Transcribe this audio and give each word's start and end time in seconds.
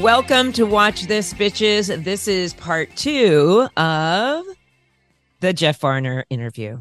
Welcome 0.00 0.52
to 0.52 0.64
Watch 0.64 1.02
This, 1.02 1.34
bitches. 1.34 2.04
This 2.04 2.26
is 2.26 2.54
part 2.54 2.94
two 2.96 3.68
of 3.76 4.46
the 5.40 5.52
Jeff 5.52 5.80
Varner 5.80 6.24
interview. 6.30 6.80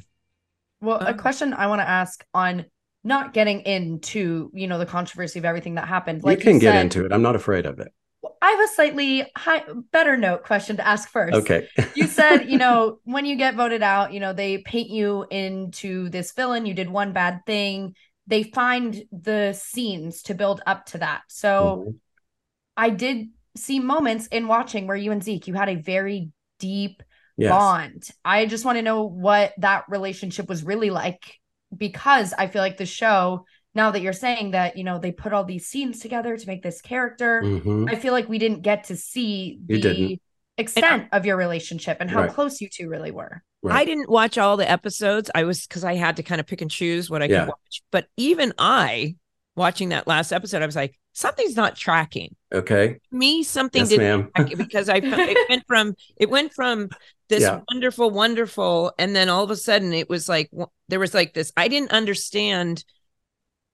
Well, 0.80 1.02
a 1.02 1.10
Um, 1.10 1.18
question 1.18 1.54
I 1.54 1.68
want 1.68 1.82
to 1.82 1.90
ask 1.90 2.24
on 2.34 2.66
not 3.04 3.34
getting 3.34 3.62
into, 3.62 4.52
you 4.54 4.68
know, 4.68 4.78
the 4.78 4.86
controversy 4.86 5.40
of 5.40 5.46
everything 5.46 5.76
that 5.76 5.88
happened. 5.88 6.24
Like 6.24 6.40
you 6.40 6.44
can 6.44 6.60
get 6.60 6.74
said, 6.74 6.82
into 6.86 7.06
it. 7.06 7.14
I'm 7.14 7.22
not 7.22 7.36
afraid 7.36 7.66
of 7.66 7.80
it. 7.80 7.94
I 8.42 8.52
have 8.52 8.60
a 8.60 8.74
slightly 8.74 9.26
high, 9.38 9.64
better 9.92 10.18
note 10.18 10.44
question 10.44 10.78
to 10.78 10.88
ask 10.88 11.10
first. 11.10 11.36
Okay. 11.36 11.68
you 11.96 12.08
said, 12.08 12.50
you 12.50 12.58
know, 12.64 13.00
when 13.04 13.26
you 13.26 13.36
get 13.38 13.56
voted 13.56 13.82
out, 13.82 14.14
you 14.14 14.20
know, 14.20 14.34
they 14.34 14.60
paint 14.60 14.90
you 14.90 15.26
into 15.30 16.10
this 16.10 16.34
villain. 16.34 16.66
You 16.66 16.74
did 16.74 16.90
one 16.90 17.14
bad 17.14 17.42
thing. 17.46 17.96
They 18.28 18.44
find 18.44 19.02
the 19.12 19.54
scenes 19.54 20.24
to 20.24 20.34
build 20.36 20.62
up 20.68 20.86
to 20.88 21.00
that. 21.00 21.22
So 21.28 21.86
Mhm. 21.88 21.96
I 22.78 22.90
did 22.92 23.30
see 23.58 23.80
moments 23.80 24.28
in 24.28 24.48
watching 24.48 24.88
where 24.88 24.96
you 24.96 25.12
and 25.12 25.24
Zeke, 25.24 25.48
you 25.48 25.54
had 25.54 25.70
a 25.70 25.76
very 25.76 26.32
deep 26.60 27.02
yes. 27.38 27.50
bond. 27.50 28.08
I 28.24 28.46
just 28.46 28.66
want 28.66 28.78
to 28.78 28.82
know 28.82 29.04
what 29.04 29.54
that 29.58 29.86
relationship 29.90 30.48
was 30.48 30.64
really 30.64 30.90
like 30.90 31.39
because 31.76 32.34
I 32.38 32.48
feel 32.48 32.62
like 32.62 32.78
the 32.78 32.86
show, 32.86 33.46
now 33.76 33.92
that 33.92 34.02
you're 34.02 34.14
saying 34.14 34.52
that, 34.52 34.78
you 34.78 34.84
know, 34.84 34.98
they 35.00 35.12
put 35.12 35.34
all 35.34 35.44
these 35.44 35.68
scenes 35.68 36.00
together 36.00 36.36
to 36.38 36.48
make 36.48 36.64
this 36.64 36.82
character, 36.82 37.42
Mhm. 37.44 37.90
I 37.92 37.96
feel 37.96 38.14
like 38.14 38.28
we 38.28 38.40
didn't 38.40 38.62
get 38.62 38.86
to 38.86 38.96
see 38.96 39.60
the 39.68 39.80
didn't. 39.80 40.22
extent 40.58 41.08
of 41.12 41.26
your 41.26 41.38
relationship 41.38 41.98
and 42.00 42.10
how 42.10 42.22
Right. 42.22 42.34
close 42.34 42.60
you 42.62 42.68
two 42.70 42.90
really 42.90 43.12
were. 43.12 43.44
Right. 43.62 43.82
I 43.82 43.86
didn't 43.86 44.10
watch 44.10 44.38
all 44.38 44.58
the 44.58 44.70
episodes. 44.70 45.30
I 45.36 45.44
was 45.44 45.68
because 45.68 45.84
I 45.84 45.96
had 45.96 46.16
to 46.18 46.24
kind 46.24 46.40
of 46.42 46.48
pick 46.48 46.62
and 46.62 46.72
choose 46.72 47.10
what 47.10 47.22
I 47.22 47.26
Yeah. 47.26 47.42
could 47.42 47.48
watch. 47.50 47.82
But 47.92 48.08
even 48.18 48.54
I, 48.58 49.16
watching 49.56 49.90
that 49.90 50.08
last 50.08 50.32
episode, 50.32 50.62
I 50.62 50.66
was 50.66 50.76
like, 50.76 50.98
something's 51.14 51.56
not 51.58 51.76
tracking. 51.76 52.36
Okay. 52.54 53.00
Me, 53.12 53.44
something 53.44 53.82
Yes, 53.82 53.90
didn't 53.90 54.06
ma'am. 54.06 54.32
track 54.36 54.58
because 54.58 54.88
I 54.90 54.96
it 55.04 55.04
went 55.50 55.64
from 55.68 55.94
it 56.18 56.30
went 56.30 56.54
from 56.54 56.90
this 57.30 57.44
Yeah. 57.44 57.62
wonderful, 57.72 58.10
wonderful, 58.12 58.92
and 59.00 59.16
then 59.16 59.30
all 59.30 59.44
of 59.44 59.52
a 59.52 59.56
sudden 59.56 59.94
it 59.94 60.10
was 60.10 60.28
like 60.28 60.50
there 60.90 61.00
was 61.00 61.14
like 61.14 61.34
this. 61.34 61.52
I 61.56 61.68
didn't 61.68 61.92
understand 61.92 62.84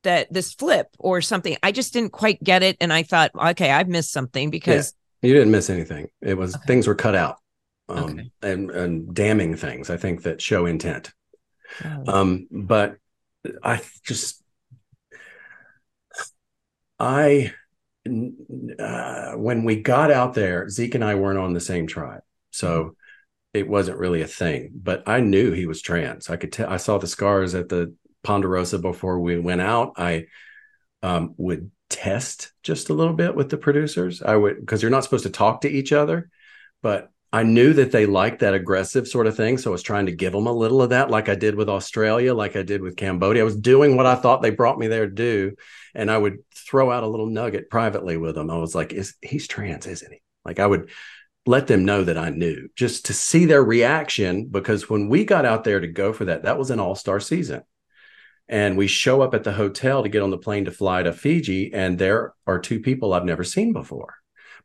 that 0.03 0.31
this 0.31 0.53
flip 0.53 0.88
or 1.00 1.22
something. 1.22 1.58
I 1.64 1.72
just 1.72 1.94
didn't 1.94 2.11
quite 2.11 2.44
get 2.44 2.61
it, 2.61 2.78
and 2.80 2.94
I 2.94 3.03
thought, 3.03 3.31
okay, 3.33 3.72
I've 3.72 3.88
missed 3.88 4.11
something 4.11 4.50
because 4.52 4.94
You 5.22 5.33
didn't 5.33 5.52
miss 5.52 5.70
anything. 5.70 6.09
It 6.22 6.38
was 6.38 6.56
Okay. 6.56 6.66
things 6.67 6.88
were 6.88 6.95
cut 6.95 7.16
out. 7.16 7.38
Um, 7.88 8.03
Okay. 8.09 8.31
and, 8.42 8.72
and 8.72 9.16
damning 9.16 9.56
things, 9.56 9.89
I 9.89 9.98
think 9.98 10.23
that 10.23 10.42
show 10.42 10.66
intent. 10.66 11.14
Oh, 11.83 12.03
Um, 12.08 12.48
but 12.52 12.98
I 13.64 13.81
just, 14.03 14.44
I, 17.00 17.53
uh, 18.80 19.31
when 19.33 19.64
we 19.64 19.81
got 19.81 20.11
out 20.11 20.33
there, 20.33 20.70
Zeke 20.70 20.95
and 20.95 21.03
I 21.03 21.16
weren't 21.16 21.39
on 21.39 21.53
the 21.53 21.59
same 21.59 21.88
tribe. 21.88 22.22
So 22.52 22.95
it 23.56 23.70
wasn't 23.70 23.98
really 23.98 24.22
a 24.22 24.28
thing, 24.28 24.72
but 24.75 25.03
I 25.08 25.22
knew 25.22 25.52
he 25.52 25.66
was 25.66 25.81
trans. 25.81 26.30
I 26.30 26.36
could 26.36 26.52
tell, 26.52 26.70
I 26.70 26.78
saw 26.78 26.98
the 26.98 27.08
scars 27.08 27.56
at 27.56 27.70
the 27.70 27.95
Ponderosa 28.22 28.80
before 28.80 29.20
we 29.20 29.39
went 29.39 29.61
out. 29.61 29.94
I 29.98 30.25
um, 31.02 31.36
would 31.38 31.72
test 31.89 32.52
just 32.64 32.89
a 32.89 32.94
little 32.94 33.14
bit 33.14 33.33
with 33.33 33.50
the 33.50 33.58
producers. 33.58 34.22
I 34.22 34.36
would, 34.36 34.59
because 34.59 34.81
you're 34.81 34.92
not 34.92 35.06
supposed 35.06 35.23
to 35.23 35.30
talk 35.30 35.61
to 35.61 35.70
each 35.70 35.94
other, 35.94 36.30
but 36.81 37.11
I 37.31 37.44
knew 37.44 37.72
that 37.73 37.94
they 37.94 38.05
liked 38.05 38.39
that 38.39 38.54
aggressive 38.54 39.08
sort 39.08 39.27
of 39.27 39.38
thing. 39.38 39.58
So 39.58 39.72
I 39.72 39.73
was 39.73 39.83
trying 39.83 40.08
to 40.08 40.11
give 40.11 40.33
them 40.33 40.48
a 40.48 40.52
little 40.52 40.82
of 40.82 40.89
that, 40.89 41.10
like 41.10 41.30
I 41.30 41.36
did 41.36 41.55
with 41.55 41.70
Australia, 41.70 42.33
like 42.33 42.58
I 42.58 42.64
did 42.64 42.82
with 42.82 42.98
Cambodia. 42.98 43.42
I 43.42 43.45
was 43.45 43.55
doing 43.55 43.95
what 43.95 44.05
I 44.05 44.16
thought 44.16 44.42
they 44.42 44.49
brought 44.49 44.80
me 44.80 44.87
there 44.87 45.05
to 45.05 45.14
do. 45.14 45.55
And 45.93 46.11
I 46.11 46.17
would 46.17 46.39
throw 46.54 46.92
out 46.92 47.04
a 47.04 47.08
little 47.08 47.27
nugget 47.27 47.70
privately 47.70 48.17
with 48.17 48.36
them. 48.36 48.52
I 48.52 48.58
was 48.58 48.76
like, 48.76 48.92
is 48.92 49.16
he's 49.22 49.48
trans, 49.48 49.87
isn't 49.87 50.11
he? 50.11 50.22
Like 50.43 50.60
I 50.60 50.67
would 50.67 50.89
let 51.45 51.67
them 51.67 51.86
know 51.86 52.04
that 52.04 52.17
I 52.17 52.30
knew 52.30 52.70
just 52.76 53.06
to 53.06 53.14
see 53.14 53.45
their 53.45 53.64
reaction. 53.64 54.48
Because 54.48 54.89
when 54.89 55.10
we 55.10 55.26
got 55.26 55.45
out 55.45 55.64
there 55.64 55.80
to 55.80 55.88
go 55.88 56.14
for 56.14 56.26
that, 56.26 56.44
that 56.44 56.58
was 56.58 56.72
an 56.72 56.80
all-star 56.80 57.20
season. 57.20 57.64
And 58.48 58.78
we 58.78 58.88
show 58.88 59.22
up 59.22 59.33
at 59.33 59.44
the 59.44 59.54
hotel 59.54 60.04
to 60.04 60.10
get 60.10 60.22
on 60.22 60.30
the 60.30 60.38
plane 60.38 60.66
to 60.66 60.72
fly 60.72 61.04
to 61.04 61.14
Fiji. 61.14 61.73
And 61.73 61.98
there 61.98 62.34
are 62.45 62.60
two 62.60 62.80
people 62.80 63.14
I've 63.14 63.26
never 63.26 63.44
seen 63.44 63.73
before 63.73 64.16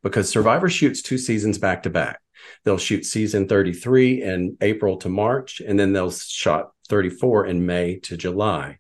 because 0.03 0.29
Survivor 0.29 0.69
shoots 0.69 1.03
two 1.03 1.19
seasons 1.19 1.59
back 1.59 1.83
to 1.85 1.91
back. 1.91 2.21
They'll 2.65 2.79
shoot 2.79 3.05
season 3.05 3.49
33 3.49 4.23
in 4.23 4.57
April 4.61 4.97
to 4.99 5.09
March, 5.09 5.61
and 5.61 5.79
then 5.79 5.93
they'll 5.93 6.11
shot 6.11 6.71
34 6.89 7.47
in 7.47 7.67
May 7.67 7.99
to 8.01 8.17
July. 8.17 8.79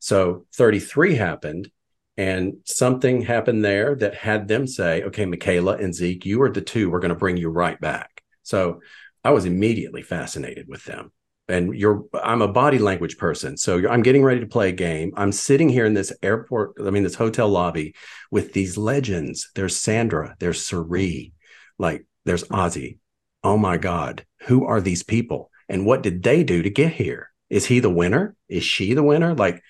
So 0.00 0.46
33 0.54 1.14
happened, 1.14 1.70
and 2.16 2.54
something 2.64 3.22
happened 3.22 3.64
there 3.64 3.94
that 3.96 4.14
had 4.14 4.48
them 4.48 4.66
say, 4.66 5.02
okay, 5.04 5.26
Michaela 5.26 5.76
and 5.76 5.94
Zeke, 5.94 6.26
you 6.26 6.42
are 6.42 6.50
the 6.50 6.60
two, 6.60 6.90
we're 6.90 7.00
going 7.00 7.10
to 7.10 7.14
bring 7.14 7.36
you 7.36 7.48
right 7.48 7.80
back. 7.80 8.22
So 8.42 8.80
I 9.24 9.30
was 9.30 9.44
immediately 9.44 10.02
fascinated 10.02 10.66
with 10.68 10.84
them. 10.84 11.12
And 11.48 11.74
you're, 11.74 12.04
I'm 12.14 12.42
a 12.42 12.52
body 12.52 12.78
language 12.78 13.18
person. 13.18 13.56
So 13.56 13.88
I'm 13.88 14.02
getting 14.02 14.22
ready 14.22 14.40
to 14.40 14.46
play 14.46 14.68
a 14.68 14.72
game. 14.72 15.12
I'm 15.16 15.32
sitting 15.32 15.68
here 15.68 15.84
in 15.84 15.94
this 15.94 16.12
airport, 16.22 16.74
I 16.80 16.90
mean, 16.90 17.02
this 17.02 17.16
hotel 17.16 17.48
lobby 17.48 17.94
with 18.30 18.52
these 18.52 18.76
legends. 18.76 19.50
There's 19.54 19.76
Sandra, 19.76 20.36
there's 20.38 20.64
Sari, 20.64 21.32
like 21.78 22.06
there's 22.24 22.44
Ozzy. 22.44 22.98
Oh 23.42 23.56
my 23.56 23.78
God, 23.78 24.24
who 24.42 24.66
are 24.66 24.80
these 24.80 25.02
people? 25.02 25.50
And 25.68 25.86
what 25.86 26.02
did 26.02 26.22
they 26.22 26.44
do 26.44 26.62
to 26.62 26.70
get 26.70 26.92
here? 26.92 27.30
Is 27.48 27.66
he 27.66 27.80
the 27.80 27.90
winner? 27.90 28.36
Is 28.48 28.62
she 28.62 28.94
the 28.94 29.02
winner? 29.02 29.34
Like, 29.34 29.62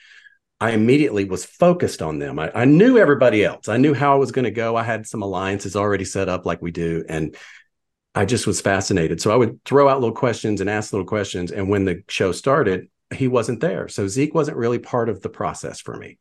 I 0.60 0.72
immediately 0.72 1.25
was 1.25 1.44
focused 1.44 2.03
on 2.03 2.19
them. 2.19 2.38
I, 2.38 2.50
I 2.54 2.65
knew 2.66 2.98
everybody 2.98 3.44
else. 3.44 3.69
I 3.69 3.78
knew 3.78 3.94
how 3.94 4.12
I 4.12 4.19
was 4.19 4.31
going 4.31 4.44
to 4.44 4.50
go. 4.50 4.76
I 4.76 4.82
had 4.82 5.06
some 5.06 5.22
alliances 5.22 5.75
already 5.75 6.04
set 6.04 6.28
up, 6.28 6.44
like 6.44 6.60
we 6.60 6.71
do. 6.71 7.04
And 7.09 7.34
I 8.15 8.26
just 8.26 8.47
was 8.47 8.60
fascinated. 8.60 9.21
So 9.21 9.31
I 9.31 9.37
would 9.37 9.65
throw 9.65 9.88
out 9.88 10.00
little 10.00 10.15
questions 10.15 10.60
and 10.60 10.69
ask 10.69 10.93
little 10.93 11.06
questions. 11.06 11.50
And 11.50 11.69
when 11.69 11.87
the 11.87 12.03
show 12.09 12.32
started, 12.32 12.88
he 13.15 13.26
wasn't 13.26 13.60
there. 13.60 13.88
So 13.88 14.06
Zeke 14.06 14.34
wasn't 14.34 14.59
really 14.59 14.78
part 14.78 15.09
of 15.09 15.22
the 15.22 15.28
process 15.28 15.81
for 15.81 15.97
me. 15.97 16.19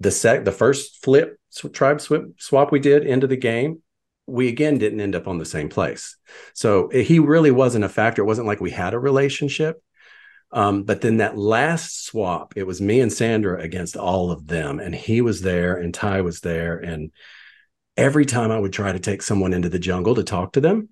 The 0.00 0.10
sec, 0.10 0.44
the 0.44 0.52
first 0.52 1.02
flip 1.02 1.38
tribe 1.72 2.00
swap, 2.00 2.22
swap 2.38 2.72
we 2.72 2.78
did 2.78 3.04
into 3.04 3.26
the 3.26 3.36
game, 3.36 3.82
we 4.26 4.48
again 4.48 4.78
didn't 4.78 5.00
end 5.00 5.16
up 5.16 5.26
on 5.26 5.38
the 5.38 5.44
same 5.44 5.68
place. 5.68 6.16
So 6.52 6.88
eh, 6.88 7.02
he 7.02 7.18
really 7.18 7.50
wasn't 7.50 7.84
a 7.84 7.88
factor. 7.88 8.22
It 8.22 8.26
wasn't 8.26 8.46
like 8.46 8.60
we 8.60 8.70
had 8.70 8.94
a 8.94 8.98
relationship. 8.98 9.82
Um, 10.50 10.84
but 10.84 11.02
then 11.02 11.18
that 11.18 11.36
last 11.36 12.06
swap, 12.06 12.54
it 12.56 12.66
was 12.66 12.80
me 12.80 13.00
and 13.00 13.12
Sandra 13.12 13.60
against 13.60 13.96
all 13.96 14.30
of 14.30 14.46
them, 14.46 14.80
and 14.80 14.94
he 14.94 15.20
was 15.20 15.42
there, 15.42 15.76
and 15.76 15.92
Ty 15.92 16.22
was 16.22 16.40
there, 16.40 16.78
and 16.78 17.10
every 17.96 18.24
time 18.24 18.50
I 18.50 18.58
would 18.58 18.72
try 18.72 18.92
to 18.92 18.98
take 18.98 19.22
someone 19.22 19.52
into 19.52 19.68
the 19.68 19.78
jungle 19.78 20.14
to 20.14 20.22
talk 20.22 20.52
to 20.52 20.60
them, 20.60 20.88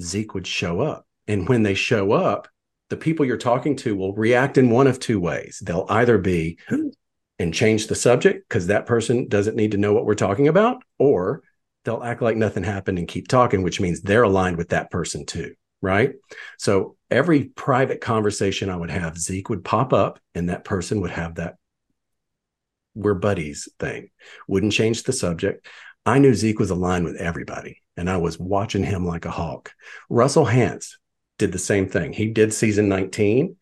Zeke 0.00 0.34
would 0.34 0.46
show 0.46 0.80
up. 0.80 1.06
And 1.26 1.48
when 1.48 1.62
they 1.62 1.74
show 1.74 2.12
up, 2.12 2.48
the 2.90 2.96
people 2.96 3.26
you're 3.26 3.36
talking 3.36 3.76
to 3.76 3.96
will 3.96 4.14
react 4.14 4.58
in 4.58 4.70
one 4.70 4.86
of 4.86 5.00
two 5.00 5.20
ways. 5.20 5.60
They'll 5.64 5.86
either 5.88 6.18
be 6.18 6.58
and 7.38 7.54
change 7.54 7.86
the 7.86 7.94
subject 7.94 8.48
because 8.48 8.66
that 8.66 8.86
person 8.86 9.28
doesn't 9.28 9.56
need 9.56 9.72
to 9.72 9.78
know 9.78 9.92
what 9.92 10.04
we're 10.04 10.14
talking 10.14 10.48
about, 10.48 10.82
or 10.98 11.42
they'll 11.84 12.02
act 12.02 12.22
like 12.22 12.36
nothing 12.36 12.64
happened 12.64 12.98
and 12.98 13.08
keep 13.08 13.28
talking, 13.28 13.62
which 13.62 13.80
means 13.80 14.00
they're 14.00 14.22
aligned 14.22 14.56
with 14.56 14.70
that 14.70 14.90
person 14.90 15.24
too. 15.26 15.54
Right. 15.80 16.14
So 16.58 16.96
every 17.10 17.44
private 17.44 18.00
conversation 18.00 18.68
I 18.68 18.76
would 18.76 18.90
have, 18.90 19.16
Zeke 19.16 19.48
would 19.48 19.64
pop 19.64 19.92
up 19.92 20.18
and 20.34 20.48
that 20.48 20.64
person 20.64 21.00
would 21.02 21.10
have 21.10 21.36
that 21.36 21.56
we're 22.94 23.14
buddies 23.14 23.68
thing, 23.78 24.10
wouldn't 24.48 24.72
change 24.72 25.04
the 25.04 25.12
subject. 25.12 25.66
I 26.04 26.18
knew 26.18 26.34
Zeke 26.34 26.58
was 26.58 26.70
aligned 26.70 27.04
with 27.04 27.16
everybody 27.16 27.82
and 27.96 28.10
I 28.10 28.16
was 28.16 28.38
watching 28.38 28.82
him 28.82 29.06
like 29.06 29.24
a 29.24 29.30
hawk. 29.30 29.72
Russell 30.08 30.46
Hantz 30.46 30.96
did 31.38 31.52
the 31.52 31.58
same 31.58 31.88
thing. 31.88 32.12
He 32.12 32.26
did 32.26 32.52
season 32.52 32.88
19, 32.88 33.56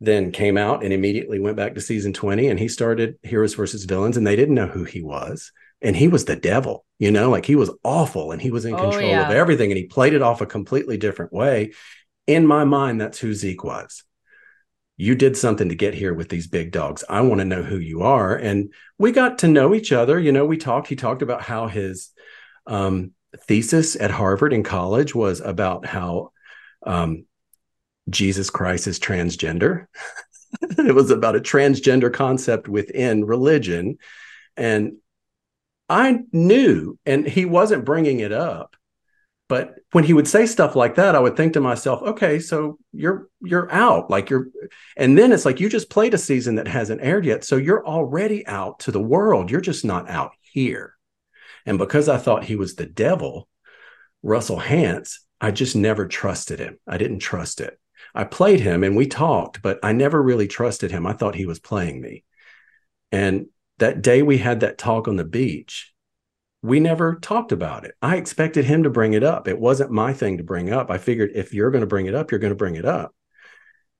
then 0.00 0.30
came 0.30 0.56
out 0.56 0.84
and 0.84 0.92
immediately 0.92 1.40
went 1.40 1.56
back 1.56 1.74
to 1.74 1.80
season 1.80 2.12
20 2.12 2.48
and 2.48 2.58
he 2.58 2.68
started 2.68 3.18
Heroes 3.22 3.54
versus 3.54 3.84
Villains 3.84 4.16
and 4.16 4.26
they 4.26 4.36
didn't 4.36 4.54
know 4.54 4.68
who 4.68 4.84
he 4.84 5.02
was. 5.02 5.52
And 5.82 5.96
he 5.96 6.08
was 6.08 6.26
the 6.26 6.36
devil, 6.36 6.84
you 6.98 7.10
know, 7.10 7.30
like 7.30 7.46
he 7.46 7.56
was 7.56 7.70
awful 7.82 8.32
and 8.32 8.42
he 8.42 8.50
was 8.50 8.64
in 8.64 8.74
Oh, 8.74 8.90
control 8.90 9.08
yeah. 9.08 9.26
of 9.28 9.34
everything 9.34 9.70
and 9.70 9.78
he 9.78 9.86
played 9.86 10.12
it 10.12 10.22
off 10.22 10.40
a 10.40 10.46
completely 10.46 10.96
different 10.98 11.32
way. 11.32 11.72
In 12.26 12.46
my 12.46 12.64
mind, 12.64 13.00
that's 13.00 13.18
who 13.18 13.32
Zeke 13.32 13.64
was. 13.64 14.04
You 14.98 15.14
did 15.14 15.36
something 15.36 15.70
to 15.70 15.74
get 15.74 15.94
here 15.94 16.12
with 16.12 16.28
these 16.28 16.46
big 16.46 16.72
dogs. 16.72 17.02
I 17.08 17.22
want 17.22 17.38
to 17.40 17.46
know 17.46 17.62
who 17.62 17.78
you 17.78 18.02
are. 18.02 18.36
And 18.36 18.74
we 18.98 19.12
got 19.12 19.38
to 19.38 19.48
know 19.48 19.74
each 19.74 19.92
other. 19.92 20.20
You 20.20 20.30
know, 20.30 20.44
we 20.44 20.58
talked. 20.58 20.88
He 20.88 20.96
talked 20.96 21.22
about 21.22 21.40
how 21.40 21.68
his 21.68 22.10
um, 22.66 23.12
thesis 23.46 23.96
at 23.96 24.10
Harvard 24.10 24.52
in 24.52 24.62
college 24.62 25.14
was 25.14 25.40
about 25.40 25.86
how 25.86 26.32
um, 26.86 27.24
Jesus 28.10 28.50
Christ 28.50 28.86
is 28.86 29.00
transgender. 29.00 29.86
it 30.62 30.94
was 30.94 31.10
about 31.10 31.36
a 31.36 31.40
transgender 31.40 32.12
concept 32.12 32.68
within 32.68 33.24
religion. 33.24 33.96
And 34.56 34.98
I 35.90 36.20
knew, 36.32 36.98
and 37.04 37.26
he 37.26 37.44
wasn't 37.44 37.84
bringing 37.84 38.20
it 38.20 38.32
up. 38.32 38.76
But 39.48 39.74
when 39.90 40.04
he 40.04 40.12
would 40.12 40.28
say 40.28 40.46
stuff 40.46 40.76
like 40.76 40.94
that, 40.94 41.16
I 41.16 41.18
would 41.18 41.36
think 41.36 41.54
to 41.54 41.60
myself, 41.60 42.00
okay, 42.02 42.38
so 42.38 42.78
you're 42.92 43.26
you're 43.42 43.70
out. 43.72 44.08
Like 44.08 44.30
you're 44.30 44.46
and 44.96 45.18
then 45.18 45.32
it's 45.32 45.44
like 45.44 45.58
you 45.58 45.68
just 45.68 45.90
played 45.90 46.14
a 46.14 46.18
season 46.18 46.54
that 46.54 46.68
hasn't 46.68 47.02
aired 47.02 47.26
yet. 47.26 47.42
So 47.42 47.56
you're 47.56 47.84
already 47.84 48.46
out 48.46 48.78
to 48.80 48.92
the 48.92 49.02
world. 49.02 49.50
You're 49.50 49.60
just 49.60 49.84
not 49.84 50.08
out 50.08 50.30
here. 50.52 50.94
And 51.66 51.78
because 51.78 52.08
I 52.08 52.18
thought 52.18 52.44
he 52.44 52.54
was 52.54 52.76
the 52.76 52.86
devil, 52.86 53.48
Russell 54.22 54.60
Hantz, 54.60 55.16
I 55.40 55.50
just 55.50 55.74
never 55.74 56.06
trusted 56.06 56.60
him. 56.60 56.78
I 56.86 56.96
didn't 56.98 57.18
trust 57.18 57.60
it. 57.60 57.76
I 58.14 58.22
played 58.22 58.60
him 58.60 58.84
and 58.84 58.96
we 58.96 59.06
talked, 59.06 59.62
but 59.62 59.80
I 59.82 59.90
never 59.90 60.22
really 60.22 60.46
trusted 60.46 60.92
him. 60.92 61.08
I 61.08 61.12
thought 61.14 61.34
he 61.34 61.46
was 61.46 61.58
playing 61.58 62.00
me. 62.00 62.22
And 63.10 63.46
that 63.80 64.02
day 64.02 64.22
we 64.22 64.38
had 64.38 64.60
that 64.60 64.78
talk 64.78 65.08
on 65.08 65.16
the 65.16 65.24
beach, 65.24 65.92
we 66.62 66.80
never 66.80 67.16
talked 67.16 67.52
about 67.52 67.84
it. 67.84 67.94
I 68.00 68.16
expected 68.16 68.66
him 68.66 68.82
to 68.84 68.90
bring 68.90 69.14
it 69.14 69.24
up. 69.24 69.48
It 69.48 69.58
wasn't 69.58 69.90
my 69.90 70.12
thing 70.12 70.38
to 70.38 70.44
bring 70.44 70.72
up. 70.72 70.90
I 70.90 70.98
figured 70.98 71.32
if 71.34 71.52
you're 71.54 71.70
going 71.70 71.80
to 71.80 71.86
bring 71.86 72.06
it 72.06 72.14
up, 72.14 72.30
you're 72.30 72.40
going 72.40 72.52
to 72.52 72.56
bring 72.56 72.76
it 72.76 72.84
up. 72.84 73.14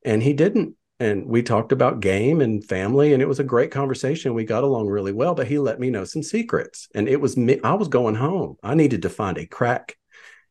And 0.05 0.23
he 0.23 0.33
didn't. 0.33 0.77
And 0.99 1.27
we 1.27 1.43
talked 1.43 1.73
about 1.73 2.01
game 2.01 2.43
and 2.43 2.63
family, 2.63 3.15
and 3.15 3.23
it 3.23 3.29
was 3.29 3.41
a 3.41 3.45
great 3.45 3.71
conversation. 3.71 4.35
We 4.35 4.45
got 4.45 4.65
along 4.65 4.89
really 4.89 5.13
well, 5.13 5.35
but 5.35 5.47
he 5.47 5.59
let 5.59 5.81
me 5.81 5.89
know 5.89 6.05
some 6.05 6.23
secrets. 6.23 6.89
And 6.95 7.09
it 7.09 7.19
was 7.19 7.39
me, 7.39 7.59
I 7.65 7.73
was 7.73 7.89
going 7.89 8.17
home. 8.17 8.57
I 8.63 8.75
needed 8.75 9.03
to 9.03 9.09
find 9.09 9.39
a 9.39 9.47
crack 9.47 9.97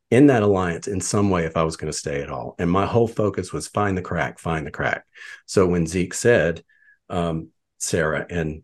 in 0.10 0.26
that 0.28 0.42
alliance 0.42 0.88
in 0.88 1.02
some 1.02 1.30
way 1.30 1.46
if 1.46 1.56
I 1.56 1.62
was 1.62 1.78
going 1.78 1.92
to 1.92 1.98
stay 1.98 2.24
at 2.24 2.32
all. 2.32 2.56
And 2.58 2.72
my 2.72 2.88
whole 2.88 3.08
focus 3.08 3.54
was 3.54 3.68
find 3.68 3.96
the 3.96 4.02
crack, 4.02 4.40
find 4.40 4.66
the 4.66 4.72
crack. 4.72 5.06
So 5.46 5.68
when 5.68 5.86
Zeke 5.86 6.16
said, 6.16 6.64
um, 7.10 7.50
Sarah 7.78 8.26
and 8.28 8.64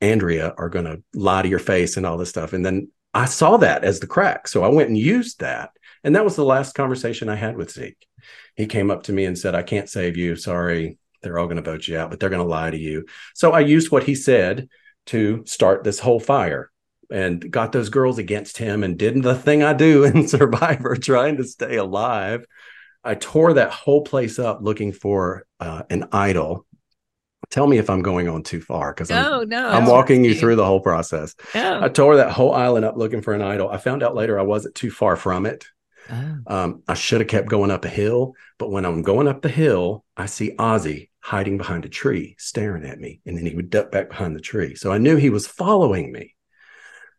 Andrea 0.00 0.54
are 0.56 0.68
going 0.68 0.84
to 0.84 1.02
lie 1.14 1.42
to 1.42 1.48
your 1.48 1.58
face 1.58 1.96
and 1.96 2.06
all 2.06 2.16
this 2.16 2.28
stuff. 2.28 2.52
And 2.52 2.64
then 2.64 2.90
I 3.14 3.24
saw 3.24 3.56
that 3.58 3.84
as 3.84 4.00
the 4.00 4.06
crack. 4.06 4.48
So 4.48 4.62
I 4.62 4.68
went 4.68 4.88
and 4.88 4.98
used 4.98 5.40
that. 5.40 5.70
And 6.04 6.14
that 6.14 6.24
was 6.24 6.36
the 6.36 6.44
last 6.44 6.74
conversation 6.74 7.28
I 7.28 7.34
had 7.34 7.56
with 7.56 7.72
Zeke. 7.72 8.06
He 8.54 8.66
came 8.66 8.90
up 8.90 9.04
to 9.04 9.12
me 9.12 9.24
and 9.24 9.36
said, 9.36 9.54
I 9.54 9.62
can't 9.62 9.88
save 9.88 10.16
you. 10.16 10.36
Sorry. 10.36 10.98
They're 11.22 11.38
all 11.38 11.46
going 11.46 11.56
to 11.56 11.62
vote 11.62 11.88
you 11.88 11.98
out, 11.98 12.10
but 12.10 12.20
they're 12.20 12.30
going 12.30 12.44
to 12.44 12.48
lie 12.48 12.70
to 12.70 12.78
you. 12.78 13.06
So 13.34 13.52
I 13.52 13.60
used 13.60 13.90
what 13.90 14.04
he 14.04 14.14
said 14.14 14.68
to 15.06 15.42
start 15.46 15.82
this 15.82 15.98
whole 15.98 16.20
fire 16.20 16.70
and 17.10 17.50
got 17.50 17.72
those 17.72 17.88
girls 17.88 18.18
against 18.18 18.58
him 18.58 18.84
and 18.84 18.98
did 18.98 19.22
the 19.22 19.34
thing 19.34 19.62
I 19.62 19.72
do 19.72 20.04
in 20.04 20.28
Survivor, 20.28 20.94
trying 20.96 21.38
to 21.38 21.44
stay 21.44 21.76
alive. 21.76 22.44
I 23.02 23.14
tore 23.14 23.54
that 23.54 23.72
whole 23.72 24.02
place 24.02 24.38
up 24.38 24.58
looking 24.60 24.92
for 24.92 25.46
uh, 25.60 25.82
an 25.90 26.08
idol. 26.12 26.66
Tell 27.50 27.66
me 27.66 27.78
if 27.78 27.88
I'm 27.88 28.02
going 28.02 28.28
on 28.28 28.42
too 28.42 28.60
far 28.60 28.92
because 28.92 29.08
no, 29.08 29.40
I'm, 29.42 29.48
no, 29.48 29.68
I'm 29.68 29.86
walking 29.86 30.24
you 30.24 30.34
through 30.34 30.56
the 30.56 30.66
whole 30.66 30.80
process. 30.80 31.34
Oh. 31.54 31.84
I 31.84 31.88
tore 31.88 32.16
that 32.16 32.30
whole 32.30 32.52
island 32.52 32.84
up 32.84 32.96
looking 32.96 33.22
for 33.22 33.32
an 33.32 33.40
idol. 33.40 33.70
I 33.70 33.78
found 33.78 34.02
out 34.02 34.14
later 34.14 34.38
I 34.38 34.42
wasn't 34.42 34.74
too 34.74 34.90
far 34.90 35.16
from 35.16 35.46
it. 35.46 35.66
Oh. 36.10 36.38
Um, 36.46 36.82
I 36.86 36.94
should 36.94 37.20
have 37.20 37.28
kept 37.28 37.48
going 37.48 37.70
up 37.70 37.84
a 37.84 37.88
hill, 37.88 38.34
but 38.58 38.70
when 38.70 38.84
I'm 38.84 39.02
going 39.02 39.28
up 39.28 39.42
the 39.42 39.48
hill, 39.48 40.04
I 40.16 40.26
see 40.26 40.54
Ozzy 40.56 41.08
hiding 41.20 41.58
behind 41.58 41.84
a 41.84 41.88
tree, 41.88 42.34
staring 42.38 42.84
at 42.84 42.98
me, 43.00 43.20
and 43.26 43.36
then 43.36 43.46
he 43.46 43.54
would 43.54 43.70
duck 43.70 43.90
back 43.90 44.10
behind 44.10 44.34
the 44.36 44.40
tree. 44.40 44.74
So 44.74 44.92
I 44.92 44.98
knew 44.98 45.16
he 45.16 45.30
was 45.30 45.46
following 45.46 46.12
me. 46.12 46.34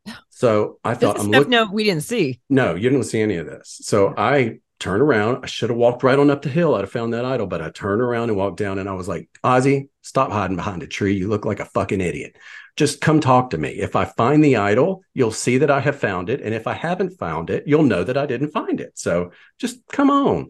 So 0.29 0.79
I 0.85 0.93
thought, 0.93 1.19
I'm 1.19 1.29
looking. 1.29 1.49
no, 1.49 1.69
we 1.69 1.83
didn't 1.83 2.03
see. 2.03 2.39
No, 2.49 2.73
you 2.73 2.89
didn't 2.89 3.07
see 3.07 3.19
any 3.19 3.35
of 3.35 3.45
this. 3.45 3.77
So 3.81 4.13
I 4.17 4.59
turned 4.79 5.01
around. 5.01 5.43
I 5.43 5.47
should 5.47 5.69
have 5.69 5.77
walked 5.77 6.03
right 6.03 6.17
on 6.17 6.29
up 6.29 6.41
the 6.41 6.49
hill. 6.49 6.75
I'd 6.75 6.81
have 6.81 6.91
found 6.91 7.13
that 7.13 7.25
idol, 7.25 7.47
but 7.47 7.61
I 7.61 7.69
turned 7.69 8.01
around 8.01 8.29
and 8.29 8.37
walked 8.37 8.57
down 8.57 8.79
and 8.79 8.87
I 8.87 8.93
was 8.93 9.07
like, 9.07 9.29
Ozzy, 9.43 9.89
stop 10.01 10.31
hiding 10.31 10.55
behind 10.55 10.83
a 10.83 10.87
tree. 10.87 11.15
You 11.15 11.27
look 11.27 11.45
like 11.45 11.59
a 11.59 11.65
fucking 11.65 12.01
idiot. 12.01 12.37
Just 12.75 13.01
come 13.01 13.19
talk 13.19 13.49
to 13.49 13.57
me. 13.57 13.69
If 13.69 13.95
I 13.95 14.05
find 14.05 14.43
the 14.43 14.55
idol, 14.55 15.03
you'll 15.13 15.31
see 15.31 15.57
that 15.59 15.71
I 15.71 15.81
have 15.81 15.99
found 15.99 16.29
it. 16.29 16.41
And 16.41 16.53
if 16.53 16.65
I 16.65 16.73
haven't 16.73 17.19
found 17.19 17.49
it, 17.49 17.65
you'll 17.67 17.83
know 17.83 18.03
that 18.03 18.17
I 18.17 18.25
didn't 18.25 18.51
find 18.51 18.79
it. 18.79 18.97
So 18.97 19.31
just 19.57 19.85
come 19.87 20.09
on. 20.09 20.49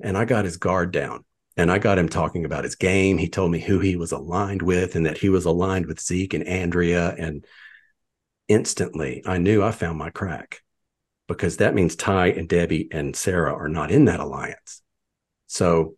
And 0.00 0.16
I 0.16 0.24
got 0.24 0.46
his 0.46 0.56
guard 0.56 0.90
down 0.90 1.24
and 1.56 1.70
I 1.70 1.78
got 1.78 1.98
him 1.98 2.08
talking 2.08 2.46
about 2.46 2.64
his 2.64 2.76
game. 2.76 3.18
He 3.18 3.28
told 3.28 3.50
me 3.50 3.60
who 3.60 3.78
he 3.78 3.96
was 3.96 4.12
aligned 4.12 4.62
with 4.62 4.96
and 4.96 5.04
that 5.04 5.18
he 5.18 5.28
was 5.28 5.44
aligned 5.44 5.84
with 5.84 6.00
Zeke 6.00 6.32
and 6.32 6.46
Andrea. 6.46 7.14
And 7.18 7.44
instantly 8.48 9.22
I 9.26 9.36
knew 9.36 9.62
I 9.62 9.70
found 9.70 9.98
my 9.98 10.08
crack 10.08 10.62
because 11.30 11.58
that 11.58 11.74
means 11.74 11.94
Ty 11.94 12.30
and 12.30 12.48
Debbie 12.48 12.88
and 12.90 13.14
Sarah 13.14 13.54
are 13.54 13.68
not 13.68 13.92
in 13.92 14.06
that 14.06 14.18
alliance. 14.18 14.82
So 15.46 15.94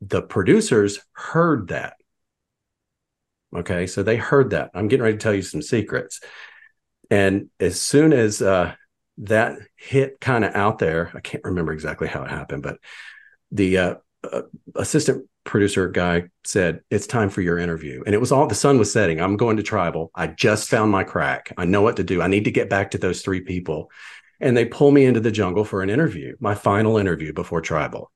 the 0.00 0.22
producers 0.22 1.00
heard 1.12 1.68
that. 1.68 1.96
Okay. 3.54 3.86
So 3.86 4.02
they 4.02 4.16
heard 4.16 4.50
that. 4.50 4.70
I'm 4.72 4.88
getting 4.88 5.04
ready 5.04 5.18
to 5.18 5.22
tell 5.22 5.34
you 5.34 5.42
some 5.42 5.60
secrets. 5.60 6.20
And 7.10 7.50
as 7.60 7.78
soon 7.78 8.14
as 8.14 8.40
uh, 8.40 8.74
that 9.18 9.58
hit 9.76 10.18
kind 10.18 10.46
of 10.46 10.54
out 10.54 10.78
there, 10.78 11.10
I 11.14 11.20
can't 11.20 11.44
remember 11.44 11.72
exactly 11.72 12.08
how 12.08 12.22
it 12.22 12.30
happened, 12.30 12.62
but 12.62 12.78
the 13.52 13.76
uh, 13.76 13.94
uh, 14.24 14.42
assistant 14.76 15.28
producer 15.50 15.88
guy 15.88 16.22
said, 16.44 16.80
It's 16.90 17.06
time 17.06 17.28
for 17.28 17.42
your 17.42 17.58
interview. 17.58 18.02
And 18.06 18.14
it 18.14 18.20
was 18.20 18.30
all 18.30 18.46
the 18.46 18.54
sun 18.54 18.78
was 18.78 18.92
setting. 18.92 19.20
I'm 19.20 19.36
going 19.36 19.56
to 19.56 19.62
tribal. 19.62 20.12
I 20.14 20.28
just 20.28 20.70
found 20.70 20.92
my 20.92 21.02
crack. 21.04 21.52
I 21.58 21.64
know 21.64 21.82
what 21.82 21.96
to 21.96 22.04
do. 22.04 22.22
I 22.22 22.28
need 22.28 22.44
to 22.44 22.52
get 22.52 22.70
back 22.70 22.92
to 22.92 22.98
those 22.98 23.20
three 23.20 23.40
people. 23.40 23.90
And 24.38 24.56
they 24.56 24.64
pull 24.64 24.92
me 24.92 25.04
into 25.04 25.20
the 25.20 25.32
jungle 25.32 25.64
for 25.64 25.82
an 25.82 25.90
interview, 25.90 26.36
my 26.40 26.54
final 26.54 26.96
interview 26.96 27.32
before 27.32 27.60
tribal. 27.60 28.10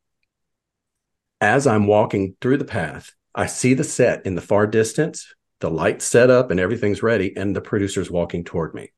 As 1.41 1.67
I'm 1.67 1.87
walking 1.87 2.37
through 2.41 2.59
the 2.59 2.65
path, 2.65 3.11
I 3.35 3.47
see 3.47 3.75
the 3.75 3.85
set 3.85 4.25
in 4.25 4.37
the 4.37 4.41
far 4.41 4.67
distance, 4.67 5.35
the 5.61 5.71
lights 5.71 6.07
set 6.07 6.31
up 6.31 6.51
and 6.53 6.61
everything's 6.61 7.03
ready, 7.03 7.37
and 7.37 7.55
the 7.55 7.61
producer's 7.61 8.11
walking 8.11 8.45
toward 8.45 8.75
me. 8.75 8.93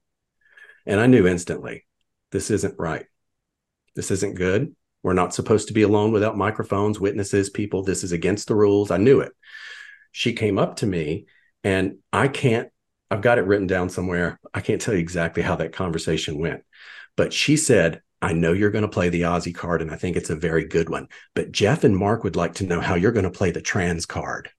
And 0.85 1.00
I 1.00 1.06
knew 1.06 1.27
instantly, 1.27 1.87
this 2.31 2.50
isn't 2.50 2.79
right. 2.79 3.06
This 3.97 4.11
isn't 4.11 4.37
good. 4.37 4.77
We're 5.06 5.12
not 5.12 5.32
supposed 5.32 5.69
to 5.69 5.73
be 5.73 5.82
alone 5.82 6.11
without 6.11 6.37
microphones, 6.37 6.99
witnesses, 6.99 7.49
people. 7.49 7.85
This 7.85 8.03
is 8.03 8.11
against 8.11 8.49
the 8.49 8.56
rules. 8.56 8.91
I 8.91 8.97
knew 8.97 9.20
it. 9.20 9.31
She 10.11 10.32
came 10.32 10.58
up 10.58 10.75
to 10.79 10.87
me, 10.87 11.26
and 11.62 11.99
I 12.12 12.26
can't, 12.26 12.70
I've 13.08 13.20
got 13.20 13.38
it 13.38 13.47
written 13.47 13.69
down 13.69 13.88
somewhere. 13.88 14.41
I 14.53 14.61
can't 14.61 14.81
tell 14.81 14.94
you 14.94 14.99
exactly 14.99 15.44
how 15.44 15.55
that 15.55 15.73
conversation 15.73 16.41
went, 16.41 16.64
but 17.17 17.32
she 17.32 17.56
said, 17.56 18.03
I 18.20 18.32
know 18.32 18.53
you're 18.53 18.73
going 18.73 18.82
to 18.82 18.88
play 18.88 19.08
the 19.08 19.23
Ozzy 19.23 19.55
card, 19.55 19.81
and 19.81 19.93
I 19.93 19.94
think 19.94 20.17
it's 20.17 20.31
a 20.31 20.35
very 20.35 20.64
good 20.64 20.88
one. 20.88 21.06
But 21.37 21.52
Jeff 21.52 21.85
and 21.85 21.97
Mark 21.97 22.25
would 22.25 22.35
like 22.35 22.55
to 22.55 22.67
know 22.67 22.81
how 22.81 22.97
you're 22.97 23.12
going 23.12 23.23
to 23.23 23.31
play 23.31 23.52
the 23.52 23.62
trans 23.62 24.06
card. 24.06 24.50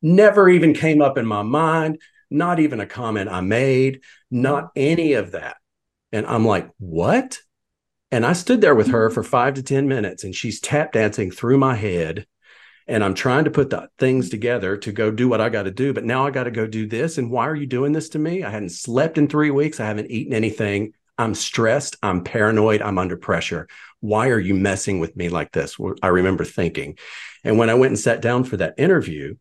Never 0.00 0.48
even 0.48 0.72
came 0.72 1.02
up 1.02 1.18
in 1.18 1.26
my 1.26 1.42
mind, 1.42 2.00
not 2.30 2.58
even 2.58 2.80
a 2.80 2.86
comment 2.86 3.28
I 3.28 3.42
made, 3.42 4.00
not 4.30 4.70
any 4.74 5.12
of 5.12 5.32
that. 5.32 5.58
And 6.10 6.26
I'm 6.26 6.46
like, 6.46 6.70
what? 6.78 7.38
And 8.10 8.26
I 8.26 8.32
stood 8.32 8.60
there 8.60 8.74
with 8.74 8.88
her 8.88 9.08
mm-hmm. 9.08 9.14
for 9.14 9.22
five 9.22 9.54
to 9.54 9.62
10 9.62 9.88
minutes, 9.88 10.24
and 10.24 10.34
she's 10.34 10.60
tap 10.60 10.92
dancing 10.92 11.30
through 11.30 11.58
my 11.58 11.74
head. 11.74 12.26
And 12.86 13.04
I'm 13.04 13.14
trying 13.14 13.44
to 13.44 13.52
put 13.52 13.70
the 13.70 13.88
things 13.98 14.30
together 14.30 14.76
to 14.78 14.90
go 14.90 15.12
do 15.12 15.28
what 15.28 15.40
I 15.40 15.48
got 15.48 15.62
to 15.62 15.70
do. 15.70 15.92
But 15.92 16.04
now 16.04 16.26
I 16.26 16.30
got 16.30 16.44
to 16.44 16.50
go 16.50 16.66
do 16.66 16.88
this. 16.88 17.18
And 17.18 17.30
why 17.30 17.46
are 17.46 17.54
you 17.54 17.66
doing 17.66 17.92
this 17.92 18.08
to 18.10 18.18
me? 18.18 18.42
I 18.42 18.50
hadn't 18.50 18.70
slept 18.70 19.16
in 19.16 19.28
three 19.28 19.50
weeks. 19.50 19.78
I 19.78 19.86
haven't 19.86 20.10
eaten 20.10 20.32
anything. 20.32 20.94
I'm 21.16 21.34
stressed. 21.34 21.96
I'm 22.02 22.24
paranoid. 22.24 22.82
I'm 22.82 22.98
under 22.98 23.16
pressure. 23.16 23.68
Why 24.00 24.30
are 24.30 24.40
you 24.40 24.54
messing 24.54 24.98
with 24.98 25.14
me 25.14 25.28
like 25.28 25.52
this? 25.52 25.76
I 26.02 26.08
remember 26.08 26.44
thinking. 26.44 26.98
And 27.44 27.58
when 27.58 27.70
I 27.70 27.74
went 27.74 27.90
and 27.90 27.98
sat 27.98 28.22
down 28.22 28.42
for 28.42 28.56
that 28.56 28.74
interview, 28.76 29.36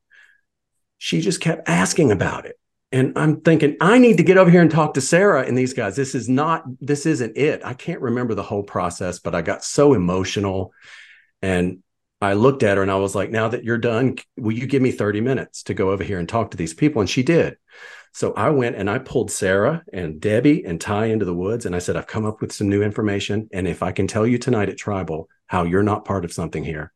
she 0.99 1.21
just 1.21 1.41
kept 1.41 1.67
asking 1.67 2.11
about 2.11 2.45
it. 2.45 2.59
And 2.91 3.17
I'm 3.17 3.41
thinking, 3.41 3.77
I 3.79 3.99
need 3.99 4.17
to 4.17 4.23
get 4.23 4.37
over 4.37 4.49
here 4.49 4.61
and 4.61 4.71
talk 4.71 4.95
to 4.95 5.01
Sarah 5.01 5.45
and 5.45 5.55
these 5.57 5.73
guys. 5.73 5.95
This 5.95 6.15
is 6.15 6.27
not, 6.27 6.63
this 6.81 7.05
isn't 7.05 7.37
it. 7.37 7.61
I 7.63 7.75
can't 7.75 8.01
remember 8.01 8.33
the 8.33 8.43
whole 8.43 8.63
process, 8.63 9.19
but 9.19 9.35
I 9.35 9.43
got 9.43 9.63
so 9.63 9.93
emotional. 9.93 10.73
And 11.41 11.83
I 12.19 12.33
looked 12.33 12.63
at 12.63 12.77
her 12.77 12.83
and 12.83 12.91
I 12.91 12.95
was 12.95 13.13
like, 13.13 13.29
now 13.29 13.49
that 13.49 13.63
you're 13.63 13.77
done, 13.77 14.17
will 14.37 14.53
you 14.53 14.65
give 14.65 14.81
me 14.81 14.91
30 14.91 15.21
minutes 15.21 15.63
to 15.63 15.75
go 15.75 15.91
over 15.91 16.03
here 16.03 16.17
and 16.17 16.27
talk 16.27 16.51
to 16.51 16.57
these 16.57 16.73
people? 16.73 16.99
And 16.99 17.09
she 17.09 17.21
did. 17.21 17.57
So 18.11 18.33
I 18.33 18.49
went 18.49 18.75
and 18.75 18.89
I 18.89 18.97
pulled 18.97 19.29
Sarah 19.29 19.83
and 19.93 20.19
Debbie 20.19 20.65
and 20.65 20.81
Ty 20.81 21.05
into 21.05 21.25
the 21.25 21.33
woods. 21.33 21.67
And 21.67 21.75
I 21.75 21.79
said, 21.79 21.95
I've 21.95 22.07
come 22.07 22.25
up 22.25 22.41
with 22.41 22.51
some 22.51 22.69
new 22.69 22.81
information. 22.81 23.49
And 23.53 23.67
if 23.67 23.83
I 23.83 23.91
can 23.91 24.07
tell 24.07 24.25
you 24.25 24.39
tonight 24.39 24.69
at 24.69 24.79
Tribal 24.79 25.29
how 25.45 25.63
you're 25.63 25.83
not 25.83 26.05
part 26.05 26.25
of 26.25 26.33
something 26.33 26.63
here, 26.63 26.91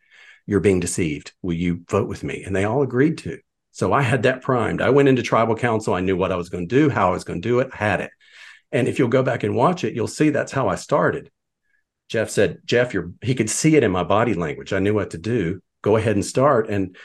you're 0.47 0.59
being 0.59 0.79
deceived. 0.79 1.33
Will 1.43 1.53
you 1.53 1.85
vote 1.87 2.07
with 2.07 2.23
me? 2.23 2.43
And 2.43 2.55
they 2.55 2.63
all 2.63 2.81
agreed 2.81 3.19
to. 3.19 3.39
So 3.73 3.91
I 3.91 4.03
had 4.03 4.23
that 4.23 4.41
primed. 4.41 4.81
I 4.81 4.91
went 4.91 5.09
into 5.09 5.23
tribal 5.23 5.55
council. 5.55 5.93
I 5.93 5.99
knew 5.99 6.15
what 6.15 6.31
I 6.31 6.35
was 6.35 6.49
going 6.49 6.69
to 6.69 6.75
do, 6.75 6.89
how 6.89 7.09
I 7.09 7.11
was 7.11 7.23
going 7.23 7.41
to 7.41 7.47
do 7.47 7.59
it, 7.59 7.73
had 7.73 8.01
it. 8.01 8.11
And 8.71 8.87
if 8.87 8.97
you'll 8.97 9.09
go 9.09 9.23
back 9.23 9.43
and 9.43 9.55
watch 9.55 9.83
it, 9.83 9.93
you'll 9.93 10.07
see 10.07 10.29
that's 10.29 10.51
how 10.51 10.69
I 10.69 10.75
started. 10.75 11.31
Jeff 12.07 12.29
said, 12.29 12.59
Jeff, 12.65 12.93
you're, 12.93 13.11
he 13.21 13.33
could 13.33 13.49
see 13.49 13.75
it 13.75 13.83
in 13.83 13.91
my 13.91 14.03
body 14.03 14.35
language. 14.35 14.73
I 14.73 14.79
knew 14.79 14.93
what 14.93 15.09
to 15.11 15.17
do. 15.17 15.59
Go 15.81 15.95
ahead 15.97 16.15
and 16.15 16.23
start. 16.23 16.69
And 16.69 16.95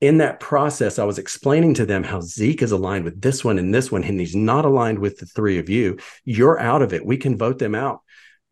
in 0.00 0.18
that 0.18 0.40
process, 0.40 0.98
I 0.98 1.04
was 1.04 1.18
explaining 1.18 1.74
to 1.74 1.86
them 1.86 2.02
how 2.02 2.20
Zeke 2.20 2.62
is 2.62 2.72
aligned 2.72 3.04
with 3.04 3.20
this 3.20 3.44
one 3.44 3.58
and 3.58 3.72
this 3.72 3.90
one, 3.90 4.02
and 4.02 4.20
he's 4.20 4.36
not 4.36 4.64
aligned 4.64 4.98
with 4.98 5.18
the 5.18 5.26
three 5.26 5.58
of 5.58 5.68
you. 5.68 5.98
You're 6.24 6.58
out 6.58 6.82
of 6.82 6.92
it. 6.92 7.06
We 7.06 7.16
can 7.16 7.38
vote 7.38 7.58
them 7.58 7.74
out. 7.74 8.00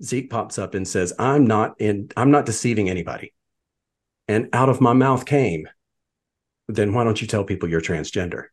Zeke 0.02 0.30
pops 0.30 0.58
up 0.58 0.74
and 0.74 0.86
says, 0.86 1.12
I'm 1.18 1.46
not 1.46 1.80
in, 1.80 2.10
I'm 2.16 2.30
not 2.30 2.46
deceiving 2.46 2.88
anybody. 2.88 3.34
And 4.28 4.48
out 4.52 4.68
of 4.68 4.80
my 4.80 4.92
mouth 4.92 5.26
came, 5.26 5.68
then 6.68 6.92
why 6.92 7.04
don't 7.04 7.20
you 7.20 7.26
tell 7.26 7.44
people 7.44 7.68
you're 7.68 7.80
transgender? 7.80 8.46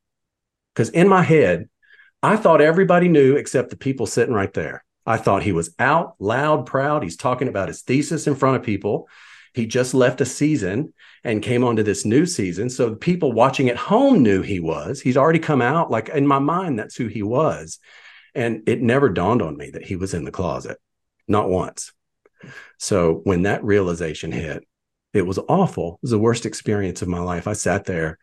Because 0.73 0.89
in 0.89 1.07
my 1.07 1.23
head, 1.23 1.69
I 2.23 2.37
thought 2.37 2.61
everybody 2.61 3.07
knew 3.07 3.35
except 3.35 3.69
the 3.69 3.77
people 3.77 4.05
sitting 4.05 4.33
right 4.33 4.53
there. 4.53 4.83
I 5.05 5.17
thought 5.17 5.43
he 5.43 5.51
was 5.51 5.73
out 5.79 6.15
loud, 6.19 6.65
proud. 6.65 7.03
He's 7.03 7.17
talking 7.17 7.47
about 7.47 7.67
his 7.67 7.81
thesis 7.81 8.27
in 8.27 8.35
front 8.35 8.57
of 8.57 8.63
people. 8.63 9.07
He 9.53 9.65
just 9.65 9.93
left 9.93 10.21
a 10.21 10.25
season 10.25 10.93
and 11.23 11.41
came 11.41 11.63
on 11.63 11.75
to 11.75 11.83
this 11.83 12.05
new 12.05 12.25
season. 12.25 12.69
So 12.69 12.89
the 12.89 12.95
people 12.95 13.33
watching 13.33 13.69
at 13.69 13.77
home 13.77 14.23
knew 14.23 14.41
he 14.41 14.59
was. 14.59 15.01
He's 15.01 15.17
already 15.17 15.39
come 15.39 15.61
out. 15.61 15.91
Like 15.91 16.09
in 16.09 16.27
my 16.27 16.39
mind, 16.39 16.79
that's 16.79 16.95
who 16.95 17.07
he 17.07 17.23
was. 17.23 17.79
And 18.33 18.63
it 18.67 18.81
never 18.81 19.09
dawned 19.09 19.41
on 19.41 19.57
me 19.57 19.71
that 19.71 19.85
he 19.85 19.95
was 19.95 20.13
in 20.13 20.23
the 20.23 20.31
closet, 20.31 20.77
not 21.27 21.49
once. 21.49 21.91
So 22.77 23.21
when 23.23 23.43
that 23.43 23.63
realization 23.63 24.31
hit, 24.31 24.63
it 25.13 25.25
was 25.25 25.39
awful. 25.49 25.95
It 25.95 25.99
was 26.03 26.11
the 26.11 26.19
worst 26.19 26.45
experience 26.45 27.01
of 27.01 27.07
my 27.07 27.19
life. 27.19 27.47
I 27.47 27.53
sat 27.53 27.85
there 27.85 28.17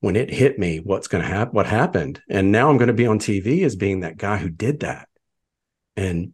when 0.00 0.16
it 0.16 0.30
hit 0.30 0.58
me, 0.58 0.78
what's 0.78 1.08
going 1.08 1.22
to 1.22 1.28
happen, 1.28 1.54
what 1.54 1.66
happened. 1.66 2.22
And 2.28 2.50
now 2.50 2.70
I'm 2.70 2.78
going 2.78 2.88
to 2.88 2.94
be 2.94 3.06
on 3.06 3.18
TV 3.18 3.64
as 3.64 3.76
being 3.76 4.00
that 4.00 4.16
guy 4.16 4.38
who 4.38 4.48
did 4.48 4.80
that. 4.80 5.08
And 5.96 6.32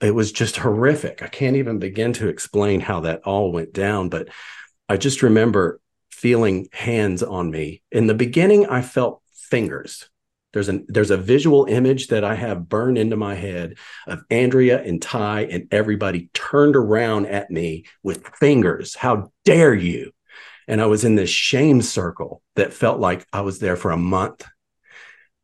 it 0.00 0.14
was 0.14 0.32
just 0.32 0.56
horrific. 0.56 1.22
I 1.22 1.28
can't 1.28 1.56
even 1.56 1.78
begin 1.78 2.12
to 2.14 2.28
explain 2.28 2.80
how 2.80 3.00
that 3.00 3.22
all 3.22 3.52
went 3.52 3.72
down, 3.72 4.08
but 4.08 4.28
I 4.88 4.96
just 4.96 5.22
remember 5.22 5.80
feeling 6.10 6.68
hands 6.72 7.22
on 7.22 7.50
me. 7.50 7.82
In 7.92 8.06
the 8.06 8.14
beginning, 8.14 8.66
I 8.66 8.82
felt 8.82 9.22
fingers. 9.32 10.08
There's 10.52 10.68
an 10.68 10.84
there's 10.88 11.10
a 11.10 11.16
visual 11.16 11.66
image 11.66 12.08
that 12.08 12.24
I 12.24 12.34
have 12.34 12.68
burned 12.68 12.98
into 12.98 13.16
my 13.16 13.34
head 13.34 13.78
of 14.06 14.24
Andrea 14.30 14.82
and 14.82 15.00
Ty 15.00 15.42
and 15.42 15.68
everybody 15.70 16.28
turned 16.34 16.76
around 16.76 17.26
at 17.26 17.50
me 17.50 17.84
with 18.02 18.26
fingers. 18.36 18.96
How 18.96 19.32
dare 19.44 19.74
you? 19.74 20.12
And 20.66 20.80
I 20.80 20.86
was 20.86 21.04
in 21.04 21.14
this 21.14 21.30
shame 21.30 21.82
circle 21.82 22.42
that 22.56 22.72
felt 22.72 23.00
like 23.00 23.26
I 23.32 23.40
was 23.40 23.58
there 23.58 23.76
for 23.76 23.90
a 23.90 23.96
month. 23.96 24.44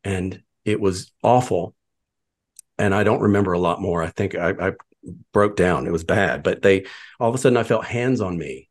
And 0.05 0.43
it 0.65 0.81
was 0.81 1.13
awful. 1.23 1.75
And 2.79 2.95
I 2.95 3.03
don't 3.03 3.23
remember 3.23 3.53
a 3.53 3.59
lot 3.59 3.81
more. 3.81 4.03
I 4.03 4.09
think 4.09 4.35
I, 4.35 4.51
I 4.51 4.73
broke 5.33 5.57
down. 5.57 5.87
It 5.87 5.93
was 5.93 6.05
bad. 6.05 6.43
But 6.43 6.63
they 6.63 6.87
all 7.19 7.29
of 7.29 7.35
a 7.35 7.39
sudden 7.39 7.57
I 7.57 7.65
felt 7.65 7.85
hands 7.85 8.21
on 8.21 8.39
me. 8.39 8.69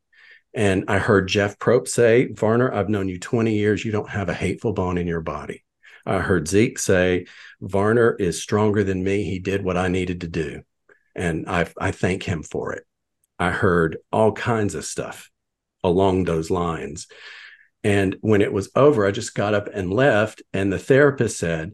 And 0.54 0.86
I 0.88 1.00
heard 1.00 1.27
Jeff 1.27 1.60
Probst 1.60 1.89
say, 1.89 2.27
Varner, 2.27 2.74
I've 2.74 2.88
known 2.88 3.10
you 3.10 3.20
20 3.20 3.54
years. 3.54 3.84
You 3.84 3.92
don't 3.92 4.10
have 4.10 4.30
a 4.30 4.34
hateful 4.34 4.72
bone 4.72 4.98
in 4.98 5.08
your 5.08 5.20
body. 5.20 5.65
Uh, 6.06 6.12
I 6.16 6.20
heard 6.20 6.48
Zeke 6.48 6.80
say, 6.80 7.26
Varner 7.62 8.16
is 8.16 8.42
stronger 8.42 8.84
than 8.84 9.04
me. 9.04 9.24
He 9.24 9.40
did 9.40 9.64
what 9.64 9.78
I 9.78 9.88
needed 9.88 10.22
to 10.22 10.28
do. 10.28 10.64
And 11.16 11.50
I, 11.50 11.68
I 11.80 11.92
thank 11.92 12.24
him 12.24 12.44
for 12.44 12.74
it. 12.74 12.86
I 13.40 13.52
heard 13.52 13.98
all 14.12 14.32
kinds 14.32 14.76
of 14.76 14.86
stuff 14.86 15.30
along 15.84 16.24
those 16.24 16.50
lines. 16.50 17.08
And 17.84 18.18
when 18.22 18.42
it 18.42 18.52
was 18.52 18.70
over, 18.76 19.06
I 19.06 19.12
just 19.12 19.36
got 19.36 19.54
up 19.54 19.70
and 19.74 19.94
left. 19.94 20.42
And 20.54 20.72
the 20.72 20.80
therapist 20.80 21.38
said, 21.38 21.74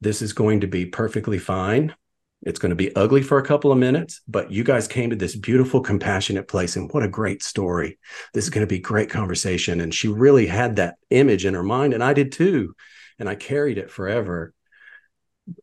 This 0.00 0.22
is 0.22 0.32
going 0.32 0.60
to 0.60 0.66
be 0.66 0.86
perfectly 0.86 1.38
fine. 1.38 1.94
It's 2.42 2.60
going 2.60 2.70
to 2.70 2.76
be 2.76 2.94
ugly 2.94 3.22
for 3.22 3.38
a 3.38 3.44
couple 3.44 3.72
of 3.72 3.78
minutes, 3.78 4.20
but 4.28 4.52
you 4.52 4.62
guys 4.62 4.86
came 4.86 5.10
to 5.10 5.16
this 5.16 5.34
beautiful, 5.34 5.80
compassionate 5.80 6.46
place. 6.46 6.76
And 6.76 6.88
what 6.92 7.02
a 7.02 7.08
great 7.08 7.42
story. 7.42 7.98
This 8.32 8.44
is 8.44 8.50
going 8.50 8.64
to 8.64 8.72
be 8.72 8.78
great 8.78 9.10
conversation. 9.10 9.80
And 9.80 9.92
she 9.92 10.06
really 10.06 10.46
had 10.46 10.76
that 10.76 10.96
image 11.10 11.44
in 11.44 11.54
her 11.54 11.64
mind. 11.64 11.94
And 11.94 12.04
I 12.04 12.12
did 12.12 12.30
too 12.30 12.76
and 13.18 13.28
I 13.28 13.34
carried 13.34 13.78
it 13.78 13.90
forever. 13.90 14.52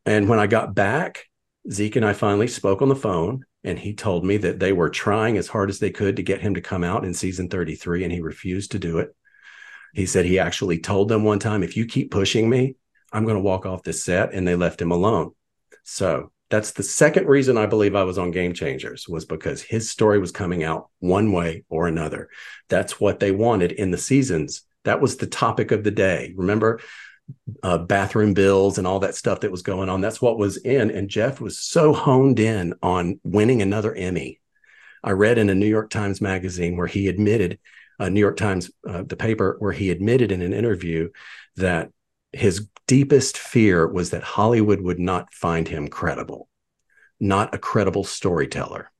And 0.04 0.28
when 0.28 0.38
I 0.38 0.46
got 0.46 0.74
back, 0.74 1.26
Zeke 1.70 1.96
and 1.96 2.04
I 2.04 2.12
finally 2.12 2.48
spoke 2.48 2.82
on 2.82 2.88
the 2.88 2.96
phone, 2.96 3.44
and 3.64 3.78
he 3.78 3.94
told 3.94 4.24
me 4.24 4.36
that 4.38 4.60
they 4.60 4.72
were 4.72 4.90
trying 4.90 5.36
as 5.36 5.48
hard 5.48 5.70
as 5.70 5.78
they 5.78 5.90
could 5.90 6.16
to 6.16 6.22
get 6.22 6.40
him 6.40 6.54
to 6.54 6.60
come 6.60 6.84
out 6.84 7.04
in 7.04 7.14
season 7.14 7.48
33, 7.48 8.04
and 8.04 8.12
he 8.12 8.20
refused 8.20 8.72
to 8.72 8.78
do 8.78 8.98
it. 8.98 9.14
He 9.94 10.06
said 10.06 10.24
he 10.26 10.38
actually 10.38 10.78
told 10.78 11.08
them 11.08 11.24
one 11.24 11.38
time, 11.38 11.62
if 11.62 11.76
you 11.76 11.86
keep 11.86 12.10
pushing 12.10 12.48
me, 12.48 12.76
I'm 13.12 13.24
going 13.24 13.36
to 13.36 13.42
walk 13.42 13.66
off 13.66 13.82
this 13.82 14.04
set, 14.04 14.32
and 14.32 14.46
they 14.46 14.54
left 14.54 14.80
him 14.80 14.92
alone. 14.92 15.32
So 15.84 16.30
that's 16.50 16.72
the 16.72 16.82
second 16.82 17.26
reason 17.26 17.56
I 17.56 17.66
believe 17.66 17.96
I 17.96 18.04
was 18.04 18.18
on 18.18 18.30
Game 18.30 18.54
Changers 18.54 19.08
was 19.08 19.24
because 19.24 19.62
his 19.62 19.90
story 19.90 20.18
was 20.18 20.30
coming 20.30 20.62
out 20.62 20.90
one 21.00 21.32
way 21.32 21.64
or 21.68 21.88
another. 21.88 22.28
That's 22.68 23.00
what 23.00 23.18
they 23.18 23.32
wanted 23.32 23.72
in 23.72 23.90
the 23.90 23.98
seasons. 23.98 24.62
That 24.84 25.00
was 25.00 25.16
the 25.16 25.26
topic 25.26 25.72
of 25.72 25.82
the 25.82 25.90
day. 25.90 26.32
Remember, 26.36 26.80
uh, 27.62 27.78
bathroom 27.78 28.34
bills 28.34 28.78
and 28.78 28.86
all 28.86 29.00
that 29.00 29.14
stuff 29.14 29.40
that 29.40 29.50
was 29.50 29.62
going 29.62 29.88
on. 29.88 30.00
That's 30.00 30.22
what 30.22 30.38
was 30.38 30.56
in. 30.58 30.90
And 30.90 31.08
Jeff 31.08 31.40
was 31.40 31.60
so 31.60 31.92
honed 31.92 32.38
in 32.38 32.74
on 32.82 33.20
winning 33.24 33.62
another 33.62 33.94
Emmy. 33.94 34.40
I 35.02 35.12
read 35.12 35.38
in 35.38 35.50
a 35.50 35.54
New 35.54 35.66
York 35.66 35.90
Times 35.90 36.20
magazine 36.20 36.76
where 36.76 36.86
he 36.86 37.08
admitted, 37.08 37.58
uh, 37.98 38.08
New 38.08 38.20
York 38.20 38.36
Times, 38.36 38.70
uh, 38.88 39.02
the 39.02 39.16
paper, 39.16 39.56
where 39.58 39.72
he 39.72 39.90
admitted 39.90 40.32
in 40.32 40.42
an 40.42 40.52
interview 40.52 41.10
that 41.56 41.90
his 42.32 42.68
deepest 42.86 43.38
fear 43.38 43.86
was 43.86 44.10
that 44.10 44.22
Hollywood 44.22 44.80
would 44.80 44.98
not 44.98 45.32
find 45.32 45.66
him 45.66 45.88
credible, 45.88 46.48
not 47.18 47.54
a 47.54 47.58
credible 47.58 48.04
storyteller. 48.04 48.90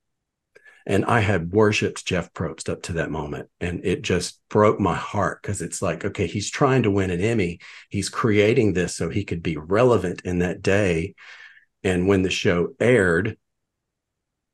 And 0.89 1.03
I 1.03 1.19
had 1.19 1.51
worshiped 1.51 2.05
Jeff 2.05 2.31
Probst 2.31 2.69
up 2.69 2.81
to 2.83 2.93
that 2.93 3.11
moment. 3.11 3.49
And 3.59 3.81
it 3.83 4.03
just 4.03 4.39
broke 4.49 4.79
my 4.79 4.95
heart 4.95 5.41
because 5.41 5.61
it's 5.61 5.81
like, 5.81 6.05
okay, 6.05 6.27
he's 6.27 6.49
trying 6.49 6.83
to 6.83 6.91
win 6.91 7.11
an 7.11 7.19
Emmy. 7.19 7.59
He's 7.89 8.07
creating 8.07 8.71
this 8.71 8.95
so 8.95 9.09
he 9.09 9.25
could 9.25 9.43
be 9.43 9.57
relevant 9.57 10.21
in 10.23 10.39
that 10.39 10.61
day. 10.61 11.15
And 11.83 12.07
when 12.07 12.21
the 12.21 12.29
show 12.29 12.69
aired, 12.79 13.37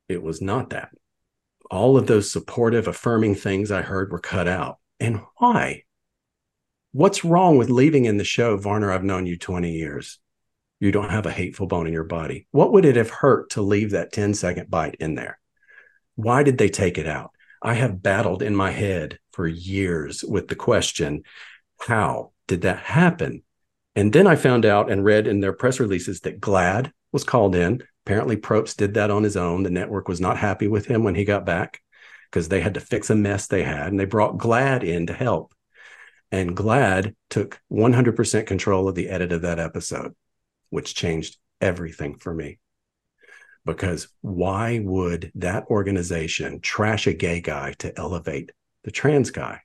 it 0.08 0.24
was 0.24 0.42
not 0.42 0.70
that. 0.70 0.90
All 1.70 1.96
of 1.96 2.08
those 2.08 2.32
supportive, 2.32 2.88
affirming 2.88 3.36
things 3.36 3.70
I 3.70 3.82
heard 3.82 4.10
were 4.10 4.18
cut 4.18 4.48
out. 4.48 4.80
And 4.98 5.20
why? 5.36 5.84
What's 6.90 7.24
wrong 7.24 7.58
with 7.58 7.70
leaving 7.70 8.06
in 8.06 8.16
the 8.16 8.24
show, 8.24 8.56
Varner? 8.56 8.90
I've 8.90 9.04
known 9.04 9.26
you 9.26 9.38
20 9.38 9.70
years. 9.70 10.18
You 10.80 10.90
don't 10.90 11.10
have 11.10 11.26
a 11.26 11.32
hateful 11.32 11.68
bone 11.68 11.86
in 11.86 11.92
your 11.92 12.02
body. 12.02 12.48
What 12.50 12.72
would 12.72 12.84
it 12.84 12.96
have 12.96 13.10
hurt 13.10 13.50
to 13.50 13.62
leave 13.62 13.92
that 13.92 14.12
10 14.12 14.34
second 14.34 14.68
bite 14.68 14.96
in 14.96 15.14
there? 15.14 15.38
Why 16.16 16.42
did 16.42 16.58
they 16.58 16.68
take 16.68 16.98
it 16.98 17.06
out? 17.06 17.30
I 17.62 17.74
have 17.74 18.02
battled 18.02 18.42
in 18.42 18.54
my 18.54 18.70
head 18.70 19.18
for 19.32 19.46
years 19.46 20.22
with 20.22 20.48
the 20.48 20.54
question, 20.54 21.22
how 21.80 22.32
did 22.46 22.62
that 22.62 22.78
happen? 22.78 23.42
And 23.96 24.12
then 24.12 24.26
I 24.26 24.36
found 24.36 24.66
out 24.66 24.90
and 24.90 25.04
read 25.04 25.26
in 25.26 25.40
their 25.40 25.52
press 25.52 25.80
releases 25.80 26.20
that 26.20 26.40
GLAAD 26.40 26.92
was 27.12 27.24
called 27.24 27.54
in. 27.54 27.82
Apparently, 28.04 28.36
Probst 28.36 28.76
did 28.76 28.94
that 28.94 29.10
on 29.10 29.22
his 29.22 29.36
own. 29.36 29.62
The 29.62 29.70
network 29.70 30.08
was 30.08 30.20
not 30.20 30.36
happy 30.36 30.68
with 30.68 30.86
him 30.86 31.04
when 31.04 31.14
he 31.14 31.24
got 31.24 31.46
back 31.46 31.80
because 32.30 32.48
they 32.48 32.60
had 32.60 32.74
to 32.74 32.80
fix 32.80 33.10
a 33.10 33.14
mess 33.14 33.46
they 33.46 33.62
had, 33.62 33.86
and 33.86 33.98
they 33.98 34.04
brought 34.04 34.36
GLAAD 34.36 34.82
in 34.82 35.06
to 35.06 35.12
help. 35.12 35.54
And 36.30 36.56
GLAAD 36.56 37.14
took 37.30 37.60
100% 37.72 38.46
control 38.46 38.88
of 38.88 38.94
the 38.94 39.08
edit 39.08 39.32
of 39.32 39.42
that 39.42 39.60
episode, 39.60 40.14
which 40.70 40.94
changed 40.94 41.38
everything 41.60 42.16
for 42.16 42.34
me 42.34 42.58
because 43.64 44.08
why 44.20 44.80
would 44.82 45.32
that 45.36 45.66
organization 45.66 46.60
trash 46.60 47.06
a 47.06 47.12
gay 47.12 47.40
guy 47.40 47.72
to 47.78 47.96
elevate 47.98 48.52
the 48.84 48.90
trans 48.90 49.30
guy? 49.30 49.60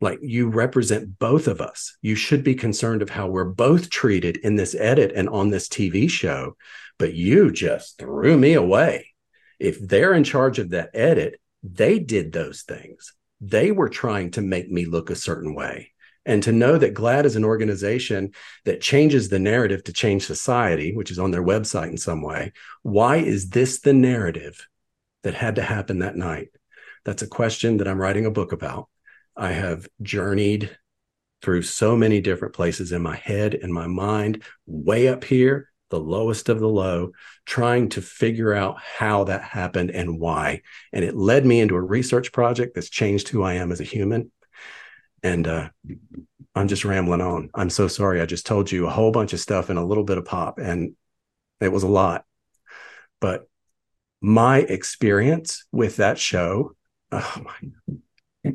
Like 0.00 0.18
you 0.22 0.48
represent 0.48 1.18
both 1.18 1.48
of 1.48 1.60
us. 1.60 1.96
You 2.02 2.14
should 2.14 2.44
be 2.44 2.54
concerned 2.54 3.02
of 3.02 3.10
how 3.10 3.28
we're 3.28 3.44
both 3.44 3.88
treated 3.88 4.36
in 4.38 4.56
this 4.56 4.74
edit 4.74 5.12
and 5.14 5.28
on 5.28 5.50
this 5.50 5.68
TV 5.68 6.08
show, 6.08 6.56
but 6.98 7.14
you 7.14 7.50
just 7.50 7.98
threw 7.98 8.36
me 8.36 8.54
away. 8.54 9.08
If 9.58 9.80
they're 9.80 10.12
in 10.12 10.24
charge 10.24 10.58
of 10.58 10.70
that 10.70 10.90
edit, 10.92 11.40
they 11.62 11.98
did 11.98 12.32
those 12.32 12.62
things. 12.62 13.14
They 13.40 13.70
were 13.70 13.88
trying 13.88 14.32
to 14.32 14.42
make 14.42 14.70
me 14.70 14.84
look 14.84 15.10
a 15.10 15.16
certain 15.16 15.54
way 15.54 15.92
and 16.26 16.42
to 16.42 16.52
know 16.52 16.76
that 16.76 16.92
GLAAD 16.92 17.24
is 17.24 17.36
an 17.36 17.44
organization 17.44 18.32
that 18.64 18.80
changes 18.80 19.28
the 19.28 19.38
narrative 19.38 19.84
to 19.84 19.92
change 19.92 20.26
society, 20.26 20.94
which 20.94 21.10
is 21.10 21.18
on 21.18 21.30
their 21.30 21.44
website 21.44 21.88
in 21.88 21.96
some 21.96 22.20
way. 22.20 22.52
Why 22.82 23.18
is 23.18 23.50
this 23.50 23.80
the 23.80 23.94
narrative 23.94 24.66
that 25.22 25.34
had 25.34 25.54
to 25.54 25.62
happen 25.62 26.00
that 26.00 26.16
night? 26.16 26.48
That's 27.04 27.22
a 27.22 27.28
question 27.28 27.76
that 27.76 27.86
I'm 27.88 28.00
writing 28.00 28.26
a 28.26 28.30
book 28.30 28.52
about. 28.52 28.88
I 29.36 29.52
have 29.52 29.88
journeyed 30.02 30.76
through 31.42 31.62
so 31.62 31.96
many 31.96 32.20
different 32.20 32.54
places 32.54 32.90
in 32.90 33.02
my 33.02 33.14
head 33.14 33.54
and 33.54 33.72
my 33.72 33.86
mind, 33.86 34.42
way 34.66 35.06
up 35.06 35.22
here, 35.22 35.70
the 35.90 36.00
lowest 36.00 36.48
of 36.48 36.58
the 36.58 36.68
low, 36.68 37.12
trying 37.44 37.88
to 37.90 38.02
figure 38.02 38.52
out 38.52 38.80
how 38.80 39.24
that 39.24 39.42
happened 39.42 39.92
and 39.92 40.18
why. 40.18 40.62
And 40.92 41.04
it 41.04 41.14
led 41.14 41.46
me 41.46 41.60
into 41.60 41.76
a 41.76 41.80
research 41.80 42.32
project 42.32 42.74
that's 42.74 42.90
changed 42.90 43.28
who 43.28 43.44
I 43.44 43.54
am 43.54 43.70
as 43.70 43.80
a 43.80 43.84
human 43.84 44.32
and 45.26 45.48
uh, 45.48 45.68
I'm 46.54 46.68
just 46.68 46.84
rambling 46.84 47.20
on. 47.20 47.50
I'm 47.54 47.70
so 47.70 47.88
sorry. 47.88 48.20
I 48.20 48.26
just 48.26 48.46
told 48.46 48.70
you 48.70 48.86
a 48.86 48.90
whole 48.90 49.10
bunch 49.10 49.32
of 49.32 49.40
stuff 49.40 49.68
and 49.68 49.78
a 49.78 49.84
little 49.84 50.04
bit 50.04 50.18
of 50.18 50.24
pop, 50.24 50.58
and 50.58 50.94
it 51.60 51.72
was 51.72 51.82
a 51.82 51.88
lot. 51.88 52.24
But 53.20 53.48
my 54.20 54.58
experience 54.58 55.66
with 55.72 55.96
that 55.96 56.18
show 56.18 56.76
oh 57.10 57.42
my, 57.44 58.52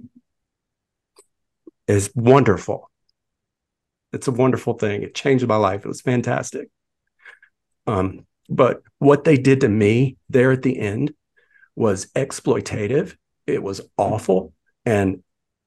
is 1.88 2.12
wonderful. 2.16 2.90
It's 4.14 4.28
a 4.28 4.32
wonderful 4.32 4.74
thing. 4.74 5.04
It 5.04 5.14
changed 5.14 5.46
my 5.48 5.58
life. 5.58 5.84
It 5.84 5.88
was 5.90 6.02
fantastic. 6.02 6.70
Um, 7.86 8.26
but 8.50 8.82
what 9.00 9.26
they 9.26 9.38
did 9.38 9.62
to 9.62 9.70
me 9.70 10.18
there 10.30 10.52
at 10.52 10.62
the 10.62 10.80
end 10.80 11.14
was 11.76 12.06
exploitative 12.16 13.16
it 13.48 13.62
was 13.62 13.82
awful 13.98 14.54
and 14.86 15.24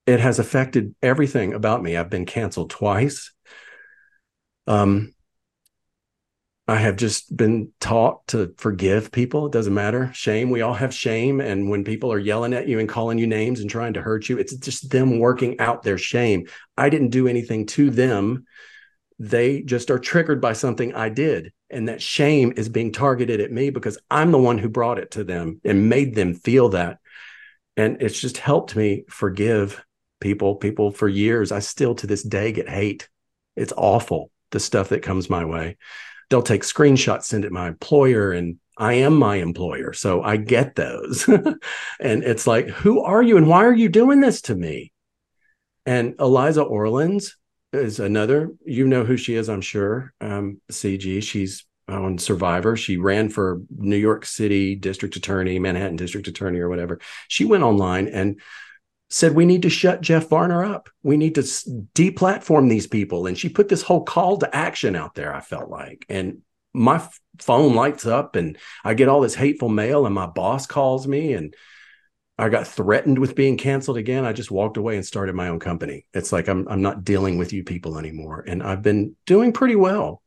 it 0.07 0.21
has 0.21 0.39
affected 0.39 0.95
everything 1.03 1.55
about 1.55 1.83
me. 1.83 1.97
I've 1.97 2.11
been 2.11 2.27
canceled 2.27 2.71
twice. 2.71 3.33
Um, 4.67 5.15
I 6.67 6.77
have 6.77 6.97
just 6.97 7.35
been 7.35 7.73
taught 7.79 8.27
to 8.29 8.55
forgive 8.57 9.13
people. 9.13 9.47
It 9.47 9.53
doesn't 9.53 9.75
matter. 9.75 10.11
Shame. 10.15 10.51
We 10.51 10.63
all 10.63 10.73
have 10.73 10.95
shame. 10.95 11.41
And 11.41 11.69
when 11.69 11.85
people 11.85 12.11
are 12.11 12.19
yelling 12.19 12.55
at 12.55 12.69
you 12.69 12.79
and 12.79 12.89
calling 12.89 13.19
you 13.19 13.27
names 13.27 13.61
and 13.61 13.69
trying 13.69 13.95
to 13.95 14.03
hurt 14.03 14.29
you, 14.31 14.39
it's 14.39 14.57
just 14.57 14.91
them 14.91 15.19
working 15.19 15.61
out 15.61 15.83
their 15.83 15.99
shame. 15.99 16.47
I 16.77 16.89
didn't 16.89 17.11
do 17.11 17.29
anything 17.29 17.67
to 17.67 17.91
them. 17.91 18.47
They 19.19 19.61
just 19.61 19.91
are 19.91 19.99
triggered 19.99 20.41
by 20.41 20.55
something 20.55 20.95
I 20.95 21.11
did. 21.11 21.53
And 21.69 21.89
that 21.89 22.01
shame 22.01 22.55
is 22.57 22.71
being 22.71 22.93
targeted 22.93 23.41
at 23.41 23.53
me 23.53 23.69
because 23.69 23.99
I'm 24.11 24.33
the 24.33 24.39
one 24.39 24.57
who 24.57 24.69
brought 24.71 24.99
it 24.99 25.13
to 25.13 25.25
them 25.25 25.61
and 25.65 25.91
made 25.91 26.15
them 26.15 26.35
feel 26.35 26.71
that. 26.71 26.99
And 27.77 28.01
it's 28.01 28.19
just 28.19 28.39
helped 28.39 28.75
me 28.75 29.05
forgive 29.09 29.85
people. 30.25 30.57
People 30.57 30.91
for 30.91 31.09
years, 31.09 31.53
I 31.53 31.61
still 31.61 31.95
to 31.97 32.09
this 32.09 32.25
day 32.25 32.51
get 32.51 32.69
hate. 32.69 33.09
It's 33.55 33.73
awful, 33.77 34.33
the 34.51 34.59
stuff 34.59 34.89
that 34.89 35.05
comes 35.05 35.31
my 35.31 35.45
way 35.45 35.77
they'll 36.31 36.43
take 36.43 36.63
screenshots, 36.63 37.25
send 37.25 37.45
it 37.45 37.53
my 37.53 37.69
employer, 37.69 38.33
and 38.33 38.59
I 38.77 38.95
am 38.95 39.17
my 39.17 39.37
employer. 39.37 39.93
So 39.93 40.23
I 40.23 40.37
get 40.37 40.75
those. 40.75 41.29
and 42.01 42.25
it's 42.25 42.47
like, 42.47 42.69
who 42.69 43.03
are 43.03 43.23
you 43.23 43.37
and 43.37 43.47
why 43.47 43.65
are 43.65 43.75
you 43.75 43.89
doing 43.89 44.21
this 44.21 44.43
to 44.43 44.55
me? 44.55 44.93
And 45.87 46.15
Eliza 46.19 46.65
Orlins 46.65 47.33
is 47.73 48.01
another, 48.01 48.51
you 48.65 48.87
know 48.87 49.05
who 49.05 49.17
she 49.17 49.35
is, 49.35 49.49
I'm 49.49 49.61
sure. 49.61 50.13
Um, 50.21 50.61
CG, 50.73 51.23
she's 51.23 51.67
on 51.89 52.19
Survivor. 52.19 52.77
She 52.77 52.97
ran 52.97 53.29
for 53.29 53.61
New 53.71 53.97
York 53.97 54.25
City 54.25 54.75
District 54.75 55.15
Attorney, 55.17 55.59
Manhattan 55.59 55.97
District 55.97 56.27
Attorney, 56.27 56.59
or 56.59 56.69
whatever. 56.69 57.01
She 57.29 57.45
went 57.45 57.63
online 57.63 58.09
and 58.09 58.41
said 59.15 59.33
we 59.33 59.47
need 59.47 59.63
to 59.63 59.71
shut 59.71 60.01
Jeff 60.01 60.29
Varner 60.29 60.65
up. 60.65 60.91
We 61.05 61.17
need 61.17 61.37
to 61.37 61.43
deplatform 61.43 62.69
these 62.69 62.89
people. 62.89 63.29
And 63.29 63.39
she 63.39 63.49
put 63.49 63.69
this 63.69 63.81
whole 63.83 64.03
call 64.03 64.39
to 64.39 64.53
action 64.57 64.97
out 64.97 65.15
there. 65.15 65.33
I 65.33 65.41
felt 65.41 65.71
like, 65.71 66.05
and 66.09 66.39
my 66.73 66.97
f- 66.97 67.21
phone 67.39 67.77
lights 67.77 68.07
up, 68.07 68.35
and 68.35 68.59
I 68.83 68.95
get 68.95 69.09
all 69.09 69.21
this 69.21 69.37
hateful 69.37 69.69
mail, 69.69 70.05
and 70.05 70.15
my 70.17 70.27
boss 70.27 70.67
calls 70.67 71.07
me, 71.07 71.33
and 71.35 71.55
I 72.39 72.49
got 72.49 72.67
threatened 72.67 73.21
with 73.21 73.37
being 73.37 73.57
canceled 73.57 73.99
again. 73.99 74.25
I 74.25 74.33
just 74.33 74.51
walked 74.51 74.79
away 74.79 74.97
and 74.97 75.07
started 75.07 75.37
my 75.37 75.47
own 75.47 75.61
company. 75.61 76.07
It's 76.13 76.33
like 76.33 76.49
I'm 76.49 76.67
I'm 76.67 76.83
not 76.83 77.05
dealing 77.05 77.39
with 77.39 77.53
you 77.53 77.63
people 77.63 77.99
anymore, 77.99 78.45
and 78.45 78.65
I've 78.65 78.83
been 78.83 79.15
doing 79.27 79.53
pretty 79.53 79.77
well. 79.77 80.23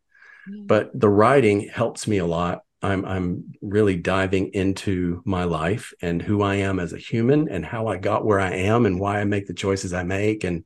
Mm. 0.49 0.65
But 0.65 0.97
the 0.97 1.09
writing 1.09 1.67
helps 1.67 2.07
me 2.07 2.19
a 2.19 2.25
lot 2.25 2.61
I'm 2.81 3.05
I'm 3.05 3.53
really 3.61 3.95
diving 3.95 4.49
into 4.53 5.21
my 5.25 5.45
life 5.45 5.93
and 6.01 6.21
who 6.21 6.41
I 6.41 6.55
am 6.55 6.79
as 6.79 6.93
a 6.93 6.97
human 6.97 7.49
and 7.49 7.65
how 7.65 7.87
I 7.87 7.97
got 7.97 8.25
where 8.25 8.39
I 8.39 8.51
am 8.53 8.85
and 8.85 8.99
why 8.99 9.19
I 9.19 9.25
make 9.25 9.47
the 9.47 9.53
choices 9.53 9.93
I 9.93 10.03
make 10.03 10.43
and 10.43 10.63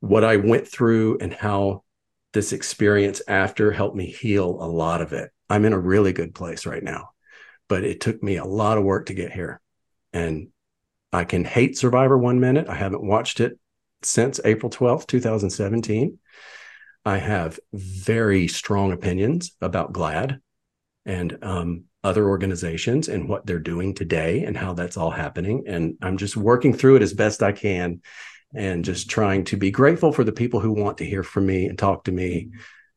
what 0.00 0.24
I 0.24 0.36
went 0.36 0.68
through 0.68 1.18
and 1.20 1.32
how 1.32 1.82
this 2.32 2.52
experience 2.52 3.22
after 3.26 3.72
helped 3.72 3.96
me 3.96 4.06
heal 4.06 4.48
a 4.48 4.68
lot 4.68 5.00
of 5.00 5.12
it. 5.12 5.30
I'm 5.48 5.64
in 5.64 5.72
a 5.72 5.78
really 5.78 6.12
good 6.12 6.34
place 6.34 6.66
right 6.66 6.82
now, 6.82 7.10
but 7.68 7.84
it 7.84 8.00
took 8.00 8.22
me 8.22 8.36
a 8.36 8.44
lot 8.44 8.78
of 8.78 8.84
work 8.84 9.06
to 9.06 9.14
get 9.14 9.32
here. 9.32 9.60
And 10.12 10.48
I 11.12 11.24
can 11.24 11.44
hate 11.44 11.76
Survivor 11.76 12.16
one 12.16 12.38
minute. 12.38 12.68
I 12.68 12.74
haven't 12.74 13.02
watched 13.02 13.40
it 13.40 13.58
since 14.02 14.40
April 14.44 14.70
12th, 14.70 15.06
2017. 15.06 16.18
I 17.04 17.16
have 17.18 17.58
very 17.72 18.46
strong 18.46 18.92
opinions 18.92 19.52
about 19.60 19.92
GLAAD 19.92 20.40
and 21.10 21.36
um, 21.42 21.84
other 22.04 22.28
organizations 22.28 23.08
and 23.08 23.28
what 23.28 23.44
they're 23.44 23.58
doing 23.58 23.94
today 23.94 24.44
and 24.44 24.56
how 24.56 24.72
that's 24.72 24.96
all 24.96 25.10
happening. 25.10 25.64
And 25.66 25.96
I'm 26.00 26.16
just 26.16 26.36
working 26.36 26.72
through 26.72 26.96
it 26.96 27.02
as 27.02 27.12
best 27.12 27.42
I 27.42 27.50
can 27.50 28.00
and 28.54 28.84
just 28.84 29.10
trying 29.10 29.42
to 29.46 29.56
be 29.56 29.72
grateful 29.72 30.12
for 30.12 30.22
the 30.22 30.30
people 30.30 30.60
who 30.60 30.72
want 30.72 30.98
to 30.98 31.04
hear 31.04 31.24
from 31.24 31.46
me 31.46 31.66
and 31.66 31.76
talk 31.76 32.04
to 32.04 32.12
me. 32.12 32.50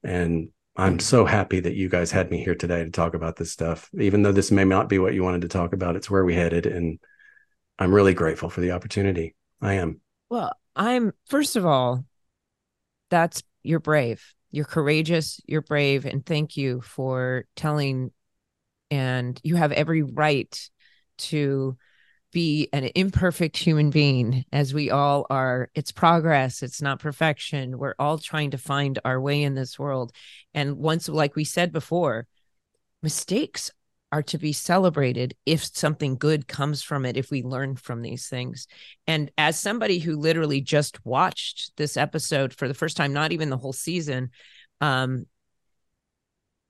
And 0.04 0.50
I'm 0.76 1.00
so 1.00 1.26
happy 1.26 1.60
that 1.60 1.74
you 1.74 1.90
guys 1.90 2.12
had 2.12 2.30
me 2.30 2.44
here 2.44 2.54
today 2.54 2.84
to 2.84 2.92
talk 2.92 3.16
about 3.16 3.36
this 3.36 3.52
stuff. 3.52 3.90
Even 4.00 4.22
though 4.22 4.32
this 4.32 4.52
may 4.52 4.64
not 4.64 4.90
be 4.90 5.00
what 5.00 5.16
you 5.16 5.24
wanted 5.24 5.42
to 5.42 5.48
talk 5.48 5.74
about, 5.74 5.96
it's 5.96 6.10
where 6.10 6.24
we 6.24 6.36
headed. 6.36 6.68
And 6.68 7.00
I'm 7.80 7.94
really 7.94 8.14
grateful 8.14 8.50
for 8.50 8.62
the 8.62 8.72
opportunity. 8.72 9.36
I 9.60 9.74
am. 9.74 10.02
Well, 10.30 10.54
I'm, 10.76 11.14
first 11.26 11.56
of 11.56 11.66
all, 11.66 12.06
that's, 13.10 13.42
you're 13.64 13.80
brave 13.80 14.24
you're 14.54 14.66
courageous, 14.66 15.42
you're 15.48 15.62
brave, 15.62 16.06
and 16.06 16.24
thank 16.24 16.56
you 16.56 16.80
for 16.82 17.46
telling. 17.56 18.12
And 18.92 19.40
you 19.44 19.56
have 19.56 19.72
every 19.72 20.04
right 20.04 20.70
to 21.18 21.76
be 22.32 22.70
an 22.72 22.84
imperfect 22.94 23.58
human 23.58 23.90
being, 23.90 24.46
as 24.52 24.72
we 24.72 24.92
all 24.92 25.26
are. 25.32 25.72
It's 25.74 25.92
progress, 25.92 26.62
it's 26.62 26.84
not 26.84 27.00
perfection. 27.00 27.80
We're 27.80 27.96
all 27.98 28.20
trying 28.20 28.52
to 28.52 28.60
find 28.60 29.00
our 29.04 29.20
way 29.20 29.42
in 29.42 29.56
this 29.56 29.80
world. 29.80 30.12
And 30.54 30.78
once, 30.78 31.10
like 31.10 31.36
we 31.36 31.46
said 31.46 31.72
before, 31.72 32.28
mistakes 33.02 33.72
are 34.14 34.22
to 34.22 34.38
be 34.38 34.54
celebrated 34.54 35.36
if 35.44 35.66
something 35.76 36.18
good 36.18 36.48
comes 36.48 36.84
from 36.84 37.04
it 37.04 37.18
if 37.18 37.32
we 37.32 37.42
learn 37.42 37.76
from 37.76 38.04
these 38.04 38.28
things. 38.30 38.68
And 39.08 39.32
as 39.40 39.60
somebody 39.60 39.98
who 39.98 40.18
literally 40.18 40.62
just 40.62 41.04
watched 41.04 41.76
this 41.78 41.98
episode 41.98 42.54
for 42.54 42.68
the 42.68 42.76
first 42.76 42.96
time 42.96 43.12
not 43.12 43.32
even 43.32 43.50
the 43.50 43.58
whole 43.58 43.74
season 43.74 44.30
um 44.82 45.26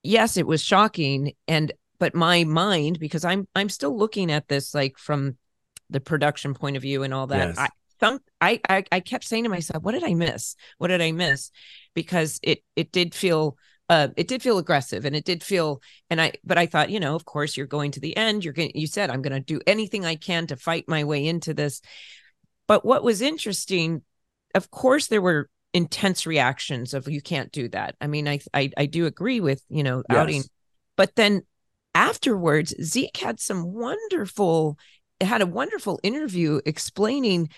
yes 0.04 0.38
it 0.38 0.48
was 0.48 0.64
shocking. 0.64 1.34
And 1.46 1.74
but 2.00 2.16
my 2.16 2.46
mind 2.46 2.98
because 2.98 3.26
i'm 3.26 3.46
i'm 3.56 3.68
still 3.68 3.98
looking 3.98 4.32
at 4.32 4.48
this 4.48 4.74
like 4.74 4.98
from 4.98 5.38
the 5.90 6.00
production 6.00 6.54
point 6.54 6.78
of 6.78 6.82
view 6.82 7.04
and 7.04 7.14
all 7.14 7.28
that 7.28 7.50
yes. 7.50 7.58
I, 7.58 7.70
some, 8.00 8.20
I, 8.40 8.62
I 8.70 8.84
i 8.90 9.00
kept 9.02 9.26
saying 9.26 9.44
to 9.44 9.50
myself 9.50 9.84
what 9.84 9.92
did 9.92 10.06
i 10.06 10.14
miss? 10.14 10.56
What 10.78 10.88
did 10.88 11.02
i 11.02 11.12
miss? 11.12 11.52
Because 11.94 12.40
it 12.42 12.64
it 12.78 12.94
did 12.94 13.14
feel 13.14 13.58
uh, 13.90 14.08
it 14.16 14.28
did 14.28 14.42
feel 14.42 14.58
aggressive 14.58 15.06
and 15.06 15.16
it 15.16 15.26
did 15.26 15.44
feel 15.44 15.82
and 16.10 16.22
i 16.22 16.32
but 16.44 16.58
i 16.58 16.66
thought 16.66 16.90
you 16.90 17.00
know 17.00 17.16
of 17.16 17.26
course 17.26 17.58
you're 17.58 17.68
going 17.68 17.92
to 17.92 18.00
the 18.00 18.16
end. 18.16 18.44
You're 18.44 18.54
going 18.54 18.72
you 18.76 18.88
said 18.88 19.10
i'm 19.10 19.22
going 19.22 19.34
to 19.34 19.40
do 19.40 19.60
anything 19.68 20.06
i 20.06 20.16
can 20.16 20.48
to 20.48 20.56
fight 20.56 20.86
my 20.88 21.04
way 21.04 21.28
into 21.28 21.54
this. 21.54 21.82
But 22.68 22.86
what 22.86 23.04
was 23.04 23.22
interesting 23.22 24.04
of 24.56 24.72
course 24.72 25.08
there 25.08 25.22
were 25.22 25.50
intense 25.74 26.26
reactions 26.26 26.94
of 26.94 27.10
you 27.10 27.22
can't 27.22 27.52
do 27.52 27.68
that. 27.70 27.96
I 28.00 28.08
mean 28.08 28.28
i 28.28 28.40
i, 28.54 28.72
I 28.78 28.86
do 28.86 29.06
agree 29.06 29.42
with 29.42 29.64
you 29.70 29.84
know 29.84 30.04
yes. 30.10 30.18
outing 30.18 30.44
but 30.96 31.16
then 31.16 31.42
afterwards 31.94 32.74
zeke 32.82 33.18
had 33.18 33.40
some 33.40 33.74
wonderful 33.74 34.78
had 35.22 35.42
a 35.42 35.48
wonderful 35.48 36.00
interview 36.04 36.60
explaining 36.66 37.50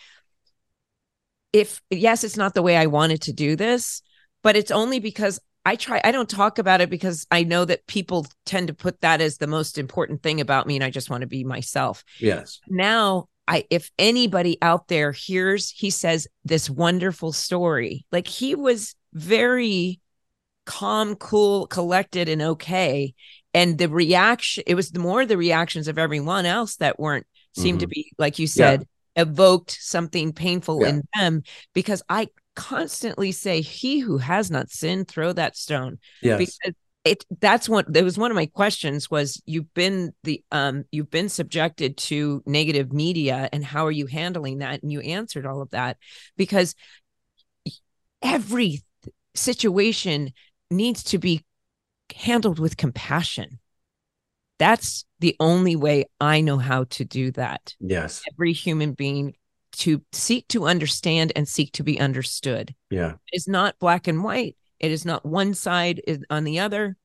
if 1.53 1.81
yes 1.89 2.23
it's 2.23 2.35
not 2.35 2.53
the 2.53 2.61
way 2.61 2.75
i 2.75 2.85
wanted 2.85 3.21
to 3.21 3.33
do 3.33 3.55
this 3.55 4.01
but 4.43 4.57
it's 4.57 4.71
only 4.71 4.99
because 4.99 5.39
I 5.65 5.75
try 5.75 5.99
I 6.03 6.11
don't 6.11 6.29
talk 6.29 6.59
about 6.59 6.81
it 6.81 6.89
because 6.89 7.25
I 7.31 7.43
know 7.43 7.65
that 7.65 7.87
people 7.87 8.27
tend 8.45 8.67
to 8.67 8.73
put 8.73 9.01
that 9.01 9.21
as 9.21 9.37
the 9.37 9.47
most 9.47 9.77
important 9.77 10.21
thing 10.21 10.39
about 10.39 10.67
me 10.67 10.75
and 10.75 10.83
I 10.83 10.89
just 10.89 11.09
want 11.09 11.21
to 11.21 11.27
be 11.27 11.43
myself. 11.43 12.03
Yes. 12.19 12.59
Now, 12.67 13.29
I 13.47 13.65
if 13.69 13.91
anybody 13.97 14.57
out 14.61 14.87
there 14.87 15.11
hears 15.11 15.69
he 15.69 15.89
says 15.89 16.27
this 16.43 16.69
wonderful 16.69 17.31
story, 17.31 18.05
like 18.11 18.27
he 18.27 18.55
was 18.55 18.95
very 19.13 19.99
calm, 20.65 21.15
cool, 21.15 21.67
collected 21.67 22.29
and 22.29 22.41
okay 22.41 23.13
and 23.55 23.77
the 23.77 23.89
reaction 23.89 24.63
it 24.67 24.75
was 24.75 24.91
the 24.91 24.99
more 24.99 25.25
the 25.25 25.37
reactions 25.37 25.87
of 25.87 25.97
everyone 25.97 26.45
else 26.45 26.75
that 26.75 26.99
weren't 26.99 27.25
seemed 27.55 27.79
mm-hmm. 27.79 27.83
to 27.83 27.87
be 27.87 28.11
like 28.19 28.37
you 28.37 28.45
said 28.45 28.85
yeah. 29.15 29.23
evoked 29.23 29.77
something 29.79 30.33
painful 30.33 30.81
yeah. 30.81 30.89
in 30.89 31.03
them 31.15 31.41
because 31.73 32.03
I 32.09 32.27
constantly 32.55 33.31
say, 33.31 33.61
He 33.61 33.99
who 33.99 34.17
has 34.17 34.49
not 34.49 34.69
sinned, 34.69 35.07
throw 35.07 35.33
that 35.33 35.55
stone. 35.55 35.99
Yes. 36.21 36.37
Because 36.39 36.75
it 37.05 37.23
that's 37.39 37.69
what 37.69 37.91
that 37.93 38.03
was 38.03 38.17
one 38.17 38.31
of 38.31 38.35
my 38.35 38.47
questions 38.47 39.09
was 39.09 39.41
you've 39.45 39.71
been 39.75 40.11
the 40.23 40.43
um 40.51 40.83
you've 40.91 41.11
been 41.11 41.29
subjected 41.29 41.95
to 41.95 42.41
negative 42.47 42.91
media 42.91 43.47
and 43.53 43.63
how 43.63 43.85
are 43.85 43.91
you 43.91 44.07
handling 44.07 44.57
that 44.57 44.81
and 44.81 44.91
you 44.91 44.99
answered 45.01 45.45
all 45.45 45.61
of 45.61 45.69
that 45.69 45.97
because 46.35 46.73
every 48.23 48.81
situation 49.35 50.33
needs 50.71 51.03
to 51.03 51.19
be 51.19 51.45
handled 52.15 52.57
with 52.57 52.75
compassion 52.75 53.59
that's 54.57 55.05
the 55.19 55.35
only 55.39 55.75
way 55.75 56.05
i 56.19 56.41
know 56.41 56.57
how 56.57 56.85
to 56.85 57.05
do 57.05 57.29
that 57.31 57.75
yes 57.79 58.23
every 58.33 58.51
human 58.51 58.93
being 58.93 59.35
to 59.79 60.01
seek 60.11 60.47
to 60.49 60.65
understand 60.65 61.31
and 61.35 61.47
seek 61.47 61.71
to 61.73 61.83
be 61.83 61.99
understood. 61.99 62.73
Yeah. 62.89 63.13
It's 63.31 63.47
not 63.47 63.79
black 63.79 64.07
and 64.07 64.23
white. 64.23 64.55
It 64.79 64.91
is 64.91 65.05
not 65.05 65.25
one 65.25 65.53
side 65.53 66.01
on 66.29 66.43
the 66.43 66.59
other. 66.59 66.97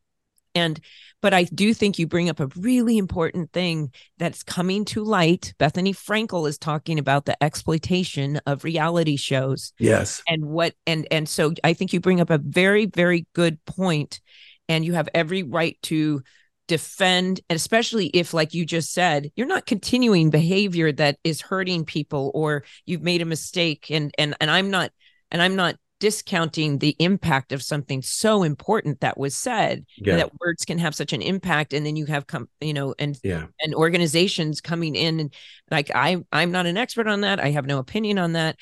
And, 0.55 0.81
but 1.23 1.33
I 1.33 1.45
do 1.45 1.73
think 1.73 1.99
you 1.99 2.09
bring 2.09 2.29
up 2.29 2.41
a 2.41 2.49
really 2.57 2.99
important 2.99 3.53
thing 3.53 3.93
that's 4.19 4.43
coming 4.43 4.85
to 4.87 5.05
light. 5.05 5.55
Bethenny 5.61 5.95
Frankel 5.95 6.49
is 6.49 6.59
talking 6.59 6.99
about 6.99 7.25
the 7.25 7.41
exploitation 7.43 8.41
of 8.47 8.65
reality 8.65 9.17
shows. 9.17 9.73
Yes. 9.79 10.23
And 10.27 10.47
what, 10.47 10.75
and, 10.87 11.07
and 11.13 11.29
so 11.29 11.53
I 11.63 11.75
think 11.75 11.93
you 11.93 12.01
bring 12.01 12.21
up 12.21 12.31
a 12.31 12.39
very, 12.39 12.87
very 12.87 13.29
good 13.33 13.65
point, 13.65 14.21
and 14.69 14.85
you 14.85 14.95
have 14.95 15.09
every 15.15 15.45
right 15.45 15.79
to 15.83 16.23
defend 16.71 17.41
and 17.51 17.57
especially 17.57 18.07
if 18.15 18.33
like 18.33 18.55
you 18.55 18.65
just 18.65 18.93
said 18.93 19.29
you're 19.35 19.47
not 19.49 19.67
continuing 19.67 20.31
behavior 20.31 20.93
that 20.93 21.19
is 21.25 21.41
hurting 21.41 21.85
people 21.85 22.31
or 22.33 22.63
you've 22.87 23.03
made 23.03 23.21
a 23.21 23.25
mistake 23.25 23.87
and 23.91 24.15
and 24.17 24.37
and 24.41 24.49
I'm 24.49 24.71
not 24.71 24.93
and 25.33 25.43
I'm 25.43 25.57
not 25.57 25.75
discounting 25.99 26.79
the 26.79 26.95
impact 27.01 27.51
of 27.51 27.61
something 27.61 28.03
so 28.03 28.45
important 28.45 29.01
that 29.01 29.19
was 29.19 29.37
said 29.37 29.85
Yeah. 29.99 30.17
that 30.17 30.31
words 30.41 30.65
can 30.65 30.79
have 30.79 30.95
such 30.95 31.13
an 31.13 31.23
impact 31.23 31.73
and 31.73 31.85
then 31.85 31.97
you 31.97 32.07
have 32.07 32.29
come 32.29 32.49
you 32.61 32.73
know 32.73 32.95
and 33.01 33.19
Yeah. 33.25 33.47
and 33.61 33.75
organizations 33.75 34.61
coming 34.61 34.95
in 34.95 35.19
and 35.19 35.35
like 35.73 35.91
I 35.93 36.19
I'm 36.31 36.53
not 36.53 36.67
an 36.67 36.77
expert 36.77 37.09
on 37.09 37.23
that. 37.23 37.41
I 37.41 37.51
have 37.51 37.67
no 37.67 37.79
opinion 37.79 38.17
on 38.19 38.35
that, 38.35 38.55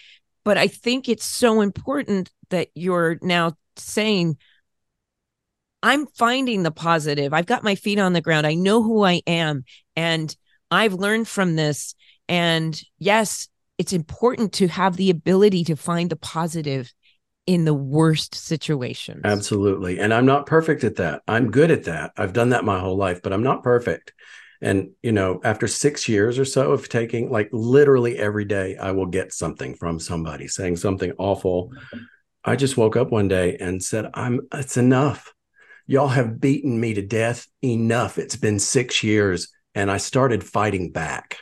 but 0.46 0.56
I 0.56 0.66
think 0.66 1.10
it's 1.10 1.26
so 1.26 1.60
important 1.60 2.30
that 2.48 2.68
you're 2.74 3.18
now 3.20 3.52
saying 3.76 4.38
I'm 5.82 6.06
finding 6.06 6.62
the 6.62 6.70
positive. 6.70 7.32
I've 7.32 7.46
got 7.46 7.62
my 7.62 7.74
feet 7.74 7.98
on 7.98 8.12
the 8.12 8.20
ground. 8.20 8.46
I 8.46 8.54
know 8.54 8.82
who 8.82 9.04
I 9.04 9.22
am 9.26 9.64
and 9.94 10.34
I've 10.70 10.94
learned 10.94 11.28
from 11.28 11.56
this 11.56 11.94
and 12.28 12.80
yes, 12.98 13.48
it's 13.78 13.92
important 13.92 14.52
to 14.54 14.68
have 14.68 14.96
the 14.96 15.10
ability 15.10 15.64
to 15.64 15.76
find 15.76 16.10
the 16.10 16.16
positive 16.16 16.92
in 17.46 17.64
the 17.64 17.74
worst 17.74 18.34
situations. 18.34 19.22
Absolutely. 19.24 19.98
And 20.00 20.12
I'm 20.12 20.26
not 20.26 20.46
perfect 20.46 20.84
at 20.84 20.96
that. 20.96 21.22
I'm 21.26 21.50
good 21.50 21.70
at 21.70 21.84
that. 21.84 22.12
I've 22.16 22.34
done 22.34 22.50
that 22.50 22.64
my 22.64 22.78
whole 22.78 22.96
life, 22.96 23.22
but 23.22 23.32
I'm 23.32 23.42
not 23.42 23.62
perfect. 23.62 24.12
And, 24.60 24.90
you 25.02 25.12
know, 25.12 25.40
after 25.44 25.66
six 25.66 26.08
years 26.08 26.38
or 26.38 26.44
so 26.44 26.72
of 26.72 26.88
taking, 26.88 27.30
like 27.30 27.48
literally 27.52 28.18
every 28.18 28.44
day, 28.44 28.76
I 28.76 28.90
will 28.90 29.06
get 29.06 29.32
something 29.32 29.74
from 29.74 30.00
somebody 30.00 30.48
saying 30.48 30.76
something 30.76 31.12
awful. 31.16 31.72
I 32.44 32.56
just 32.56 32.76
woke 32.76 32.96
up 32.96 33.10
one 33.10 33.28
day 33.28 33.56
and 33.58 33.82
said, 33.82 34.10
I'm, 34.12 34.40
it's 34.52 34.76
enough. 34.76 35.32
Y'all 35.90 36.08
have 36.08 36.38
beaten 36.38 36.78
me 36.78 36.92
to 36.92 37.00
death 37.00 37.46
enough. 37.64 38.18
It's 38.18 38.36
been 38.36 38.58
six 38.58 39.02
years. 39.02 39.48
And 39.74 39.90
I 39.90 39.96
started 39.96 40.44
fighting 40.44 40.92
back. 40.92 41.38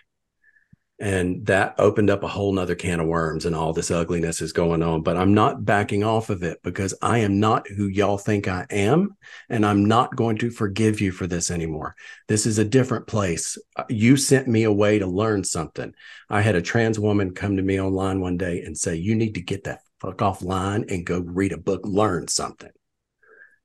And 1.00 1.44
that 1.46 1.74
opened 1.78 2.10
up 2.10 2.22
a 2.22 2.28
whole 2.28 2.52
nother 2.52 2.76
can 2.76 3.00
of 3.00 3.06
worms, 3.06 3.44
and 3.44 3.54
all 3.54 3.74
this 3.74 3.90
ugliness 3.90 4.40
is 4.40 4.52
going 4.52 4.82
on. 4.82 5.02
But 5.02 5.16
I'm 5.16 5.34
not 5.34 5.64
backing 5.64 6.04
off 6.04 6.30
of 6.30 6.44
it 6.44 6.58
because 6.62 6.94
I 7.02 7.18
am 7.18 7.40
not 7.40 7.68
who 7.68 7.88
y'all 7.88 8.18
think 8.18 8.46
I 8.46 8.66
am. 8.70 9.16
And 9.50 9.66
I'm 9.66 9.84
not 9.84 10.14
going 10.14 10.38
to 10.38 10.50
forgive 10.50 11.00
you 11.00 11.10
for 11.10 11.26
this 11.26 11.50
anymore. 11.50 11.96
This 12.28 12.46
is 12.46 12.58
a 12.58 12.64
different 12.64 13.08
place. 13.08 13.58
Uh, 13.74 13.84
You 13.88 14.16
sent 14.16 14.46
me 14.46 14.62
away 14.62 15.00
to 15.00 15.06
learn 15.06 15.42
something. 15.42 15.92
I 16.30 16.40
had 16.40 16.54
a 16.54 16.62
trans 16.62 17.00
woman 17.00 17.34
come 17.34 17.56
to 17.56 17.62
me 17.62 17.80
online 17.80 18.20
one 18.20 18.36
day 18.36 18.62
and 18.62 18.78
say, 18.78 18.94
You 18.94 19.16
need 19.16 19.34
to 19.34 19.42
get 19.42 19.64
that 19.64 19.80
fuck 20.00 20.18
offline 20.18 20.90
and 20.90 21.04
go 21.04 21.18
read 21.18 21.52
a 21.52 21.58
book, 21.58 21.80
learn 21.84 22.28
something. 22.28 22.70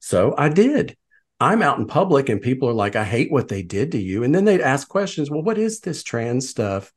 So 0.02 0.36
I 0.38 0.50
did. 0.50 0.98
I'm 1.40 1.62
out 1.62 1.80
in 1.80 1.88
public 1.88 2.28
and 2.30 2.42
people 2.42 2.68
are 2.70 2.74
like, 2.74 2.96
I 2.96 3.04
hate 3.04 3.32
what 3.32 3.48
they 3.48 3.64
did 3.64 3.94
to 3.94 3.98
you. 3.98 4.24
And 4.24 4.36
then 4.36 4.46
they'd 4.46 4.62
ask 4.62 4.88
questions. 4.88 5.32
Well, 5.32 5.42
what 5.42 5.58
is 5.58 5.80
this 5.80 6.04
trans 6.04 6.50
stuff? 6.50 6.92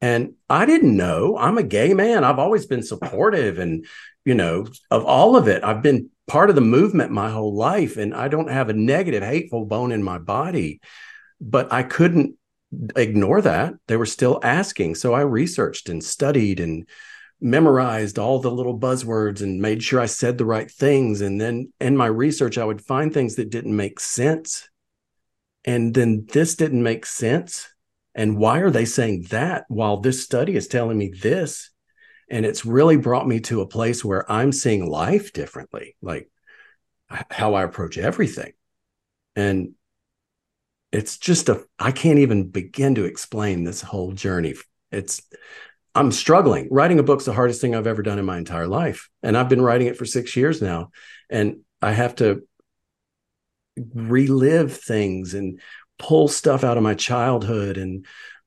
And 0.00 0.34
I 0.50 0.66
didn't 0.66 0.96
know. 0.96 1.38
I'm 1.38 1.56
a 1.56 1.62
gay 1.62 1.94
man. 1.94 2.24
I've 2.24 2.38
always 2.38 2.66
been 2.66 2.82
supportive 2.82 3.58
and, 3.58 3.86
you 4.24 4.34
know, 4.34 4.66
of 4.90 5.04
all 5.04 5.36
of 5.36 5.48
it. 5.48 5.64
I've 5.64 5.82
been 5.82 6.10
part 6.26 6.50
of 6.50 6.56
the 6.56 6.60
movement 6.60 7.10
my 7.10 7.30
whole 7.30 7.54
life 7.54 7.96
and 7.96 8.14
I 8.14 8.28
don't 8.28 8.50
have 8.50 8.68
a 8.68 8.74
negative, 8.74 9.22
hateful 9.22 9.64
bone 9.64 9.92
in 9.92 10.02
my 10.02 10.18
body. 10.18 10.80
But 11.40 11.72
I 11.72 11.84
couldn't 11.84 12.36
ignore 12.96 13.40
that. 13.40 13.74
They 13.86 13.96
were 13.96 14.06
still 14.06 14.40
asking. 14.42 14.96
So 14.96 15.14
I 15.14 15.22
researched 15.22 15.88
and 15.88 16.02
studied 16.02 16.60
and 16.60 16.86
memorized 17.44 18.18
all 18.18 18.38
the 18.38 18.50
little 18.50 18.76
buzzwords 18.76 19.42
and 19.42 19.60
made 19.60 19.82
sure 19.82 20.00
I 20.00 20.06
said 20.06 20.38
the 20.38 20.46
right 20.46 20.68
things. 20.70 21.20
And 21.20 21.38
then 21.38 21.70
in 21.78 21.94
my 21.94 22.06
research, 22.06 22.56
I 22.56 22.64
would 22.64 22.80
find 22.80 23.12
things 23.12 23.36
that 23.36 23.50
didn't 23.50 23.76
make 23.76 24.00
sense. 24.00 24.68
And 25.66 25.92
then 25.92 26.26
this 26.32 26.56
didn't 26.56 26.82
make 26.82 27.04
sense. 27.04 27.68
And 28.14 28.38
why 28.38 28.60
are 28.60 28.70
they 28.70 28.86
saying 28.86 29.26
that 29.28 29.64
while 29.68 29.98
this 29.98 30.24
study 30.24 30.56
is 30.56 30.68
telling 30.68 30.96
me 30.96 31.12
this? 31.20 31.70
And 32.30 32.46
it's 32.46 32.64
really 32.64 32.96
brought 32.96 33.28
me 33.28 33.40
to 33.40 33.60
a 33.60 33.68
place 33.68 34.02
where 34.02 34.30
I'm 34.32 34.50
seeing 34.50 34.88
life 34.88 35.34
differently, 35.34 35.96
like 36.00 36.30
how 37.08 37.54
I 37.54 37.64
approach 37.64 37.98
everything. 37.98 38.52
And 39.36 39.74
it's 40.92 41.18
just 41.18 41.50
a, 41.50 41.62
I 41.78 41.92
can't 41.92 42.20
even 42.20 42.48
begin 42.48 42.94
to 42.94 43.04
explain 43.04 43.64
this 43.64 43.82
whole 43.82 44.12
journey. 44.12 44.54
It's, 44.90 45.20
I'm 45.94 46.10
struggling. 46.10 46.68
Writing 46.70 46.98
a 46.98 47.04
book's 47.04 47.24
the 47.24 47.32
hardest 47.32 47.60
thing 47.60 47.74
I've 47.74 47.86
ever 47.86 48.02
done 48.02 48.18
in 48.18 48.24
my 48.24 48.38
entire 48.38 48.66
life. 48.66 49.08
And 49.22 49.36
I've 49.36 49.48
been 49.48 49.62
writing 49.62 49.86
it 49.86 49.96
for 49.96 50.04
six 50.04 50.36
years 50.36 50.60
now. 50.60 50.90
And 51.30 51.60
I 51.80 51.92
have 51.92 52.16
to 52.16 52.42
relive 53.94 54.76
things 54.76 55.34
and 55.34 55.60
pull 55.98 56.28
stuff 56.28 56.64
out 56.64 56.76
of 56.76 56.82
my 56.82 56.94
childhood. 56.94 57.76
And 57.76 58.06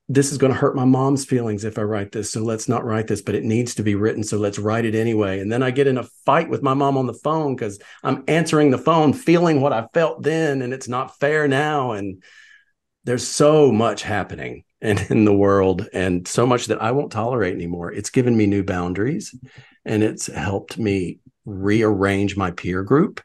this 0.10 0.32
is 0.32 0.38
going 0.38 0.52
to 0.52 0.60
hurt 0.60 0.76
my 0.76 0.86
mom's 0.86 1.26
feelings 1.26 1.64
if 1.64 1.78
I 1.78 1.84
write 1.84 2.12
this. 2.12 2.32
So 2.32 2.42
let's 2.42 2.68
not 2.68 2.86
write 2.86 3.08
this, 3.08 3.22
but 3.22 3.36
it 3.36 3.44
needs 3.44 3.76
to 3.76 3.84
be 3.84 3.96
written. 3.96 4.24
So 4.24 4.38
let's 4.38 4.60
write 4.60 4.86
it 4.86 4.96
anyway. 4.96 5.40
And 5.40 5.52
then 5.52 5.64
I 5.64 5.72
get 5.72 5.88
in 5.88 5.98
a 5.98 6.08
fight 6.26 6.50
with 6.50 6.64
my 6.64 6.74
mom 6.74 6.98
on 6.98 7.08
the 7.08 7.14
phone 7.14 7.56
because 7.56 7.80
I'm 8.04 8.24
answering 8.28 8.72
the 8.72 8.78
phone, 8.78 9.14
feeling 9.14 9.62
what 9.62 9.74
I 9.74 9.88
felt 9.94 10.22
then. 10.22 10.62
And 10.62 10.74
it's 10.74 10.88
not 10.90 11.18
fair 11.20 11.48
now. 11.48 11.92
And 11.92 12.24
there's 13.06 13.28
so 13.28 13.72
much 13.72 14.02
happening 14.04 14.64
in, 14.82 15.00
in 15.10 15.26
the 15.26 15.34
world 15.34 15.88
and 15.94 16.28
so 16.28 16.46
much 16.46 16.68
that 16.68 16.82
I 16.82 16.92
won't 16.92 17.12
tolerate 17.12 17.54
anymore. 17.54 17.92
It's 17.92 18.10
given 18.10 18.38
me 18.38 18.46
new 18.46 18.64
boundaries 18.64 19.36
and 19.86 20.04
it's 20.04 20.28
helped 20.28 20.78
me 20.78 21.20
rearrange 21.46 22.38
my 22.38 22.52
peer 22.52 22.84
group 22.84 23.22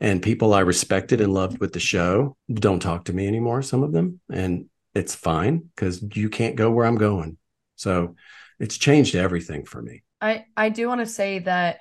and 0.00 0.22
people 0.22 0.54
I 0.54 0.60
respected 0.60 1.20
and 1.20 1.32
loved 1.32 1.58
with 1.58 1.72
the 1.72 1.80
show 1.80 2.36
don't 2.52 2.80
talk 2.80 3.06
to 3.06 3.12
me 3.12 3.26
anymore, 3.26 3.62
some 3.62 3.82
of 3.82 3.92
them. 3.92 4.20
And 4.30 4.66
it's 4.94 5.14
fine 5.14 5.70
because 5.74 6.04
you 6.14 6.28
can't 6.28 6.56
go 6.56 6.70
where 6.70 6.86
I'm 6.86 6.98
going. 6.98 7.38
So 7.76 8.14
it's 8.60 8.76
changed 8.76 9.14
everything 9.14 9.64
for 9.64 9.80
me. 9.80 10.02
I 10.20 10.44
I 10.56 10.68
do 10.68 10.86
want 10.88 11.00
to 11.00 11.06
say 11.06 11.40
that 11.40 11.78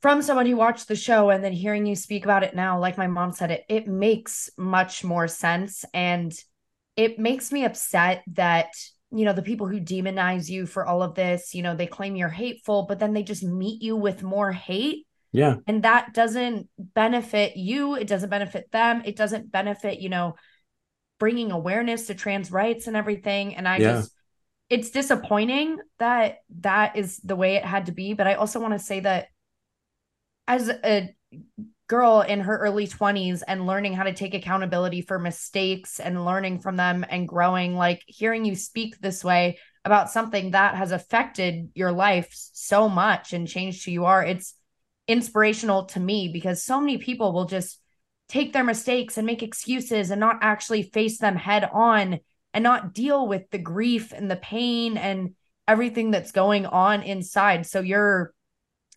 from 0.00 0.22
someone 0.22 0.46
who 0.46 0.56
watched 0.56 0.88
the 0.88 0.96
show 0.96 1.30
and 1.30 1.44
then 1.44 1.52
hearing 1.52 1.84
you 1.84 1.96
speak 1.96 2.24
about 2.24 2.42
it 2.42 2.54
now, 2.54 2.78
like 2.78 2.96
my 2.96 3.06
mom 3.06 3.32
said, 3.32 3.50
it 3.50 3.64
it 3.68 3.86
makes 3.86 4.50
much 4.56 5.04
more 5.04 5.28
sense, 5.28 5.84
and 5.92 6.32
it 6.98 7.18
makes 7.18 7.52
me 7.52 7.64
upset 7.64 8.24
that 8.34 8.70
you 9.10 9.24
know 9.24 9.32
the 9.32 9.42
people 9.50 9.66
who 9.66 9.80
demonize 9.80 10.50
you 10.50 10.66
for 10.66 10.84
all 10.84 11.02
of 11.02 11.14
this, 11.14 11.54
you 11.54 11.62
know, 11.62 11.74
they 11.74 11.86
claim 11.86 12.16
you're 12.16 12.28
hateful, 12.28 12.82
but 12.86 12.98
then 12.98 13.14
they 13.14 13.22
just 13.22 13.42
meet 13.42 13.80
you 13.80 13.96
with 13.96 14.22
more 14.22 14.52
hate, 14.52 15.06
Yeah. 15.32 15.56
and 15.66 15.84
that 15.84 16.12
doesn't 16.12 16.68
benefit 16.76 17.56
you. 17.56 17.94
It 17.94 18.08
doesn't 18.08 18.28
benefit 18.28 18.70
them. 18.72 19.02
It 19.06 19.16
doesn't 19.16 19.50
benefit 19.50 20.00
you 20.00 20.10
know 20.10 20.34
bringing 21.18 21.50
awareness 21.52 22.08
to 22.08 22.14
trans 22.14 22.52
rights 22.52 22.86
and 22.86 22.96
everything. 22.96 23.56
And 23.56 23.66
I 23.66 23.78
Yeah. 23.78 23.92
just 23.92 24.12
it's 24.68 24.90
disappointing 24.90 25.78
that 25.98 26.38
that 26.60 26.96
is 26.96 27.18
the 27.20 27.36
way 27.36 27.56
it 27.56 27.64
had 27.64 27.86
to 27.86 27.92
be 27.92 28.12
but 28.12 28.26
i 28.26 28.34
also 28.34 28.60
want 28.60 28.74
to 28.74 28.78
say 28.78 29.00
that 29.00 29.28
as 30.46 30.68
a 30.68 31.14
girl 31.88 32.20
in 32.20 32.40
her 32.40 32.56
early 32.58 32.86
20s 32.86 33.42
and 33.46 33.66
learning 33.66 33.94
how 33.94 34.04
to 34.04 34.12
take 34.12 34.34
accountability 34.34 35.02
for 35.02 35.18
mistakes 35.18 35.98
and 35.98 36.24
learning 36.24 36.60
from 36.60 36.76
them 36.76 37.04
and 37.08 37.26
growing 37.26 37.74
like 37.74 38.02
hearing 38.06 38.44
you 38.44 38.54
speak 38.54 38.98
this 38.98 39.24
way 39.24 39.58
about 39.84 40.10
something 40.10 40.52
that 40.52 40.74
has 40.74 40.92
affected 40.92 41.70
your 41.74 41.90
life 41.90 42.28
so 42.30 42.88
much 42.88 43.32
and 43.32 43.48
changed 43.48 43.84
who 43.84 43.90
you 43.90 44.04
are 44.04 44.24
it's 44.24 44.54
inspirational 45.08 45.86
to 45.86 45.98
me 45.98 46.28
because 46.28 46.62
so 46.62 46.78
many 46.78 46.98
people 46.98 47.32
will 47.32 47.46
just 47.46 47.80
take 48.28 48.52
their 48.52 48.64
mistakes 48.64 49.16
and 49.16 49.26
make 49.26 49.42
excuses 49.42 50.10
and 50.10 50.20
not 50.20 50.38
actually 50.42 50.82
face 50.82 51.18
them 51.18 51.34
head 51.34 51.68
on 51.72 52.20
and 52.52 52.62
not 52.62 52.92
deal 52.92 53.26
with 53.26 53.48
the 53.50 53.58
grief 53.58 54.12
and 54.12 54.30
the 54.30 54.36
pain 54.36 54.96
and 54.96 55.34
everything 55.66 56.10
that's 56.10 56.32
going 56.32 56.66
on 56.66 57.02
inside. 57.02 57.66
So 57.66 57.80
you're 57.80 58.32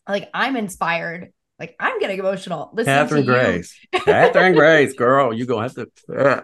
like, 0.08 0.30
I'm 0.34 0.56
inspired. 0.56 1.32
Like 1.62 1.76
I'm 1.80 2.00
getting 2.00 2.18
emotional. 2.18 2.72
Listening 2.74 2.96
Catherine 2.96 3.26
to 3.28 3.32
you. 3.32 3.38
Grace. 3.38 3.80
Catherine 3.94 4.56
Grace, 4.56 4.94
girl, 4.94 5.32
you're 5.32 5.46
gonna 5.46 5.62
have 5.62 5.76
to 5.76 5.92
uh, 6.12 6.42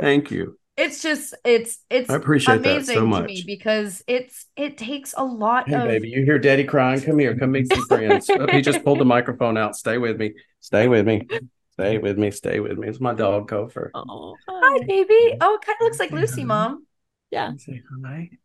thank 0.00 0.30
you. 0.30 0.56
It's 0.76 1.02
just 1.02 1.34
it's 1.44 1.80
it's 1.90 2.08
I 2.08 2.14
appreciate 2.14 2.62
that 2.62 2.70
amazing 2.70 2.94
so 2.94 3.00
to 3.00 3.06
much. 3.06 3.26
me 3.26 3.42
because 3.44 4.04
it's 4.06 4.46
it 4.54 4.78
takes 4.78 5.12
a 5.16 5.24
lot 5.24 5.68
Hey 5.68 5.74
of 5.74 5.88
baby, 5.88 6.10
you 6.10 6.24
hear 6.24 6.38
daddy 6.38 6.62
crying? 6.62 7.00
Come 7.00 7.18
here, 7.18 7.36
come 7.36 7.50
meet 7.50 7.66
some 7.66 7.84
friends. 7.86 8.30
Oh, 8.30 8.46
he 8.46 8.62
just 8.62 8.84
pulled 8.84 9.00
the 9.00 9.04
microphone 9.04 9.56
out. 9.56 9.74
Stay 9.74 9.98
with 9.98 10.20
me. 10.20 10.34
Stay 10.60 10.86
with 10.86 11.04
me. 11.04 11.26
Stay 11.72 11.98
with 11.98 12.16
me. 12.16 12.30
Stay 12.30 12.60
with 12.60 12.78
me. 12.78 12.86
It's 12.86 13.00
my 13.00 13.12
dog, 13.12 13.48
Gopher. 13.48 13.90
Oh, 13.92 14.36
hi 14.48 14.78
baby. 14.86 15.36
Oh, 15.40 15.56
it 15.56 15.66
kind 15.66 15.78
of 15.80 15.84
looks 15.84 15.98
like 15.98 16.12
Lucy, 16.12 16.44
mom. 16.44 16.86
yeah. 17.32 17.54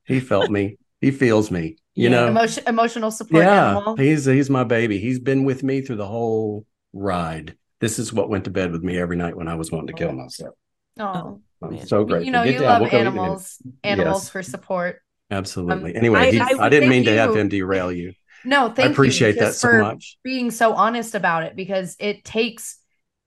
He 0.06 0.20
felt 0.20 0.50
me. 0.50 0.80
He 1.02 1.12
feels 1.12 1.52
me. 1.52 1.78
You 1.96 2.10
Yeah. 2.10 2.10
know. 2.10 2.28
Emotion 2.28 2.64
emotional 2.68 3.12
support 3.12 3.44
yeah, 3.44 3.72
animal. 3.72 3.96
he's 3.96 4.26
he's 4.26 4.50
my 4.50 4.64
baby. 4.64 5.00
He's 5.00 5.20
been 5.20 5.44
with 5.46 5.64
me 5.64 5.82
through 5.82 5.96
the 5.98 6.06
whole 6.08 6.66
ride. 6.94 7.56
This 7.80 8.00
is 8.00 8.12
what 8.14 8.30
went 8.30 8.44
to 8.46 8.50
bed 8.52 8.72
with 8.72 8.84
me 8.84 8.98
every 8.98 9.18
night 9.18 9.36
when 9.36 9.48
I 9.48 9.56
was 9.56 9.72
wanting 9.72 9.88
to 9.88 9.94
kill 9.94 10.12
myself. 10.14 10.56
Oh, 11.00 11.42
I'm 11.62 11.74
Man. 11.76 11.88
so 11.88 12.04
grateful. 12.06 12.26
you 12.26 12.32
know, 12.32 12.44
Get 12.44 12.54
you 12.54 12.60
down. 12.60 12.82
love 12.82 12.92
We'll 12.92 13.00
animals, 13.02 13.58
animals 13.84 14.24
Yes. 14.26 14.30
for 14.30 14.44
support. 14.44 15.02
Absolutely. 15.32 15.92
Um, 15.92 15.98
anyway, 15.98 16.20
I- 16.20 16.32
he- 16.32 16.40
I- 16.40 16.66
I, 16.66 16.70
didn't 16.70 16.90
mean 16.90 17.04
thank 17.04 17.16
to 17.16 17.22
have 17.22 17.36
him 17.36 17.50
derail 17.50 17.92
you. 17.92 18.14
No, 18.46 18.68
thank 18.68 18.78
you. 18.78 18.84
I 18.84 18.92
appreciate 18.92 19.36
you 19.36 19.42
that 19.42 19.56
so 19.56 19.80
much. 19.80 20.18
being 20.24 20.52
so 20.52 20.74
honest 20.74 21.16
about 21.16 21.44
it 21.44 21.56
because 21.56 21.96
it 22.00 22.24
takes 22.24 22.78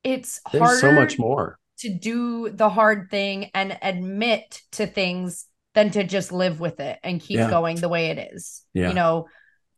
it's 0.04 0.40
There's 0.52 0.62
harder. 0.62 0.78
so 0.80 0.92
much 0.92 1.18
more. 1.18 1.58
to 1.80 1.88
do 1.90 2.50
the 2.50 2.68
hard 2.68 3.08
thing 3.10 3.50
and 3.54 3.76
admit 3.82 4.62
to 4.72 4.86
things 4.86 5.46
than 5.74 5.90
to 5.90 6.04
just 6.04 6.32
live 6.32 6.60
with 6.60 6.80
it 6.80 6.98
and 7.02 7.20
keep 7.20 7.36
Yeah. 7.36 7.50
going 7.50 7.76
the 7.76 7.88
way 7.88 8.06
it 8.06 8.32
is. 8.32 8.64
Yeah. 8.74 8.88
You 8.88 8.94
know, 8.94 9.26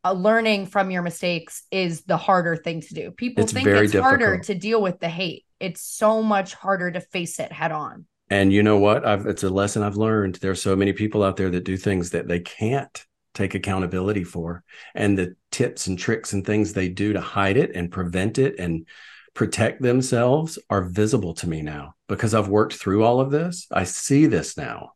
uh, 0.04 0.12
learning 0.12 0.66
from 0.66 0.90
your 0.90 1.02
mistakes 1.02 1.64
is 1.70 2.02
the 2.04 2.16
harder 2.16 2.56
thing 2.56 2.80
to 2.80 2.94
do. 2.94 3.10
People 3.10 3.44
It's 3.44 3.52
think 3.52 3.66
it's 3.66 3.94
harder 3.94 4.38
to 4.38 4.54
deal 4.54 4.80
with 4.80 4.98
the 4.98 5.08
hate. 5.08 5.44
It's 5.58 5.82
so 5.82 6.22
much 6.22 6.54
harder 6.54 6.90
to 6.90 7.00
face 7.00 7.38
it 7.38 7.52
head 7.52 7.72
on. 7.72 8.06
And 8.30 8.52
you 8.52 8.62
know 8.62 8.78
what? 8.78 9.04
I've, 9.04 9.26
it's 9.26 9.42
a 9.42 9.50
lesson 9.50 9.82
I've 9.82 9.96
learned. 9.96 10.36
There 10.36 10.52
are 10.52 10.56
so 10.56 10.76
many 10.76 10.92
people 10.92 11.22
out 11.22 11.36
there 11.36 11.50
that 11.50 11.64
do 11.64 11.76
things 11.76 12.10
that 12.10 12.28
they 12.28 12.40
can't 12.40 13.04
take 13.34 13.54
accountability 13.54 14.24
for. 14.24 14.62
And 14.94 15.18
the 15.18 15.34
tips 15.50 15.86
and 15.86 15.98
tricks 15.98 16.32
and 16.32 16.46
things 16.46 16.72
they 16.72 16.88
do 16.88 17.12
to 17.12 17.20
hide 17.20 17.56
it 17.56 17.72
and 17.74 17.90
prevent 17.90 18.38
it 18.38 18.58
and 18.58 18.86
protect 19.34 19.82
themselves 19.82 20.58
are 20.70 20.82
visible 20.82 21.34
to 21.34 21.48
me 21.48 21.62
now 21.62 21.94
because 22.08 22.34
I've 22.34 22.48
worked 22.48 22.74
through 22.74 23.04
all 23.04 23.20
of 23.20 23.30
this. 23.30 23.66
I 23.70 23.84
see 23.84 24.26
this 24.26 24.56
now. 24.56 24.92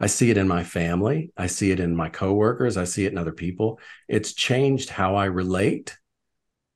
I 0.00 0.06
see 0.06 0.30
it 0.30 0.36
in 0.36 0.46
my 0.46 0.64
family. 0.64 1.32
I 1.36 1.46
see 1.46 1.70
it 1.70 1.80
in 1.80 1.96
my 1.96 2.08
coworkers. 2.08 2.76
I 2.76 2.84
see 2.84 3.04
it 3.04 3.12
in 3.12 3.18
other 3.18 3.32
people. 3.32 3.80
It's 4.06 4.32
changed 4.32 4.90
how 4.90 5.16
I 5.16 5.26
relate 5.26 5.98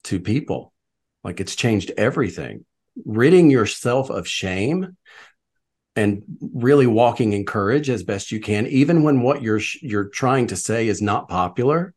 to 0.05 0.19
people. 0.19 0.73
Like 1.23 1.41
it's 1.41 1.55
changed 1.55 1.93
everything. 1.97 2.65
Ridding 3.05 3.51
yourself 3.51 4.11
of 4.11 4.27
shame 4.27 4.97
and 5.95 6.23
really 6.41 6.87
walking 6.87 7.33
in 7.33 7.45
courage 7.45 7.91
as 7.91 8.03
best 8.03 8.33
you 8.33 8.41
can 8.41 8.67
even 8.67 9.03
when 9.03 9.21
what 9.21 9.43
you're 9.43 9.61
you're 9.83 10.09
trying 10.09 10.47
to 10.47 10.57
say 10.57 10.89
is 10.89 11.03
not 11.03 11.29
popular 11.29 11.93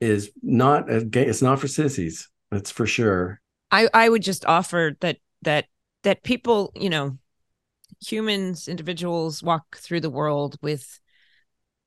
is 0.00 0.32
not 0.42 0.90
a 0.90 1.08
it's 1.12 1.40
not 1.40 1.60
for 1.60 1.68
sissies 1.68 2.28
that's 2.50 2.72
for 2.72 2.86
sure 2.86 3.40
I 3.70 3.88
I 3.94 4.08
would 4.08 4.22
just 4.22 4.44
offer 4.44 4.96
that 5.00 5.18
that 5.42 5.66
that 6.02 6.22
people, 6.22 6.72
you 6.74 6.90
know, 6.90 7.18
humans, 8.00 8.68
individuals 8.68 9.42
walk 9.42 9.76
through 9.76 10.00
the 10.00 10.10
world 10.10 10.56
with 10.62 11.00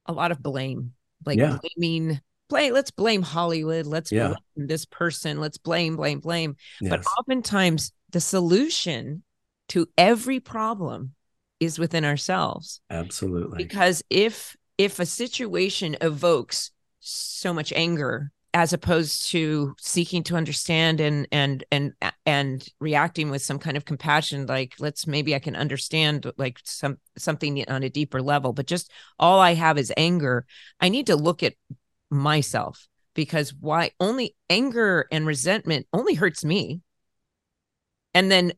a 0.06 0.14
lot 0.14 0.32
of 0.32 0.42
blame, 0.42 0.94
like 1.26 1.40
Yeah. 1.40 1.58
blaming. 1.78 2.22
Blame. 2.50 2.74
Let's 2.74 2.92
blame 2.92 3.22
Hollywood. 3.22 3.86
Let's 3.88 4.12
Yeah. 4.12 4.36
blame 4.56 4.68
this 4.68 4.86
person. 4.86 5.40
Let's 5.40 5.58
blame, 5.58 5.96
blame, 5.96 6.20
blame. 6.20 6.56
But 6.82 7.06
oftentimes, 7.18 7.92
the 8.12 8.22
solution 8.22 9.24
to 9.70 9.88
every 9.98 10.40
problem 10.40 11.16
is 11.60 11.80
within 11.80 12.06
ourselves. 12.06 12.82
absolutely 12.90 13.58
Because 13.58 14.04
if 14.10 14.56
if 14.78 15.00
a 15.00 15.06
situation 15.06 15.96
evokes 16.02 16.72
so 17.00 17.54
much 17.54 17.72
anger 17.74 18.32
as 18.54 18.72
opposed 18.72 19.30
to 19.32 19.76
seeking 19.80 20.24
to 20.24 20.36
understand 20.36 21.00
and 21.00 21.28
and 21.32 21.64
and 21.72 21.94
and 22.26 22.68
reacting 22.80 23.32
with 23.32 23.42
some 23.42 23.58
kind 23.58 23.76
of 23.76 23.86
compassion 23.86 24.46
like 24.46 24.76
let's 24.80 25.08
maybe 25.08 25.34
i 25.34 25.40
can 25.40 25.56
understand 25.56 26.32
like 26.38 26.60
some 26.64 26.98
something 27.18 27.68
on 27.70 27.84
a 27.84 27.90
deeper 27.90 28.22
level. 28.22 28.54
But 28.54 28.68
just 28.68 28.92
all 29.20 29.40
i 29.40 29.54
have 29.54 29.78
is 29.78 29.94
anger. 29.98 30.46
I 30.80 30.90
need 30.90 31.08
to 31.08 31.16
look 31.16 31.44
at 31.44 31.56
myself 32.10 32.88
because 33.14 33.54
why 33.54 33.92
only 34.00 34.36
anger 34.50 35.08
and 35.12 35.26
resentment 35.26 35.88
only 35.94 36.14
hurts 36.14 36.44
me. 36.44 36.82
And 38.14 38.32
then 38.32 38.54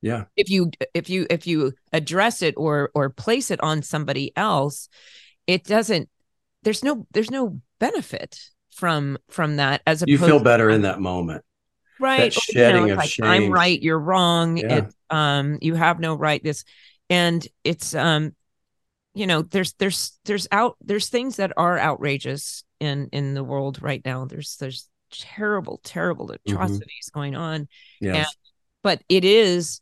yeah. 0.00 0.24
if 0.36 0.50
you 0.50 0.70
if 0.94 1.08
you 1.08 1.26
if 1.30 1.46
you 1.46 1.72
address 1.92 2.42
it 2.42 2.54
or 2.56 2.90
or 2.94 3.10
place 3.10 3.50
it 3.50 3.62
on 3.62 3.82
somebody 3.82 4.36
else 4.36 4.88
it 5.46 5.64
doesn't 5.64 6.08
there's 6.62 6.82
no 6.82 7.06
there's 7.12 7.30
no 7.30 7.60
benefit 7.78 8.50
from 8.72 9.18
from 9.30 9.56
that 9.56 9.82
as 9.86 10.02
opposed 10.02 10.10
you 10.10 10.18
feel 10.26 10.40
better 10.40 10.70
in 10.70 10.82
that 10.82 11.00
moment 11.00 11.44
right 12.00 12.34
that 12.34 12.42
shedding 12.42 12.90
of 12.90 12.98
like, 12.98 13.08
shame. 13.08 13.26
i'm 13.26 13.50
right 13.52 13.82
you're 13.82 13.98
wrong 13.98 14.56
Yeah. 14.56 14.78
it 14.78 14.84
um 15.10 15.58
you 15.60 15.74
have 15.74 16.00
no 16.00 16.14
right 16.14 16.42
this 16.42 16.64
and 17.10 17.46
it's 17.64 17.94
um 17.94 18.34
you 19.14 19.26
know 19.26 19.42
there's 19.42 19.74
there's 19.74 20.18
there's 20.24 20.48
out 20.50 20.76
there's 20.82 21.08
things 21.08 21.36
that 21.36 21.52
are 21.56 21.78
outrageous 21.78 22.64
in 22.80 23.08
in 23.12 23.34
the 23.34 23.44
world 23.44 23.82
right 23.82 24.02
now 24.04 24.24
there's 24.24 24.56
there's 24.56 24.88
terrible 25.10 25.78
terrible 25.84 26.28
Mm-hmm. 26.28 26.52
atrocities 26.52 27.10
going 27.12 27.36
on 27.36 27.68
yes 28.00 28.34
but 28.82 29.02
it 29.08 29.24
is 29.24 29.80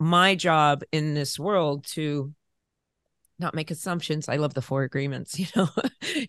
my 0.00 0.34
job 0.34 0.82
in 0.92 1.14
this 1.14 1.38
world 1.38 1.84
to 1.86 2.32
not 3.38 3.54
make 3.54 3.70
assumptions 3.70 4.28
i 4.28 4.36
love 4.36 4.54
the 4.54 4.62
four 4.62 4.82
agreements 4.82 5.38
you 5.38 5.46
know 5.54 5.68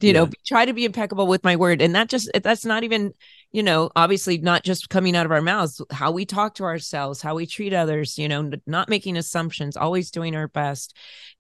you 0.02 0.14
know 0.14 0.30
try 0.46 0.66
to 0.66 0.74
be 0.74 0.86
impeccable 0.86 1.28
with 1.28 1.44
my 1.44 1.56
word 1.56 1.82
and 1.82 1.96
that 1.96 2.10
just 2.10 2.30
that's 2.44 2.66
not 2.66 2.84
even 2.84 3.14
you 3.52 3.64
know 3.64 3.90
obviously 3.96 4.38
not 4.38 4.64
just 4.64 4.90
coming 4.90 5.16
out 5.16 5.26
of 5.26 5.32
our 5.32 5.42
mouths 5.42 5.82
how 5.92 6.12
we 6.12 6.26
talk 6.26 6.56
to 6.56 6.64
ourselves 6.64 7.22
how 7.22 7.36
we 7.36 7.46
treat 7.46 7.74
others 7.74 8.18
you 8.18 8.28
know 8.28 8.52
not 8.68 8.90
making 8.90 9.18
assumptions 9.18 9.76
always 9.76 10.12
doing 10.12 10.36
our 10.36 10.48
best 10.48 10.96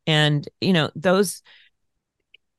and 0.08 0.48
you 0.62 0.74
know 0.74 0.90
those 0.96 1.42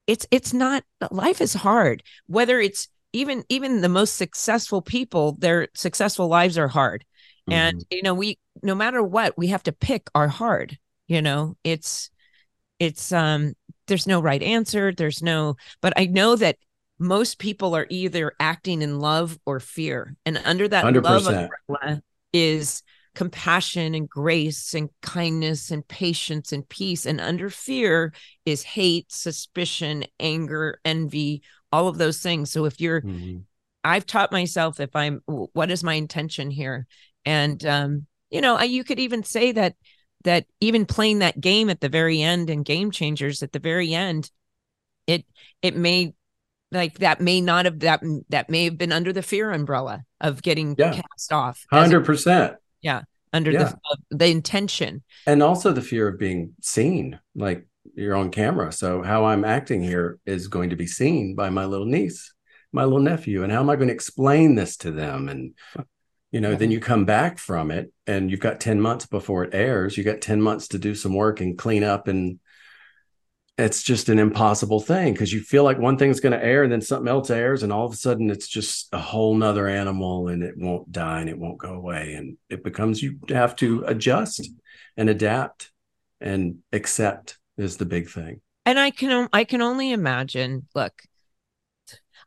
it's 0.07 0.27
it's 0.31 0.53
not 0.53 0.85
life 1.11 1.40
is 1.40 1.55
hard 1.55 2.03
whether 2.27 2.59
it's 2.59 2.88
even 3.12 3.44
even 3.49 3.81
the 3.81 3.88
most 3.88 4.16
successful 4.16 4.83
people 4.83 5.37
their 5.38 5.68
successful 5.75 6.29
lives 6.29 6.57
are 6.59 6.68
hard 6.68 7.05
and 7.51 7.79
Mhm. 7.79 7.87
you 7.90 8.03
know 8.03 8.14
we 8.14 8.38
no 8.62 8.75
matter 8.75 9.03
what 9.03 9.37
we 9.37 9.49
have 9.49 9.62
to 9.64 9.73
pick 9.73 10.09
our 10.14 10.29
hard 10.29 10.79
you 11.07 11.23
know 11.23 11.57
it's 11.64 12.11
it's 12.80 13.12
um 13.12 13.52
there's 13.86 14.08
no 14.08 14.20
right 14.20 14.42
answer 14.42 14.92
there's 14.92 15.22
no 15.22 15.54
but 15.80 15.92
i 15.96 16.06
know 16.06 16.34
that 16.34 16.56
most 16.98 17.38
people 17.38 17.76
are 17.76 17.86
either 17.90 18.32
acting 18.40 18.82
in 18.82 18.98
love 18.98 19.38
or 19.46 19.60
fear 19.60 20.16
and 20.26 20.40
under 20.44 20.66
that 20.66 20.84
love 20.84 21.04
100%. 21.26 21.50
umbrella 21.68 22.02
is 22.32 22.82
compassion 23.14 23.94
and 23.94 24.08
grace 24.08 24.74
and 24.74 24.88
kindness 25.02 25.70
and 25.70 25.86
patience 25.86 26.52
and 26.52 26.68
peace 26.68 27.06
and 27.06 27.20
under 27.20 27.50
fear 27.50 28.12
is 28.44 28.62
hate 28.62 29.06
suspicion 29.12 30.04
anger 30.18 30.80
envy 30.84 31.42
all 31.72 31.86
of 31.88 31.98
those 31.98 32.18
things 32.20 32.50
so 32.50 32.64
if 32.64 32.80
you're 32.80 33.02
Mhm. 33.02 33.44
I've 33.82 34.06
taught 34.06 34.30
myself 34.32 34.78
if 34.80 34.94
I'm 34.94 35.22
what 35.26 35.70
is 35.70 35.82
my 35.82 35.94
intention 35.94 36.50
here, 36.50 36.86
and 37.24 37.64
um, 37.64 38.06
you 38.30 38.40
know, 38.40 38.56
I, 38.56 38.64
you 38.64 38.84
could 38.84 38.98
even 38.98 39.22
say 39.24 39.52
that 39.52 39.74
that 40.24 40.46
even 40.61 40.87
playing 40.87 41.20
that 41.20 41.40
game 41.40 41.70
at 41.70 41.80
the 41.80 41.88
very 41.88 42.22
end 42.22 42.50
and 42.50 42.64
game 42.64 42.90
changers 42.90 43.42
at 43.42 43.52
the 43.52 43.59
very 43.59 43.94
end, 43.94 44.30
it 45.06 45.24
it 45.62 45.76
may 45.76 46.14
like 46.72 46.98
that 46.98 47.20
may 47.20 47.40
not 47.40 47.64
have 47.64 47.80
that 47.80 48.02
that 48.28 48.48
may 48.50 48.64
have 48.64 48.78
been 48.78 48.92
under 48.92 49.12
the 49.12 49.22
fear 49.22 49.50
umbrella 49.50 50.04
of 50.20 50.42
getting 50.42 50.76
Yeah. 50.78 50.92
cast 50.92 51.33
off 51.33 51.66
100% 51.72 52.56
Yeah, 52.83 53.02
under 53.33 53.50
Yeah. 53.50 53.72
the 54.11 54.16
the 54.16 54.26
intention. 54.28 55.02
and 55.26 55.42
also 55.42 55.72
the 55.72 55.83
fear 55.83 56.09
of 56.09 56.18
being 56.18 56.54
seen 56.62 57.18
like 57.35 57.66
you're 57.94 58.14
on 58.14 58.30
camera 58.30 58.70
so 58.70 59.02
how 59.02 59.24
i'm 59.24 59.44
acting 59.44 59.83
here 59.83 60.18
is 60.26 60.46
going 60.48 60.70
to 60.70 60.76
be 60.76 60.87
seen 60.87 61.35
by 61.35 61.50
my 61.50 61.64
little 61.64 61.87
niece 61.87 62.33
my 62.72 62.85
little 62.85 63.00
nephew 63.00 63.42
and 63.42 63.50
how 63.52 63.59
am 63.61 63.70
i 63.70 63.74
going 63.74 63.88
to 63.88 63.94
explain 63.94 64.54
this 64.54 64.76
to 64.76 64.90
them 64.92 65.28
and 65.28 65.54
you 66.30 66.40
know 66.40 66.50
then 66.50 66.68
mm-hmm. 66.68 66.72
you 66.72 66.80
come 66.80 67.04
back 67.04 67.38
from 67.38 67.70
it 67.70 67.92
and 68.06 68.30
you've 68.30 68.40
got 68.40 68.60
10 68.60 68.80
months 68.80 69.06
before 69.06 69.44
it 69.44 69.54
airs. 69.54 69.96
You 69.96 70.04
got 70.04 70.20
10 70.20 70.40
months 70.40 70.68
to 70.68 70.78
do 70.78 70.94
some 70.94 71.14
work 71.14 71.40
and 71.40 71.58
clean 71.58 71.84
up 71.84 72.08
and 72.08 72.38
it's 73.58 73.82
just 73.82 74.08
an 74.08 74.18
impossible 74.18 74.80
thing 74.80 75.12
because 75.12 75.32
you 75.32 75.40
feel 75.40 75.64
like 75.64 75.78
one 75.78 75.98
thing's 75.98 76.20
going 76.20 76.32
to 76.32 76.42
air 76.44 76.62
and 76.62 76.72
then 76.72 76.80
something 76.80 77.08
else 77.08 77.28
airs 77.28 77.62
and 77.62 77.72
all 77.72 77.84
of 77.84 77.92
a 77.92 77.96
sudden 77.96 78.30
it's 78.30 78.48
just 78.48 78.88
a 78.92 78.98
whole 78.98 79.34
nother 79.34 79.68
animal 79.68 80.28
and 80.28 80.42
it 80.42 80.54
won't 80.56 80.90
die 80.90 81.20
and 81.20 81.28
it 81.28 81.38
won't 81.38 81.58
go 81.58 81.74
away. 81.74 82.14
And 82.14 82.38
it 82.48 82.64
becomes 82.64 83.02
you 83.02 83.18
have 83.28 83.54
to 83.56 83.84
adjust 83.86 84.48
and 84.96 85.10
adapt 85.10 85.70
and 86.20 86.58
accept 86.72 87.38
is 87.58 87.76
the 87.76 87.84
big 87.84 88.08
thing. 88.08 88.40
And 88.64 88.78
I 88.78 88.90
can 88.90 89.28
I 89.32 89.44
can 89.44 89.62
only 89.62 89.92
imagine. 89.92 90.66
Look, 90.74 91.02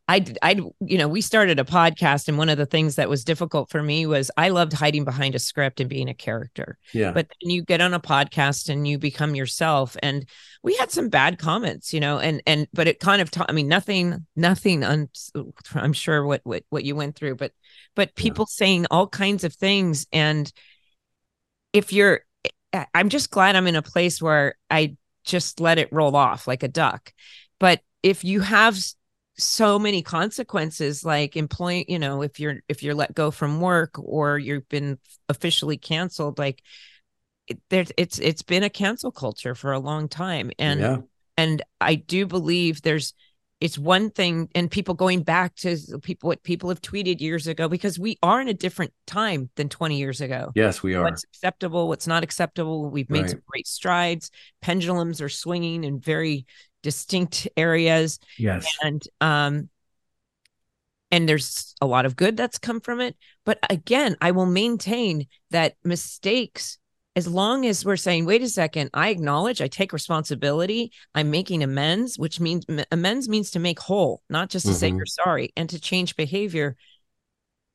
I 0.07 0.25
I 0.41 0.59
you 0.81 0.97
know 0.97 1.07
we 1.07 1.21
started 1.21 1.59
a 1.59 1.63
podcast, 1.63 2.27
and 2.27 2.37
one 2.37 2.49
of 2.49 2.57
the 2.57 2.65
things 2.65 2.95
that 2.95 3.09
was 3.09 3.23
difficult 3.23 3.69
for 3.69 3.81
me 3.81 4.05
was 4.05 4.29
I 4.35 4.49
loved 4.49 4.73
hiding 4.73 5.05
behind 5.05 5.33
a 5.33 5.39
script 5.39 5.79
and 5.79 5.89
being 5.89 6.09
a 6.09 6.13
character. 6.13 6.77
yeah 6.93 7.11
But 7.13 7.27
then 7.29 7.51
you 7.51 7.63
get 7.63 7.79
on 7.79 7.93
a 7.93 7.99
podcast 8.01 8.67
and 8.67 8.85
you 8.85 8.97
become 8.97 9.33
yourself, 9.33 9.95
and 10.03 10.27
we 10.61 10.75
had 10.75 10.91
some 10.91 11.07
bad 11.07 11.39
comments, 11.39 11.93
you 11.93 12.01
know, 12.01 12.19
and 12.19 12.41
and 12.45 12.67
but 12.73 12.87
it 12.87 12.99
kind 12.99 13.21
of 13.21 13.31
taught. 13.31 13.49
I 13.49 13.53
mean, 13.53 13.69
nothing, 13.69 14.25
nothing. 14.35 14.83
Un, 14.83 15.07
I'm 15.75 15.93
sure 15.93 16.25
what 16.25 16.41
what 16.43 16.63
what 16.69 16.83
you 16.83 16.95
went 16.95 17.15
through, 17.15 17.35
but 17.35 17.53
but 17.95 18.09
Yeah. 18.17 18.23
people 18.23 18.45
saying 18.45 18.87
all 18.91 19.07
kinds 19.07 19.45
of 19.45 19.53
things, 19.53 20.05
and 20.11 20.51
if 21.71 21.93
you're, 21.93 22.21
I'm 22.93 23.09
just 23.09 23.31
glad 23.31 23.55
I'm 23.55 23.67
in 23.67 23.75
a 23.75 23.81
place 23.81 24.21
where 24.21 24.55
I 24.69 24.97
just 25.23 25.59
let 25.59 25.77
it 25.77 25.91
roll 25.93 26.15
off 26.15 26.47
like 26.47 26.63
a 26.63 26.67
duck. 26.67 27.13
But 27.59 27.81
if 28.01 28.23
you 28.23 28.41
have 28.41 28.77
so 29.35 29.79
many 29.79 30.01
consequences, 30.01 31.03
like 31.03 31.35
employing, 31.35 31.85
you 31.87 31.99
know, 31.99 32.21
if 32.21 32.39
you're 32.39 32.57
if 32.67 32.83
you're 32.83 32.95
let 32.95 33.15
go 33.15 33.31
from 33.31 33.61
work 33.61 33.91
or 33.97 34.37
you've 34.37 34.67
been 34.69 34.99
officially 35.29 35.77
canceled, 35.77 36.37
like 36.37 36.61
it, 37.47 37.59
there's 37.69 37.91
it's 37.97 38.19
it's 38.19 38.43
been 38.43 38.63
a 38.63 38.69
cancel 38.69 39.11
culture 39.11 39.55
for 39.55 39.71
a 39.71 39.79
long 39.79 40.07
time, 40.07 40.51
and 40.59 40.79
yeah. 40.79 40.97
and 41.37 41.61
I 41.81 41.95
do 41.95 42.25
believe 42.25 42.81
there's 42.81 43.13
it's 43.63 43.77
one 43.77 44.09
thing 44.09 44.49
and 44.55 44.69
people 44.69 44.93
going 44.93 45.23
back 45.23 45.55
to 45.55 45.77
people 46.01 46.27
what 46.27 46.43
people 46.43 46.67
have 46.67 46.81
tweeted 46.81 47.21
years 47.21 47.47
ago 47.47 47.69
because 47.69 47.97
we 47.97 48.17
are 48.21 48.41
in 48.41 48.49
a 48.49 48.53
different 48.53 48.91
time 49.07 49.49
than 49.55 49.69
20 49.69 49.97
years 49.97 50.19
ago. 50.19 50.51
Yes 50.53 50.83
we 50.83 50.95
are. 50.95 51.03
What's 51.03 51.23
acceptable 51.23 51.87
what's 51.87 52.05
not 52.05 52.23
acceptable 52.23 52.89
we've 52.89 53.09
made 53.09 53.21
Right. 53.21 53.29
some 53.29 53.41
great 53.47 53.67
strides. 53.67 54.31
Pendulums 54.61 55.21
are 55.21 55.29
swinging 55.29 55.85
in 55.85 56.01
very 56.01 56.45
distinct 56.83 57.47
areas 57.57 58.19
yes. 58.37 58.67
and 58.83 59.01
um 59.21 59.69
and 61.09 61.27
there's 61.29 61.75
a 61.79 61.85
lot 61.85 62.05
of 62.05 62.15
good 62.15 62.35
that's 62.35 62.57
come 62.57 62.81
from 62.81 62.99
it. 62.99 63.15
But 63.45 63.59
again 63.69 64.15
i 64.21 64.31
will 64.31 64.45
maintain 64.45 65.27
that 65.51 65.75
mistakes 65.83 66.77
as 67.15 67.27
long 67.27 67.65
as 67.65 67.85
we're 67.85 67.95
saying 67.95 68.25
wait 68.25 68.41
a 68.41 68.49
second 68.49 68.89
i 68.93 69.09
acknowledge 69.09 69.61
i 69.61 69.67
take 69.67 69.93
responsibility 69.93 70.91
i'm 71.13 71.29
making 71.29 71.61
amends 71.61 72.17
which 72.17 72.39
means 72.39 72.65
amends 72.91 73.29
means 73.29 73.51
to 73.51 73.59
make 73.59 73.79
whole 73.79 74.21
not 74.29 74.49
just 74.49 74.65
to 74.65 74.73
say 74.73 74.89
Mhm. 74.91 74.97
you're 74.97 75.05
sorry 75.05 75.53
and 75.55 75.69
to 75.69 75.79
change 75.79 76.15
behavior. 76.15 76.75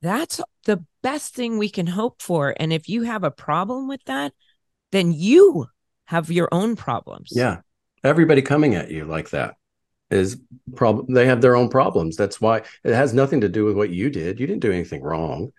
That's 0.01 0.41
the 0.65 0.85
best 1.03 1.35
thing 1.35 1.59
we 1.59 1.69
can 1.69 1.89
hope 1.89 2.23
for. 2.23 2.55
And 2.61 2.73
if 2.73 2.89
you 2.89 3.03
have 3.03 3.25
a 3.25 3.31
problem 3.31 3.89
with 3.89 4.05
that 4.05 4.33
then 4.91 5.13
you 5.13 5.67
have 6.07 6.31
your 6.31 6.49
own 6.51 6.77
problems. 6.77 7.31
Yeah 7.33 7.61
everybody 8.09 8.43
coming 8.43 8.75
at 8.75 8.91
you 8.91 9.05
like 9.05 9.31
that 9.31 9.55
is 10.11 10.41
problem 10.75 11.13
they 11.13 11.27
have 11.27 11.41
their 11.41 11.57
own 11.57 11.69
problems. 11.69 12.17
That's 12.17 12.41
why 12.41 12.59
it 12.85 12.95
has 12.95 13.13
nothing 13.13 13.43
to 13.43 13.49
do 13.49 13.65
with 13.65 13.77
what 13.77 13.91
you 13.91 14.11
did. 14.11 14.41
You 14.41 14.47
didn't 14.47 14.63
do 14.63 14.73
anything 14.73 15.03
wrong. 15.03 15.53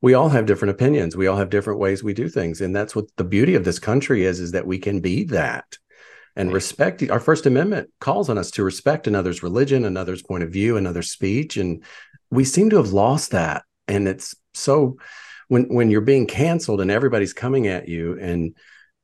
We 0.00 0.14
all 0.14 0.28
have 0.28 0.46
different 0.46 0.70
opinions. 0.70 1.16
We 1.16 1.26
all 1.26 1.36
have 1.36 1.50
different 1.50 1.80
ways 1.80 2.04
we 2.04 2.14
do 2.14 2.28
things. 2.28 2.60
And 2.60 2.74
that's 2.74 2.94
what 2.94 3.06
the 3.16 3.24
beauty 3.24 3.54
of 3.54 3.64
this 3.64 3.78
country 3.78 4.24
is 4.24 4.40
is 4.40 4.52
that 4.52 4.66
we 4.66 4.78
can 4.78 5.00
be 5.00 5.24
that 5.24 5.78
and 6.36 6.48
Right. 6.48 6.54
respect 6.54 7.10
our 7.10 7.18
first 7.18 7.46
amendment 7.46 7.90
calls 7.98 8.28
on 8.28 8.38
us 8.38 8.50
to 8.52 8.62
respect 8.62 9.06
another's 9.06 9.42
religion 9.42 9.84
another's 9.84 10.22
point 10.22 10.44
of 10.44 10.50
view 10.50 10.76
another's 10.76 11.10
speech. 11.10 11.56
And 11.56 11.82
we 12.30 12.44
seem 12.44 12.70
to 12.70 12.76
have 12.76 12.92
lost 12.92 13.32
that. 13.32 13.62
And 13.88 14.06
it's 14.06 14.34
so 14.54 14.98
when 15.48 15.64
when 15.64 15.90
you're 15.90 16.00
being 16.00 16.26
canceled 16.26 16.80
and 16.80 16.90
everybody's 16.90 17.32
coming 17.32 17.66
at 17.66 17.88
you 17.88 18.18
and 18.20 18.54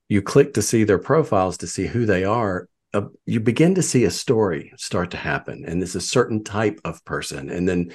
you 0.09 0.23
click 0.23 0.55
to 0.55 0.62
see 0.62 0.85
their 0.85 0.99
profiles 0.99 1.57
to 1.59 1.67
see 1.67 1.87
who 1.87 2.05
they 2.05 2.25
are 2.25 2.69
uh, 2.94 3.02
you 3.26 3.40
begin 3.40 3.74
to 3.74 3.83
see 3.83 4.05
a 4.05 4.11
story 4.11 4.72
start 4.76 5.11
to 5.11 5.16
happen 5.16 5.64
and 5.66 5.83
it's 5.83 5.94
a 5.94 6.00
certain 6.00 6.44
type 6.44 6.81
of 6.85 7.05
person 7.05 7.50
and 7.50 7.68
then 7.68 7.92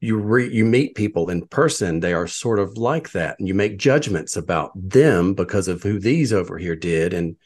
you 0.00 0.16
re- 0.16 0.52
you 0.52 0.64
meet 0.64 0.94
people 0.94 1.30
in 1.30 1.46
person 1.46 2.00
they 2.00 2.12
are 2.12 2.26
sort 2.26 2.58
of 2.58 2.76
like 2.76 3.12
that 3.12 3.38
and 3.38 3.48
you 3.48 3.54
make 3.54 3.78
judgments 3.78 4.36
about 4.36 4.72
them 4.74 5.34
because 5.34 5.68
of 5.68 5.82
who 5.82 5.98
these 5.98 6.32
over 6.32 6.58
here 6.58 6.76
did 6.76 7.14
and 7.14 7.36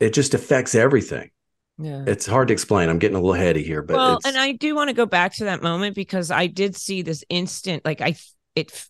it 0.00 0.12
just 0.12 0.34
affects 0.34 0.74
everything. 0.74 1.30
Yeah. 1.78 2.04
It's 2.06 2.26
hard 2.26 2.48
to 2.48 2.54
explain. 2.54 2.88
I'm 2.88 2.98
getting 2.98 3.16
a 3.16 3.20
little 3.20 3.34
heady 3.34 3.62
here 3.62 3.82
but 3.82 3.96
well, 3.96 4.18
and 4.24 4.36
I 4.36 4.52
do 4.52 4.74
want 4.74 4.88
to 4.88 4.94
go 4.94 5.06
back 5.06 5.34
to 5.36 5.44
that 5.44 5.62
moment 5.62 5.94
because 5.94 6.30
I 6.30 6.46
did 6.46 6.74
see 6.74 7.02
this 7.02 7.24
instant, 7.28 7.84
like 7.84 8.00
I, 8.00 8.16
it, 8.54 8.86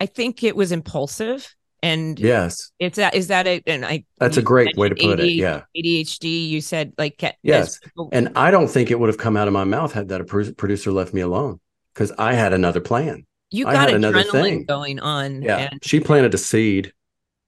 I 0.00 0.06
think 0.06 0.44
it 0.44 0.54
was 0.54 0.70
impulsive, 0.70 1.52
and 1.82 2.18
yes 2.18 2.72
it's 2.78 2.96
that 2.96 3.14
is 3.14 3.28
that 3.28 3.46
it, 3.46 3.62
and 3.66 3.84
I. 3.86 4.04
that's 4.18 4.36
a 4.36 4.42
great 4.42 4.76
way 4.76 4.88
to 4.88 4.94
mentioned 4.94 5.18
put 5.18 5.20
it 5.20 5.32
yeah 5.32 5.62
ADHD. 5.76 6.48
You 6.48 6.60
said 6.60 6.92
like 6.98 7.18
ca- 7.18 7.34
Yes. 7.42 7.78
people- 7.78 8.08
and 8.12 8.30
i 8.36 8.50
don't 8.50 8.68
think 8.68 8.90
it 8.90 8.98
would 8.98 9.08
have 9.08 9.18
come 9.18 9.36
out 9.36 9.46
of 9.46 9.52
my 9.54 9.64
mouth 9.64 9.92
had 9.92 10.08
that 10.08 10.20
a 10.20 10.24
producer 10.24 10.90
left 10.92 11.14
me 11.14 11.20
alone 11.20 11.60
because 11.94 12.12
i 12.18 12.34
had 12.34 12.52
another 12.52 12.80
plan 12.80 13.24
you 13.50 13.66
I 13.66 13.72
got 13.72 13.88
had 13.88 13.94
another 13.96 14.22
thing. 14.24 14.64
going 14.64 15.00
on. 15.00 15.40
Yeah, 15.40 15.68
and 15.70 15.82
she 15.82 16.00
planted 16.00 16.34
a 16.34 16.38
seed. 16.38 16.92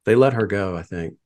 They 0.06 0.14
let 0.14 0.32
her 0.32 0.46
go. 0.46 0.74
I 0.74 0.82
think 0.82 1.16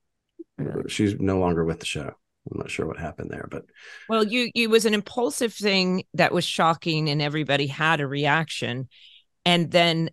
Yeah. 0.59 0.83
she's 0.89 1.15
no 1.21 1.39
longer 1.39 1.65
with 1.65 1.79
the 1.79 1.87
show. 1.87 2.09
I'm 2.51 2.59
not 2.59 2.73
sure 2.73 2.85
what 2.85 2.99
happened 2.99 3.31
there, 3.31 3.47
but 3.53 3.67
well, 4.09 4.25
you 4.25 4.51
it 4.53 4.69
was 4.69 4.85
an 4.85 4.93
impulsive 4.93 5.55
thing 5.55 6.03
that 6.15 6.33
was 6.33 6.45
shocking, 6.45 7.09
and 7.09 7.23
everybody 7.23 7.69
had 7.69 8.01
a 8.01 8.07
reaction, 8.09 8.89
and 9.47 9.71
then 9.71 10.11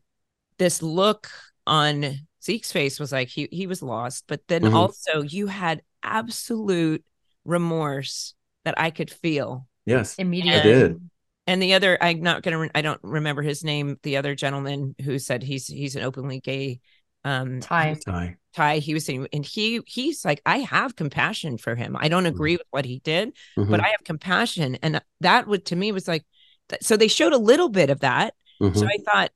this 0.60 0.84
look 0.84 1.28
on 1.66 2.20
Zeke's 2.44 2.72
face 2.72 3.00
was 3.00 3.12
like 3.12 3.30
he 3.30 3.48
he 3.52 3.68
was 3.68 3.82
lost, 3.82 4.26
but 4.28 4.42
then 4.48 4.66
Mhm. 4.66 4.68
also 4.68 5.22
you 5.22 5.48
had 5.48 5.84
absolute 6.04 7.04
remorse 7.46 8.34
that 8.66 8.80
I 8.80 8.90
could 8.92 9.12
feel. 9.12 9.68
yes, 9.86 10.20
Immediately. 10.20 10.52
I 10.54 10.60
did. 10.60 11.02
And 11.48 11.62
the 11.62 11.74
other, 11.74 11.98
I'm 12.02 12.22
not 12.22 12.44
gonna, 12.44 12.60
re- 12.60 12.72
I 12.76 12.82
don't 12.82 13.00
remember 13.04 13.42
his 13.42 13.64
name. 13.64 13.98
The 14.04 14.18
other 14.18 14.36
gentleman 14.36 14.96
who 15.04 15.20
said 15.20 15.44
he's 15.44 15.68
he's 15.68 15.96
an 15.96 16.04
openly 16.04 16.40
gay, 16.40 16.80
um, 17.24 17.62
Tai. 17.62 17.96
Tai. 18.06 18.38
Tai. 18.56 18.80
He 18.80 18.94
was 18.94 19.06
saying, 19.06 19.28
and 19.34 19.46
he 19.46 19.82
he's 19.88 20.26
like, 20.26 20.42
I 20.46 20.60
have 20.60 20.96
compassion 20.96 21.58
for 21.58 21.76
him. 21.76 21.96
I 22.00 22.10
don't 22.10 22.26
agree 22.26 22.58
with 22.58 22.68
what 22.72 22.86
he 22.86 23.00
did, 23.00 23.34
but 23.70 23.80
Mhm, 23.80 23.84
I 23.84 23.90
have 23.90 24.04
compassion, 24.04 24.76
and 24.84 25.02
that 25.22 25.48
would 25.48 25.66
to 25.68 25.76
me 25.76 25.92
was 25.92 26.08
like, 26.08 26.26
that, 26.70 26.84
so 26.84 26.98
they 26.98 27.08
showed 27.08 27.34
a 27.34 27.38
little 27.38 27.70
bit 27.70 27.90
of 27.90 28.02
that. 28.02 28.34
mhm. 28.60 28.74
So 28.74 28.86
I 28.88 28.98
thought 29.12 29.32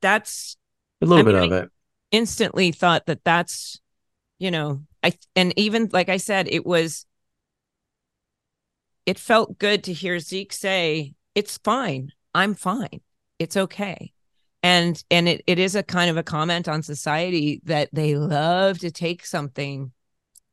that's 0.00 0.56
a 1.02 1.06
little 1.06 1.22
I 1.22 1.22
bit 1.24 1.34
mean, 1.34 1.50
of 1.52 1.52
it. 1.52 1.70
Instantly 2.10 2.72
thought 2.72 3.06
that 3.06 3.24
that's, 3.24 3.80
you 4.38 4.50
know, 4.50 4.82
I 5.02 5.12
and 5.36 5.52
even 5.58 5.88
like 5.92 6.08
I 6.08 6.18
said, 6.18 6.48
it 6.48 6.64
was. 6.66 7.06
It 9.06 9.18
felt 9.18 9.58
good 9.58 9.84
to 9.84 9.92
hear 9.92 10.18
Zeke 10.20 10.52
say, 10.52 11.14
"It's 11.34 11.58
fine. 11.64 12.12
I'm 12.34 12.54
fine. 12.54 13.00
It's 13.38 13.56
okay." 13.56 14.12
And 14.62 15.02
and 15.10 15.28
it, 15.28 15.42
it 15.46 15.58
is 15.58 15.74
a 15.74 15.82
kind 15.82 16.10
of 16.10 16.16
a 16.16 16.22
comment 16.22 16.68
on 16.68 16.82
society 16.82 17.60
that 17.64 17.88
they 17.92 18.14
love 18.16 18.78
to 18.80 18.90
take 18.90 19.24
something 19.24 19.92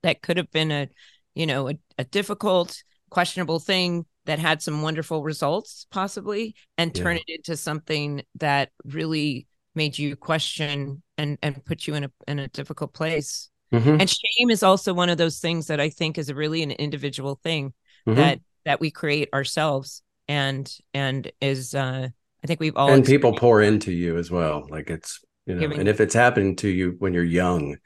that 0.01 0.21
could 0.21 0.37
have 0.37 0.49
been 0.51 0.71
a, 0.71 0.87
you 1.35 1.45
know, 1.45 1.69
a, 1.69 1.73
a 1.97 2.03
difficult, 2.05 2.81
questionable 3.09 3.59
thing 3.59 4.05
that 4.25 4.39
had 4.39 4.61
some 4.61 4.81
wonderful 4.81 5.23
results 5.23 5.85
possibly 5.91 6.55
and 6.77 6.95
turn 6.95 7.17
Yeah. 7.17 7.23
it 7.27 7.37
into 7.39 7.57
something 7.57 8.23
that 8.35 8.71
really 8.85 9.47
made 9.75 9.97
you 9.97 10.15
question 10.15 11.03
and 11.17 11.37
and 11.41 11.63
put 11.65 11.87
you 11.87 11.95
in 11.95 12.05
a 12.05 12.11
in 12.27 12.39
a 12.39 12.47
difficult 12.47 12.93
place. 12.93 13.49
Mhm, 13.73 13.99
And 13.99 14.09
shame 14.09 14.49
is 14.49 14.63
also 14.63 14.93
one 14.93 15.09
of 15.09 15.17
those 15.17 15.39
things 15.39 15.67
that 15.67 15.79
I 15.79 15.89
think 15.89 16.17
is 16.17 16.29
a 16.29 16.35
really 16.35 16.63
an 16.63 16.71
individual 16.71 17.39
thing 17.43 17.73
mhm. 18.07 18.15
that 18.15 18.39
that 18.65 18.79
we 18.79 18.91
create 18.91 19.29
ourselves 19.33 20.01
and 20.27 20.71
and 20.93 21.31
is 21.41 21.73
uh 21.75 22.07
I 22.43 22.47
think 22.47 22.59
we've 22.59 22.77
all 22.77 22.91
and 22.91 23.05
people 23.05 23.33
pour 23.33 23.61
into 23.61 23.91
you 23.91 24.17
as 24.17 24.31
well. 24.31 24.67
Like 24.69 24.89
it's 24.89 25.19
you 25.45 25.55
know, 25.55 25.61
Giving- 25.61 25.79
and 25.79 25.89
if 25.89 25.99
it's 25.99 26.13
happening 26.13 26.55
to 26.57 26.67
you 26.69 26.95
when 26.99 27.13
you're 27.13 27.23
young, 27.23 27.77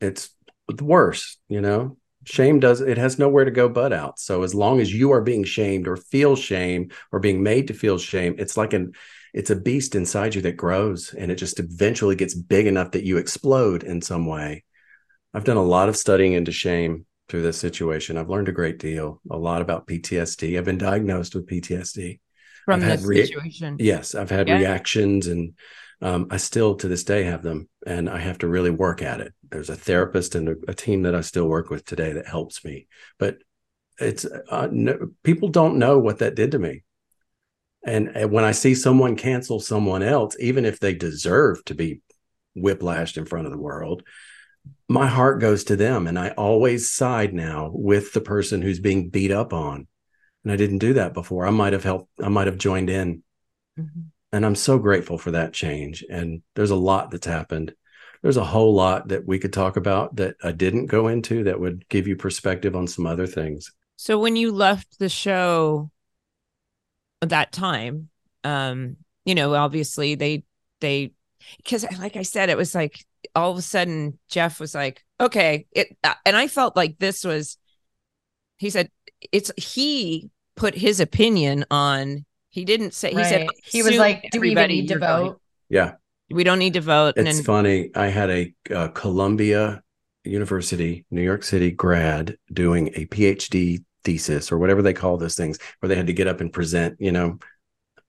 it's 0.00 0.30
worse. 0.80 1.38
You 1.48 1.60
know, 1.60 1.96
shame 2.24 2.60
does 2.60 2.80
it 2.80 2.98
has 2.98 3.18
nowhere 3.18 3.44
to 3.44 3.50
go 3.50 3.68
but 3.68 3.92
out. 3.92 4.18
So 4.18 4.42
as 4.42 4.54
long 4.54 4.80
as 4.80 4.92
you 4.92 5.12
are 5.12 5.20
being 5.22 5.44
shamed 5.44 5.88
or 5.88 5.96
feel 5.96 6.36
shame 6.36 6.90
or 7.12 7.20
being 7.20 7.42
made 7.42 7.68
to 7.68 7.74
feel 7.74 7.98
shame, 7.98 8.36
it's 8.38 8.56
like 8.56 8.72
an 8.72 8.92
it's 9.34 9.50
a 9.50 9.56
beast 9.56 9.94
inside 9.94 10.34
you 10.34 10.42
that 10.42 10.56
grows 10.56 11.14
and 11.16 11.30
it 11.30 11.36
just 11.36 11.60
eventually 11.60 12.16
gets 12.16 12.34
big 12.34 12.66
enough 12.66 12.92
that 12.92 13.04
you 13.04 13.16
explode 13.18 13.82
in 13.82 14.00
some 14.00 14.26
way. 14.26 14.64
I've 15.34 15.44
done 15.44 15.56
a 15.56 15.62
lot 15.62 15.88
of 15.88 15.96
studying 15.96 16.32
into 16.32 16.52
shame 16.52 17.04
through 17.28 17.42
this 17.42 17.58
situation. 17.58 18.16
I've 18.16 18.30
learned 18.30 18.48
a 18.48 18.52
great 18.52 18.78
deal, 18.78 19.20
a 19.30 19.36
lot 19.36 19.60
about 19.60 19.86
PTSD. 19.86 20.56
I've 20.56 20.64
been 20.64 20.78
diagnosed 20.78 21.34
with 21.34 21.46
PTSD. 21.46 22.20
from 22.64 22.82
I've 22.82 22.98
this 23.00 23.06
rea- 23.06 23.26
situation. 23.26 23.76
Yes, 23.78 24.14
I've 24.14 24.30
had 24.30 24.48
Yeah. 24.48 24.58
reactions 24.58 25.26
and 25.26 25.54
um, 26.00 26.28
I 26.30 26.36
still 26.36 26.76
to 26.76 26.88
this 26.88 27.04
day 27.04 27.24
have 27.24 27.42
them 27.42 27.68
and 27.86 28.08
I 28.08 28.18
have 28.18 28.38
to 28.38 28.48
really 28.48 28.70
work 28.70 29.02
at 29.02 29.20
it. 29.20 29.34
There's 29.50 29.68
a 29.70 29.76
therapist 29.76 30.34
and 30.34 30.48
a, 30.48 30.54
a 30.68 30.74
team 30.74 31.02
that 31.02 31.14
I 31.14 31.20
still 31.22 31.48
work 31.48 31.70
with 31.70 31.84
today 31.84 32.12
that 32.12 32.26
helps 32.26 32.64
me. 32.64 32.86
But 33.18 33.38
it's 34.00 34.24
uh, 34.24 34.68
no, 34.70 35.08
people 35.24 35.48
don't 35.48 35.78
know 35.78 35.98
what 35.98 36.18
that 36.18 36.36
did 36.36 36.52
to 36.52 36.58
me. 36.58 36.84
And, 37.84 38.08
and 38.16 38.30
when 38.30 38.44
I 38.44 38.52
see 38.52 38.74
someone 38.74 39.16
cancel 39.16 39.60
someone 39.60 40.02
else, 40.02 40.36
even 40.40 40.64
if 40.64 40.80
they 40.80 40.94
deserve 40.94 41.64
to 41.66 41.74
be 41.74 42.00
whiplashed 42.56 43.16
in 43.16 43.24
front 43.24 43.46
of 43.46 43.52
the 43.52 43.58
world, 43.58 44.02
my 44.88 45.06
heart 45.06 45.40
goes 45.40 45.64
to 45.64 45.76
them. 45.76 46.06
And 46.06 46.18
I 46.18 46.30
always 46.30 46.90
side 46.90 47.32
now 47.32 47.70
with 47.72 48.12
the 48.12 48.20
person 48.20 48.62
who's 48.62 48.80
being 48.80 49.08
beat 49.10 49.30
up 49.30 49.52
on. 49.52 49.86
And 50.44 50.52
I 50.52 50.56
didn't 50.56 50.78
do 50.78 50.94
that 50.94 51.14
before. 51.14 51.46
I 51.46 51.50
might 51.50 51.72
have 51.72 51.84
helped, 51.84 52.10
I 52.22 52.28
might 52.28 52.46
have 52.46 52.58
joined 52.58 52.90
in 52.90 53.22
Mhm. 53.78 54.06
and 54.32 54.44
I'm 54.44 54.56
so 54.56 54.78
grateful 54.78 55.18
for 55.18 55.30
that 55.30 55.52
change. 55.52 56.04
And 56.10 56.42
there's 56.56 56.72
a 56.72 56.76
lot 56.76 57.10
that's 57.10 57.26
happened. 57.26 57.74
There's 58.22 58.36
a 58.36 58.44
whole 58.44 58.74
lot 58.74 59.08
that 59.08 59.24
we 59.24 59.38
could 59.38 59.52
talk 59.52 59.76
about 59.76 60.16
that 60.16 60.34
I 60.42 60.50
didn't 60.50 60.86
go 60.86 61.06
into 61.06 61.44
that 61.44 61.60
would 61.60 61.88
give 61.88 62.08
you 62.08 62.16
perspective 62.16 62.74
on 62.74 62.88
some 62.88 63.06
other 63.06 63.26
things. 63.28 63.70
So 63.94 64.18
when 64.18 64.34
you 64.34 64.50
left 64.50 64.98
the 64.98 65.08
show 65.08 65.90
that 67.20 67.52
time, 67.52 68.08
um, 68.44 68.96
you 69.24 69.34
know, 69.34 69.54
obviously 69.54 70.14
they 70.14 70.44
they 70.80 71.12
because 71.58 71.84
like 71.98 72.16
I 72.16 72.22
said, 72.22 72.48
it 72.50 72.56
was 72.56 72.74
like 72.74 73.04
all 73.34 73.50
of 73.50 73.58
a 73.58 73.62
sudden 73.62 74.18
Jeff 74.28 74.60
was 74.60 74.74
like, 74.74 75.04
okay, 75.20 75.66
it 75.72 75.96
uh, 76.04 76.14
and 76.24 76.36
I 76.36 76.46
felt 76.48 76.76
like 76.76 76.98
this 76.98 77.24
was 77.24 77.56
he 78.58 78.70
said 78.70 78.90
it's 79.32 79.50
he 79.56 80.30
put 80.56 80.74
his 80.74 81.00
opinion 81.00 81.64
on 81.70 82.24
he 82.50 82.64
didn't 82.64 82.94
say 82.94 83.10
he 83.10 83.24
said 83.24 83.46
he 83.64 83.82
was 83.82 83.96
like, 83.96 84.28
"Do 84.32 84.40
we 84.40 84.50
even 84.50 84.58
everybody 84.58 84.80
need 84.80 84.88
to 84.88 84.92
you're 84.94 85.00
going- 85.00 85.26
vote?" 85.32 85.40
Yeah, 85.68 85.92
We 86.30 86.44
don't 86.44 86.58
need 86.58 86.74
to 86.74 86.80
vote. 86.80 87.14
And 87.18 87.28
it's 87.28 87.38
then 87.38 87.44
funny. 87.44 87.90
I 87.94 88.06
had 88.06 88.30
a, 88.30 88.54
uh 88.74 88.88
Columbia 88.88 89.82
University, 90.24 91.04
New 91.10 91.22
York 91.22 91.42
City 91.42 91.70
grad 91.70 92.36
doing 92.52 92.88
a 92.94 93.06
PhD 93.06 93.84
thesis 94.04 94.52
or 94.52 94.58
whatever 94.58 94.82
they 94.82 94.92
call 94.92 95.16
those 95.16 95.34
things, 95.34 95.58
where 95.80 95.88
they 95.88 95.96
had 95.96 96.06
to 96.06 96.12
get 96.12 96.28
up 96.28 96.40
and 96.40 96.52
present. 96.52 96.96
You 97.00 97.12
know, 97.12 97.38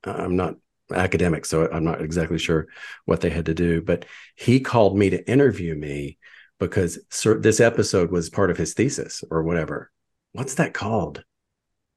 I'm 0.04 0.36
not 0.36 0.56
academic, 0.94 1.46
so 1.46 1.70
I'm 1.72 1.84
not 1.84 2.02
exactly 2.02 2.40
sure 2.40 2.68
what 3.06 3.22
they 3.22 3.30
had 3.30 3.46
to 3.48 3.54
do, 3.54 3.82
but 3.82 4.06
he 4.36 4.60
called 4.60 4.98
me 4.98 5.10
to 5.12 5.30
interview 5.30 5.76
me 5.76 6.18
because 6.60 7.00
this 7.24 7.60
episode 7.60 8.12
was 8.12 8.30
part 8.30 8.52
of 8.52 8.58
his 8.58 8.74
thesis 8.74 9.24
or 9.32 9.44
whatever. 9.44 9.92
What's 10.34 10.56
that 10.56 10.74
called? 10.74 11.24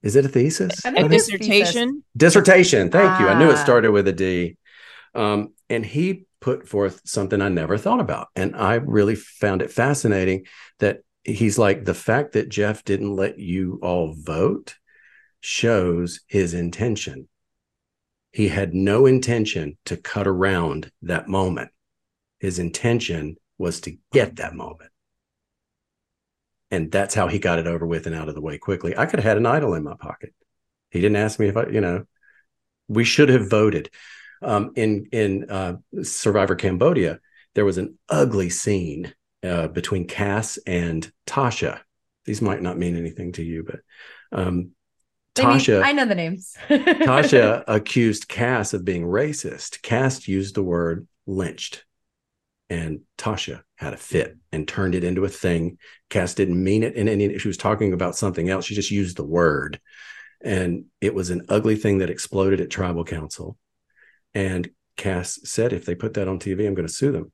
Is 0.03 0.17
it 0.17 0.25
a 0.25 0.29
thesis? 0.29 0.85
A 0.85 1.09
dissertation. 1.09 2.03
Dissertation. 2.17 2.91
Thank 2.91 3.11
ah. 3.11 3.21
you. 3.21 3.29
I 3.29 3.39
knew 3.39 3.51
it 3.51 3.59
ah. 3.59 3.65
started 3.65 3.91
with 3.91 4.09
a 4.09 4.13
D. 4.13 4.57
Um, 5.15 5.53
and 5.69 5.85
he 5.85 6.27
put 6.41 6.69
forth 6.69 7.03
something 7.05 7.41
I 7.41 7.49
never 7.49 7.79
thought 7.79 8.01
about, 8.01 8.29
and 8.35 8.57
I 8.57 8.75
really 8.75 9.15
found 9.15 9.63
it 9.63 9.71
fascinating 9.71 10.47
that 10.81 11.03
he's 11.25 11.59
like 11.59 11.85
the 11.85 11.95
fact 11.95 12.33
that 12.33 12.49
Jeff 12.49 12.85
didn't 12.85 13.15
let 13.15 13.39
you 13.39 13.79
all 13.83 14.15
vote 14.15 14.77
shows 15.41 16.21
his 16.27 16.55
intention. 16.55 17.29
He 18.33 18.49
had 18.49 18.75
no 18.75 19.07
intention 19.07 19.77
to 19.85 19.97
cut 19.97 20.27
around 20.27 20.91
that 21.03 21.29
moment. 21.29 21.71
His 22.41 22.59
intention 22.59 23.37
was 23.59 23.81
to 23.83 23.97
get 24.13 24.37
that 24.37 24.55
moment. 24.55 24.91
And 26.71 26.91
that's 26.91 27.15
how 27.15 27.29
he 27.29 27.39
got 27.39 27.59
it 27.59 27.67
over 27.67 27.87
with 27.87 28.07
and 28.07 28.15
out 28.15 28.29
of 28.29 28.35
the 28.35 28.41
way 28.41 28.57
quickly. 28.57 28.97
I 28.97 29.05
could 29.05 29.19
have 29.19 29.25
had 29.25 29.37
an 29.37 29.47
idol 29.47 29.75
in 29.75 29.85
my 29.85 29.95
pocket. 29.95 30.35
He 30.91 31.01
didn't 31.01 31.17
ask 31.17 31.39
me 31.39 31.49
if 31.49 31.57
I, 31.57 31.67
you 31.67 31.81
know, 31.81 32.05
we 32.89 33.05
should 33.05 33.29
have 33.29 33.49
voted. 33.49 33.91
Um, 34.41 34.73
in 34.75 35.07
in 35.13 35.49
uh, 35.49 35.77
Survivor 36.03 36.57
Cambodia, 36.57 37.21
there 37.55 37.65
was 37.65 37.79
an 37.79 37.97
ugly 38.09 38.51
scene 38.51 39.15
uh, 39.43 39.69
between 39.69 40.07
Kass 40.07 40.59
and 40.67 41.11
Tasha. 41.27 41.81
These 42.25 42.43
might 42.43 42.63
not 42.63 42.79
mean 42.79 42.97
anything 42.97 43.33
to 43.33 43.43
you, 43.43 43.65
but 43.65 43.81
um, 44.39 44.71
Tasha. 45.35 45.77
Mean, 45.77 45.85
I 45.85 45.93
know 45.93 46.07
the 46.07 46.15
names. 46.15 46.57
Tasha 46.69 47.65
accused 47.67 48.29
Kass 48.29 48.75
of 48.75 48.85
being 48.85 49.03
racist. 49.03 49.83
Kass 49.83 50.29
used 50.29 50.55
the 50.55 50.63
word 50.63 51.07
lynched 51.27 51.85
and 52.73 53.01
Tasha 53.19 53.63
had 53.77 53.93
a 53.93 53.99
fit 53.99 54.39
and 54.51 54.67
turned 54.67 54.95
it 54.95 55.05
into 55.05 55.27
a 55.27 55.29
thing. 55.29 55.77
Kass 56.09 56.33
didn't 56.33 56.63
mean 56.63 56.83
it 56.83 56.95
in 56.95 57.07
any. 57.07 57.37
She 57.39 57.49
was 57.49 57.59
talking 57.59 57.93
about 57.93 58.17
something 58.17 58.49
else. 58.49 58.65
She 58.65 58.75
just 58.75 58.91
used 58.91 59.19
the 59.19 59.27
word, 59.27 59.79
and 60.43 60.87
it 61.03 61.15
was 61.15 61.29
an 61.29 61.45
ugly 61.51 61.77
thing 61.77 61.99
that 61.99 62.09
exploded 62.09 62.63
at 62.63 62.71
tribal 62.71 63.05
council. 63.05 63.59
And 64.33 64.71
Kass 64.97 65.39
said, 65.45 65.75
"If 65.75 65.85
they 65.85 65.95
put 65.95 66.15
that 66.15 66.29
on 66.29 66.39
TV, 66.39 66.67
I'm 66.67 66.75
going 66.75 66.89
to 66.89 66.93
sue 66.93 67.13
them." 67.13 67.31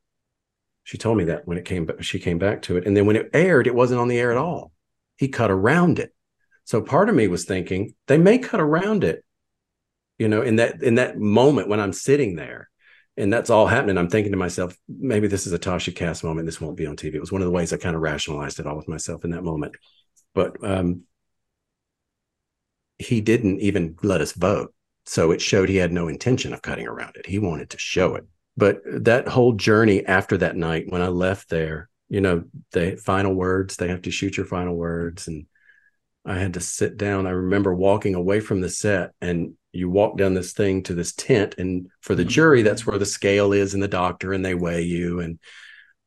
She 0.88 0.96
told 0.96 1.18
me 1.18 1.24
that 1.24 1.46
when 1.46 1.58
it 1.58 1.66
came, 1.66 1.86
she 2.00 2.18
came 2.18 2.38
back 2.38 2.62
to 2.62 2.78
it, 2.78 2.86
and 2.86 2.96
then 2.96 3.04
when 3.04 3.16
it 3.16 3.28
aired, 3.34 3.66
it 3.66 3.74
wasn't 3.74 4.00
on 4.00 4.08
the 4.08 4.18
air 4.18 4.30
at 4.30 4.38
all. 4.38 4.72
He 5.16 5.28
cut 5.28 5.50
around 5.50 5.98
it. 5.98 6.14
So 6.64 6.80
part 6.80 7.10
of 7.10 7.14
me 7.14 7.28
was 7.28 7.44
thinking 7.44 7.94
they 8.06 8.16
may 8.16 8.38
cut 8.38 8.58
around 8.58 9.04
it, 9.04 9.22
you 10.18 10.28
know, 10.28 10.40
in 10.40 10.56
that 10.56 10.82
in 10.82 10.94
that 10.94 11.18
moment 11.18 11.68
when 11.68 11.78
I'm 11.78 11.92
sitting 11.92 12.36
there 12.36 12.70
and 13.18 13.30
that's 13.30 13.50
all 13.50 13.66
happening. 13.66 13.98
I'm 13.98 14.08
thinking 14.08 14.32
to 14.32 14.38
myself, 14.38 14.78
maybe 14.88 15.28
this 15.28 15.46
is 15.46 15.52
a 15.52 15.58
Tasha 15.58 15.94
Kass 15.94 16.24
moment. 16.24 16.46
This 16.46 16.58
won't 16.58 16.78
be 16.78 16.86
on 16.86 16.96
TV. 16.96 17.16
It 17.16 17.20
was 17.20 17.30
one 17.30 17.42
of 17.42 17.46
the 17.46 17.52
ways 17.52 17.70
I 17.70 17.76
kind 17.76 17.94
of 17.94 18.00
rationalized 18.00 18.58
it 18.58 18.66
all 18.66 18.78
with 18.78 18.88
myself 18.88 19.26
in 19.26 19.32
that 19.32 19.44
moment. 19.44 19.74
But 20.34 20.56
um, 20.66 21.02
he 22.96 23.20
didn't 23.20 23.60
even 23.60 23.96
let 24.02 24.22
us 24.22 24.32
vote. 24.32 24.72
So 25.04 25.32
it 25.32 25.42
showed 25.42 25.68
he 25.68 25.76
had 25.76 25.92
no 25.92 26.08
intention 26.08 26.54
of 26.54 26.62
cutting 26.62 26.86
around 26.86 27.16
it. 27.16 27.26
He 27.26 27.38
wanted 27.38 27.68
to 27.70 27.78
show 27.78 28.14
it. 28.14 28.26
But 28.58 28.80
that 29.04 29.28
whole 29.28 29.52
journey 29.52 30.04
after 30.04 30.36
that 30.38 30.56
night, 30.56 30.86
when 30.88 31.00
I 31.00 31.08
left 31.08 31.48
there, 31.48 31.88
you 32.08 32.20
know, 32.20 32.44
the 32.72 32.96
final 32.96 33.32
words, 33.34 33.76
they 33.76 33.88
have 33.88 34.02
to 34.02 34.10
shoot 34.10 34.36
your 34.36 34.46
final 34.46 34.74
words. 34.74 35.28
And 35.28 35.46
I 36.24 36.38
had 36.38 36.54
to 36.54 36.60
sit 36.60 36.96
down. 36.96 37.26
I 37.26 37.30
remember 37.30 37.72
walking 37.72 38.16
away 38.16 38.40
from 38.40 38.60
the 38.60 38.68
set 38.68 39.12
and 39.20 39.54
you 39.72 39.88
walk 39.88 40.16
down 40.16 40.34
this 40.34 40.52
thing 40.52 40.82
to 40.82 40.94
this 40.94 41.12
tent 41.12 41.54
and 41.58 41.88
for 42.00 42.14
the 42.14 42.22
mm-hmm. 42.22 42.30
jury 42.30 42.62
that's 42.62 42.86
where 42.86 42.98
the 42.98 43.06
scale 43.06 43.52
is 43.52 43.74
and 43.74 43.82
the 43.82 43.88
doctor 43.88 44.32
and 44.32 44.44
they 44.44 44.54
weigh 44.54 44.82
you 44.82 45.20
and 45.20 45.38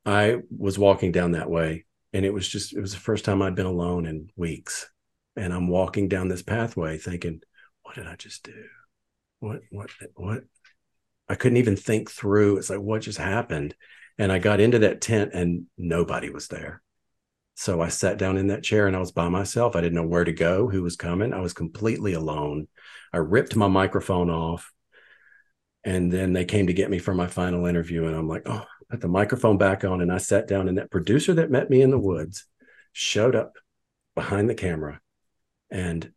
i 0.05 0.37
was 0.55 0.79
walking 0.79 1.11
down 1.11 1.31
that 1.31 1.49
way 1.49 1.85
and 2.13 2.25
it 2.25 2.33
was 2.33 2.47
just 2.47 2.73
it 2.73 2.81
was 2.81 2.93
the 2.93 2.99
first 2.99 3.23
time 3.25 3.41
i'd 3.41 3.55
been 3.55 3.65
alone 3.65 4.05
in 4.05 4.29
weeks 4.35 4.89
and 5.35 5.53
i'm 5.53 5.67
walking 5.67 6.07
down 6.07 6.27
this 6.27 6.41
pathway 6.41 6.97
thinking 6.97 7.41
what 7.83 7.95
did 7.95 8.07
i 8.07 8.15
just 8.15 8.43
do 8.43 8.65
what 9.39 9.61
what 9.69 9.89
what 10.15 10.43
i 11.31 11.35
couldn't 11.35 11.57
even 11.57 11.75
think 11.75 12.09
through 12.09 12.57
it's 12.57 12.69
like 12.69 12.79
what 12.79 13.01
just 13.01 13.17
happened 13.17 13.75
and 14.17 14.31
i 14.31 14.39
got 14.39 14.59
into 14.59 14.79
that 14.79 15.01
tent 15.01 15.31
and 15.33 15.65
nobody 15.77 16.29
was 16.29 16.47
there 16.47 16.81
so 17.55 17.81
i 17.81 17.87
sat 17.87 18.17
down 18.17 18.37
in 18.37 18.47
that 18.47 18.63
chair 18.63 18.87
and 18.87 18.95
i 18.95 18.99
was 18.99 19.11
by 19.11 19.29
myself 19.29 19.75
i 19.75 19.81
didn't 19.81 19.95
know 19.95 20.05
where 20.05 20.23
to 20.23 20.33
go 20.33 20.67
who 20.67 20.83
was 20.83 20.95
coming 20.95 21.33
i 21.33 21.39
was 21.39 21.53
completely 21.53 22.13
alone 22.13 22.67
I 23.13 23.17
ripped 23.17 23.55
my 23.55 23.67
microphone 23.67 24.29
off. 24.29 24.71
And 25.83 26.11
then 26.11 26.33
they 26.33 26.45
came 26.45 26.67
to 26.67 26.73
get 26.73 26.89
me 26.89 26.99
for 26.99 27.13
my 27.13 27.27
final 27.27 27.65
interview. 27.65 28.05
And 28.05 28.15
I'm 28.15 28.27
like, 28.27 28.43
oh, 28.45 28.65
put 28.89 29.01
the 29.01 29.07
microphone 29.07 29.57
back 29.57 29.83
on. 29.83 30.01
And 30.01 30.11
I 30.11 30.17
sat 30.17 30.47
down, 30.47 30.69
and 30.69 30.77
that 30.77 30.91
producer 30.91 31.33
that 31.35 31.51
met 31.51 31.69
me 31.69 31.81
in 31.81 31.89
the 31.89 31.99
woods 31.99 32.45
showed 32.93 33.35
up 33.35 33.53
behind 34.15 34.49
the 34.49 34.55
camera. 34.55 35.01
And 35.71 36.11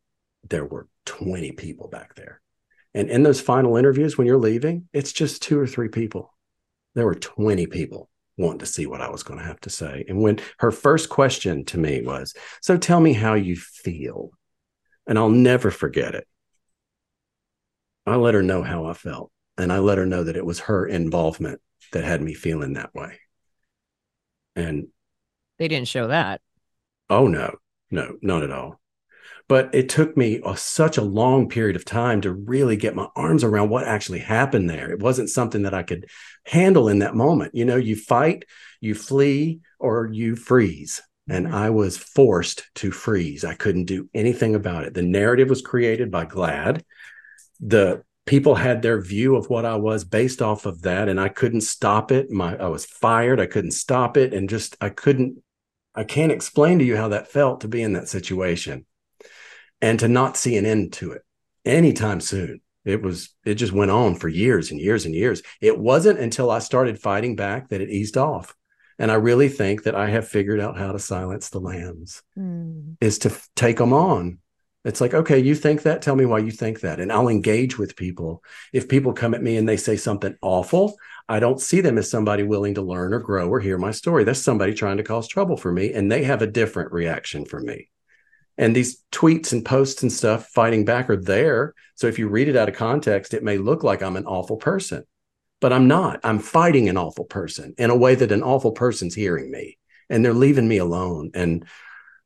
there 0.48 0.64
were 0.64 0.88
20 1.06 1.52
people 1.52 1.88
back 1.88 2.14
there. 2.14 2.40
And 2.94 3.10
in 3.10 3.22
those 3.24 3.40
final 3.40 3.76
interviews, 3.76 4.16
when 4.16 4.26
you're 4.26 4.38
leaving, 4.38 4.88
it's 4.92 5.12
just 5.12 5.42
two 5.42 5.58
or 5.58 5.66
three 5.66 5.88
people. 5.88 6.32
There 6.94 7.06
were 7.06 7.16
20 7.16 7.66
people 7.66 8.08
wanting 8.36 8.60
to 8.60 8.66
see 8.66 8.86
what 8.86 9.00
I 9.00 9.10
was 9.10 9.22
going 9.22 9.38
to 9.38 9.44
have 9.44 9.60
to 9.60 9.70
say. 9.70 10.04
And 10.08 10.20
when 10.20 10.40
her 10.58 10.70
first 10.70 11.08
question 11.08 11.64
to 11.66 11.78
me 11.78 12.02
was, 12.02 12.34
So 12.62 12.76
tell 12.76 13.00
me 13.00 13.12
how 13.12 13.34
you 13.34 13.56
feel. 13.56 14.30
And 15.06 15.18
I'll 15.18 15.30
never 15.30 15.70
forget 15.70 16.14
it. 16.14 16.26
I 18.06 18.16
let 18.16 18.34
her 18.34 18.42
know 18.42 18.62
how 18.62 18.86
I 18.86 18.94
felt. 18.94 19.30
And 19.56 19.72
I 19.72 19.78
let 19.78 19.98
her 19.98 20.06
know 20.06 20.24
that 20.24 20.36
it 20.36 20.46
was 20.46 20.60
her 20.60 20.86
involvement 20.86 21.60
that 21.92 22.04
had 22.04 22.22
me 22.22 22.34
feeling 22.34 22.74
that 22.74 22.94
way. 22.94 23.18
And 24.56 24.88
they 25.58 25.68
didn't 25.68 25.88
show 25.88 26.08
that. 26.08 26.40
Oh, 27.10 27.28
no, 27.28 27.56
no, 27.90 28.16
not 28.22 28.42
at 28.42 28.50
all. 28.50 28.80
But 29.46 29.74
it 29.74 29.88
took 29.88 30.16
me 30.16 30.40
a, 30.44 30.56
such 30.56 30.96
a 30.96 31.02
long 31.02 31.48
period 31.48 31.76
of 31.76 31.84
time 31.84 32.22
to 32.22 32.32
really 32.32 32.76
get 32.76 32.94
my 32.94 33.08
arms 33.14 33.44
around 33.44 33.68
what 33.68 33.86
actually 33.86 34.20
happened 34.20 34.70
there. 34.70 34.90
It 34.90 35.00
wasn't 35.00 35.28
something 35.28 35.62
that 35.62 35.74
I 35.74 35.82
could 35.82 36.06
handle 36.46 36.88
in 36.88 37.00
that 37.00 37.14
moment. 37.14 37.54
You 37.54 37.64
know, 37.64 37.76
you 37.76 37.94
fight, 37.94 38.46
you 38.80 38.94
flee, 38.94 39.60
or 39.78 40.08
you 40.10 40.34
freeze. 40.34 41.02
And 41.28 41.46
mm-hmm. 41.46 41.54
I 41.54 41.70
was 41.70 41.96
forced 41.98 42.64
to 42.76 42.90
freeze. 42.90 43.44
I 43.44 43.54
couldn't 43.54 43.84
do 43.84 44.08
anything 44.14 44.54
about 44.54 44.84
it. 44.84 44.94
The 44.94 45.02
narrative 45.02 45.50
was 45.50 45.62
created 45.62 46.10
by 46.10 46.24
GLAAD. 46.26 46.82
the 47.60 48.02
people 48.26 48.54
had 48.54 48.82
their 48.82 49.00
view 49.00 49.36
of 49.36 49.50
what 49.50 49.64
I 49.64 49.76
was 49.76 50.04
based 50.04 50.40
off 50.40 50.66
of 50.66 50.82
that, 50.82 51.08
and 51.08 51.20
I 51.20 51.28
couldn't 51.28 51.62
stop 51.62 52.10
it. 52.10 52.30
My 52.30 52.56
I 52.56 52.68
was 52.68 52.86
fired. 52.86 53.40
I 53.40 53.46
couldn't 53.46 53.72
stop 53.72 54.16
it, 54.16 54.32
and 54.32 54.48
just 54.48 54.76
I 54.80 54.88
couldn't. 54.88 55.42
I 55.94 56.04
can't 56.04 56.32
explain 56.32 56.78
to 56.78 56.84
you 56.84 56.96
how 56.96 57.08
that 57.08 57.30
felt 57.30 57.60
to 57.60 57.68
be 57.68 57.82
in 57.82 57.92
that 57.92 58.08
situation, 58.08 58.86
and 59.80 59.98
to 60.00 60.08
not 60.08 60.36
see 60.36 60.56
an 60.56 60.66
end 60.66 60.92
to 60.94 61.12
it 61.12 61.22
anytime 61.64 62.20
soon. 62.20 62.60
It 62.84 63.02
was. 63.02 63.34
It 63.46 63.54
just 63.54 63.72
went 63.72 63.90
on 63.90 64.14
for 64.14 64.28
years 64.28 64.70
and 64.70 64.78
years 64.78 65.06
and 65.06 65.14
years. 65.14 65.42
It 65.62 65.78
wasn't 65.78 66.18
until 66.18 66.50
I 66.50 66.58
started 66.58 67.00
fighting 67.00 67.34
back 67.34 67.70
that 67.70 67.80
it 67.80 67.88
eased 67.88 68.18
off. 68.18 68.54
And 68.98 69.10
I 69.10 69.14
really 69.14 69.48
think 69.48 69.84
that 69.84 69.94
I 69.94 70.10
have 70.10 70.28
figured 70.28 70.60
out 70.60 70.78
how 70.78 70.92
to 70.92 70.98
silence 70.98 71.48
the 71.48 71.60
lambs 71.60 72.22
mm. 72.38 72.96
is 73.00 73.18
to 73.20 73.30
f- 73.30 73.48
take 73.56 73.78
them 73.78 73.92
on 73.92 74.38
it's 74.84 75.00
like, 75.00 75.14
okay, 75.14 75.38
you 75.38 75.54
think 75.54 75.82
that? 75.82 76.02
Tell 76.02 76.14
me 76.14 76.26
why 76.26 76.38
you 76.38 76.50
think 76.50 76.80
that. 76.80 77.00
And 77.00 77.10
I'll 77.10 77.28
engage 77.28 77.78
with 77.78 77.96
people. 77.96 78.44
If 78.72 78.88
people 78.88 79.14
come 79.14 79.32
at 79.32 79.42
me 79.42 79.56
and 79.56 79.66
they 79.66 79.78
say 79.78 79.96
something 79.96 80.36
awful, 80.42 80.96
I 81.26 81.40
don't 81.40 81.60
see 81.60 81.80
them 81.80 81.96
as 81.96 82.10
somebody 82.10 82.42
willing 82.42 82.74
to 82.74 82.82
learn 82.82 83.14
or 83.14 83.18
grow 83.18 83.48
or 83.48 83.60
hear 83.60 83.78
my 83.78 83.92
story. 83.92 84.24
That's 84.24 84.42
somebody 84.42 84.74
trying 84.74 84.98
to 84.98 85.02
cause 85.02 85.26
trouble 85.26 85.56
for 85.56 85.72
me. 85.72 85.94
And 85.94 86.12
they 86.12 86.24
have 86.24 86.42
a 86.42 86.46
different 86.46 86.92
reaction 86.92 87.46
from 87.46 87.64
me. 87.64 87.88
And 88.56 88.74
these 88.74 89.02
tweets 89.10 89.52
and 89.52 89.64
posts 89.64 90.02
and 90.02 90.12
stuff 90.12 90.46
fighting 90.48 90.84
back 90.84 91.10
are 91.10 91.16
there. 91.16 91.74
So 91.96 92.06
if 92.06 92.18
you 92.18 92.28
read 92.28 92.48
it 92.48 92.56
out 92.56 92.68
of 92.68 92.76
context, 92.76 93.34
it 93.34 93.42
may 93.42 93.58
look 93.58 93.82
like 93.82 94.02
I'm 94.02 94.16
an 94.16 94.26
awful 94.26 94.56
person, 94.56 95.04
but 95.60 95.72
I'm 95.72 95.88
not. 95.88 96.20
I'm 96.22 96.38
fighting 96.38 96.88
an 96.88 96.96
awful 96.96 97.24
person 97.24 97.74
in 97.78 97.90
a 97.90 97.96
way 97.96 98.14
that 98.14 98.32
an 98.32 98.42
awful 98.42 98.72
person's 98.72 99.14
hearing 99.14 99.50
me 99.50 99.78
and 100.08 100.24
they're 100.24 100.32
leaving 100.32 100.68
me 100.68 100.78
alone. 100.78 101.30
And 101.34 101.64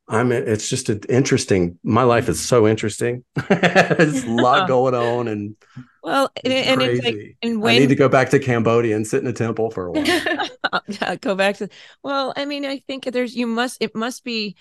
I'm 0.07 0.31
it's 0.31 0.67
just 0.67 0.89
an 0.89 1.01
interesting 1.07 1.77
my 1.83 2.03
life 2.03 2.29
is 2.29 2.41
so 2.41 2.67
interesting. 2.67 3.23
There's 3.49 4.23
a 4.23 4.29
lot 4.29 4.67
going 4.67 4.95
on 4.95 5.27
and 5.27 5.55
well 6.03 6.31
and, 6.43 6.51
it's, 6.51 6.67
and 6.67 6.81
it's 6.81 7.05
like 7.05 7.37
and 7.43 7.61
when, 7.61 7.75
I 7.75 7.79
need 7.79 7.89
to 7.89 7.95
go 7.95 8.09
back 8.09 8.31
to 8.31 8.39
Cambodia 8.39 8.95
and 8.95 9.05
sit 9.05 9.21
in 9.21 9.27
a 9.27 9.33
temple 9.33 9.69
for 9.69 9.87
a 9.87 9.91
while. 9.91 11.17
go 11.21 11.35
back 11.35 11.57
to 11.57 11.69
well, 12.03 12.33
I 12.35 12.45
mean, 12.45 12.65
I 12.65 12.79
think 12.79 13.05
there's 13.05 13.35
you 13.35 13.45
must 13.45 13.77
it 13.81 13.95
must 13.95 14.23
be 14.23 14.55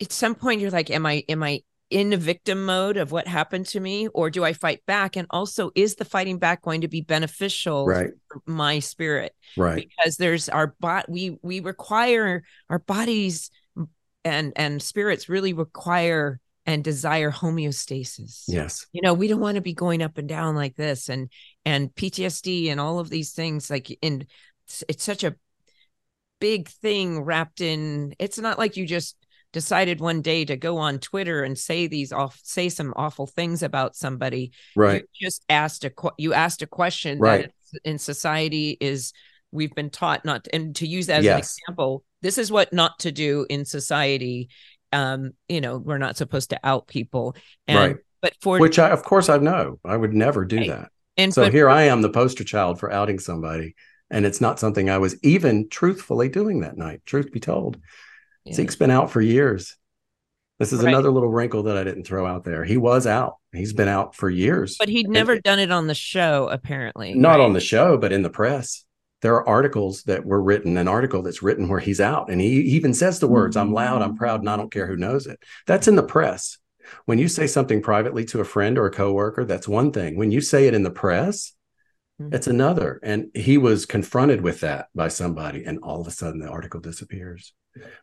at 0.00 0.12
some 0.12 0.34
point 0.34 0.60
you're 0.60 0.70
like, 0.70 0.90
Am 0.90 1.06
I 1.06 1.24
am 1.28 1.42
I 1.42 1.62
in 1.90 2.12
a 2.12 2.16
victim 2.16 2.64
mode 2.64 2.96
of 2.96 3.10
what 3.10 3.26
happened 3.26 3.66
to 3.66 3.80
me 3.80 4.06
or 4.08 4.30
do 4.30 4.44
I 4.44 4.52
fight 4.52 4.84
back? 4.86 5.16
And 5.16 5.26
also 5.30 5.70
is 5.74 5.96
the 5.96 6.04
fighting 6.04 6.38
back 6.38 6.62
going 6.62 6.82
to 6.82 6.88
be 6.88 7.00
beneficial 7.00 7.86
right. 7.86 8.10
for 8.28 8.42
my 8.46 8.78
spirit? 8.78 9.34
Right. 9.56 9.88
Because 9.88 10.16
there's 10.16 10.48
our 10.48 10.74
bot 10.80 11.08
we 11.08 11.38
we 11.42 11.60
require 11.60 12.44
our 12.68 12.78
bodies 12.78 13.50
and 14.24 14.52
and 14.56 14.82
spirits 14.82 15.28
really 15.28 15.52
require 15.52 16.40
and 16.66 16.84
desire 16.84 17.32
homeostasis. 17.32 18.44
Yes. 18.46 18.86
You 18.92 19.02
know, 19.02 19.14
we 19.14 19.26
don't 19.26 19.40
want 19.40 19.56
to 19.56 19.62
be 19.62 19.72
going 19.72 20.02
up 20.02 20.18
and 20.18 20.28
down 20.28 20.54
like 20.54 20.76
this 20.76 21.08
and 21.08 21.30
and 21.64 21.92
PTSD 21.94 22.70
and 22.70 22.78
all 22.78 23.00
of 23.00 23.10
these 23.10 23.32
things 23.32 23.68
like 23.70 23.90
in 24.02 24.26
it's, 24.66 24.84
it's 24.88 25.04
such 25.04 25.24
a 25.24 25.34
big 26.38 26.68
thing 26.68 27.20
wrapped 27.20 27.60
in 27.60 28.14
it's 28.18 28.38
not 28.38 28.58
like 28.58 28.76
you 28.76 28.86
just 28.86 29.16
decided 29.52 30.00
one 30.00 30.22
day 30.22 30.44
to 30.44 30.56
go 30.56 30.78
on 30.78 30.98
Twitter 30.98 31.42
and 31.42 31.58
say 31.58 31.86
these 31.86 32.12
off 32.12 32.38
say 32.42 32.68
some 32.68 32.92
awful 32.96 33.26
things 33.26 33.62
about 33.62 33.96
somebody. 33.96 34.52
Right. 34.76 35.02
You 35.02 35.26
just 35.26 35.44
asked 35.48 35.84
a 35.84 35.92
you 36.18 36.34
asked 36.34 36.62
a 36.62 36.66
question 36.66 37.18
right. 37.18 37.50
that 37.72 37.80
in 37.84 37.98
society 37.98 38.76
is 38.80 39.12
we've 39.52 39.74
been 39.74 39.90
taught 39.90 40.24
not 40.24 40.44
to, 40.44 40.54
and 40.54 40.76
to 40.76 40.86
use 40.86 41.06
that 41.08 41.18
as 41.18 41.24
yes. 41.24 41.34
an 41.34 41.38
example. 41.38 42.04
This 42.22 42.38
is 42.38 42.52
what 42.52 42.72
not 42.72 43.00
to 43.00 43.12
do 43.12 43.46
in 43.48 43.64
society. 43.64 44.50
Um, 44.92 45.32
you 45.48 45.60
know, 45.60 45.78
we're 45.78 45.98
not 45.98 46.16
supposed 46.16 46.50
to 46.50 46.60
out 46.62 46.86
people. 46.86 47.34
And 47.66 47.78
right. 47.78 47.96
but 48.22 48.34
for 48.40 48.58
which 48.58 48.78
I 48.78 48.90
of 48.90 49.02
course 49.02 49.28
I 49.28 49.38
know. 49.38 49.78
I 49.84 49.96
would 49.96 50.14
never 50.14 50.44
do 50.44 50.58
right. 50.58 50.68
that. 50.68 50.90
And 51.16 51.34
so 51.34 51.44
but, 51.44 51.52
here 51.52 51.68
I 51.68 51.82
am, 51.82 52.02
the 52.02 52.10
poster 52.10 52.44
child 52.44 52.78
for 52.78 52.92
outing 52.92 53.18
somebody. 53.18 53.74
And 54.12 54.24
it's 54.26 54.40
not 54.40 54.58
something 54.58 54.90
I 54.90 54.98
was 54.98 55.16
even 55.22 55.68
truthfully 55.68 56.28
doing 56.28 56.60
that 56.60 56.76
night, 56.76 57.02
truth 57.06 57.30
be 57.30 57.40
told. 57.40 57.78
Yeah. 58.44 58.54
Zeke's 58.54 58.76
been 58.76 58.90
out 58.90 59.10
for 59.10 59.20
years. 59.20 59.76
This 60.58 60.72
is 60.72 60.82
right. 60.82 60.88
another 60.88 61.10
little 61.10 61.30
wrinkle 61.30 61.64
that 61.64 61.76
I 61.76 61.84
didn't 61.84 62.04
throw 62.04 62.26
out 62.26 62.44
there. 62.44 62.64
He 62.64 62.76
was 62.76 63.06
out. 63.06 63.36
He's 63.52 63.72
been 63.72 63.88
out 63.88 64.14
for 64.14 64.28
years. 64.28 64.76
But 64.78 64.90
he'd 64.90 65.08
never 65.08 65.32
and, 65.32 65.42
done 65.42 65.58
it 65.58 65.70
on 65.70 65.86
the 65.86 65.94
show, 65.94 66.48
apparently. 66.48 67.14
Not 67.14 67.38
right? 67.38 67.40
on 67.40 67.54
the 67.54 67.60
show, 67.60 67.96
but 67.96 68.12
in 68.12 68.22
the 68.22 68.30
press. 68.30 68.84
There 69.22 69.34
are 69.34 69.48
articles 69.48 70.02
that 70.04 70.24
were 70.24 70.42
written, 70.42 70.76
an 70.76 70.88
article 70.88 71.22
that's 71.22 71.42
written 71.42 71.68
where 71.68 71.80
he's 71.80 72.00
out. 72.00 72.30
And 72.30 72.40
he 72.40 72.60
even 72.76 72.92
says 72.92 73.20
the 73.20 73.26
words, 73.28 73.56
I'm 73.56 73.72
loud, 73.72 74.02
I'm 74.02 74.16
proud, 74.16 74.40
and 74.40 74.50
I 74.50 74.56
don't 74.56 74.72
care 74.72 74.86
who 74.86 74.96
knows 74.96 75.26
it. 75.26 75.42
That's 75.66 75.88
in 75.88 75.96
the 75.96 76.02
press. 76.02 76.58
When 77.04 77.18
you 77.18 77.28
say 77.28 77.46
something 77.46 77.82
privately 77.82 78.24
to 78.26 78.40
a 78.40 78.44
friend 78.44 78.78
or 78.78 78.86
a 78.86 78.90
coworker, 78.90 79.44
that's 79.44 79.68
one 79.68 79.92
thing. 79.92 80.16
When 80.16 80.30
you 80.30 80.40
say 80.40 80.66
it 80.66 80.74
in 80.74 80.82
the 80.82 80.90
press, 80.90 81.52
Mm-hmm. 82.20 82.34
it's 82.34 82.46
another. 82.46 83.00
And 83.02 83.30
he 83.34 83.56
was 83.56 83.86
confronted 83.86 84.42
with 84.42 84.60
that 84.60 84.88
by 84.94 85.08
somebody, 85.08 85.64
and 85.64 85.78
all 85.82 86.00
of 86.00 86.06
a 86.06 86.10
sudden 86.10 86.40
the 86.40 86.48
article 86.48 86.80
disappears. 86.80 87.54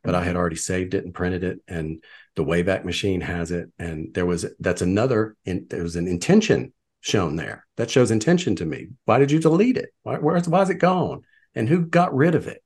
But 0.03 0.15
I 0.15 0.23
had 0.23 0.35
already 0.35 0.55
saved 0.55 0.93
it 0.93 1.03
and 1.03 1.13
printed 1.13 1.43
it, 1.43 1.59
and 1.67 2.03
the 2.35 2.43
Wayback 2.43 2.85
Machine 2.85 3.21
has 3.21 3.51
it. 3.51 3.69
And 3.77 4.13
there 4.13 4.25
was 4.25 4.45
that's 4.59 4.81
another. 4.81 5.35
In, 5.45 5.67
there 5.69 5.83
was 5.83 5.95
an 5.95 6.07
intention 6.07 6.73
shown 7.01 7.35
there 7.35 7.65
that 7.75 7.91
shows 7.91 8.11
intention 8.11 8.55
to 8.57 8.65
me. 8.65 8.87
Why 9.05 9.19
did 9.19 9.31
you 9.31 9.39
delete 9.39 9.77
it? 9.77 9.89
Why, 10.03 10.17
where's 10.17 10.47
why 10.47 10.61
is 10.61 10.69
it 10.69 10.75
gone? 10.75 11.23
And 11.55 11.67
who 11.67 11.85
got 11.85 12.15
rid 12.15 12.35
of 12.35 12.47
it? 12.47 12.63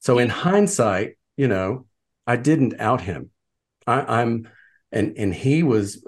So 0.00 0.18
in 0.18 0.28
hindsight, 0.28 1.16
you 1.36 1.48
know, 1.48 1.86
I 2.26 2.36
didn't 2.36 2.80
out 2.80 3.00
him. 3.00 3.30
I, 3.86 4.20
I'm 4.20 4.48
and 4.92 5.16
and 5.16 5.34
he 5.34 5.62
was 5.62 6.04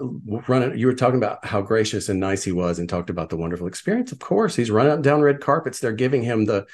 running 0.47 0.77
you 0.77 0.87
were 0.87 0.93
talking 0.93 1.17
about 1.17 1.43
how 1.43 1.61
gracious 1.61 2.07
and 2.07 2.19
nice 2.19 2.43
he 2.43 2.51
was 2.51 2.79
and 2.79 2.87
talked 2.87 3.09
about 3.09 3.29
the 3.29 3.37
wonderful 3.37 3.67
experience 3.67 4.11
of 4.11 4.19
course 4.19 4.55
he's 4.55 4.71
running 4.71 5.01
down 5.01 5.21
red 5.21 5.41
carpets 5.41 5.79
they're 5.79 5.91
giving 5.91 6.21
him 6.21 6.45
the 6.45 6.65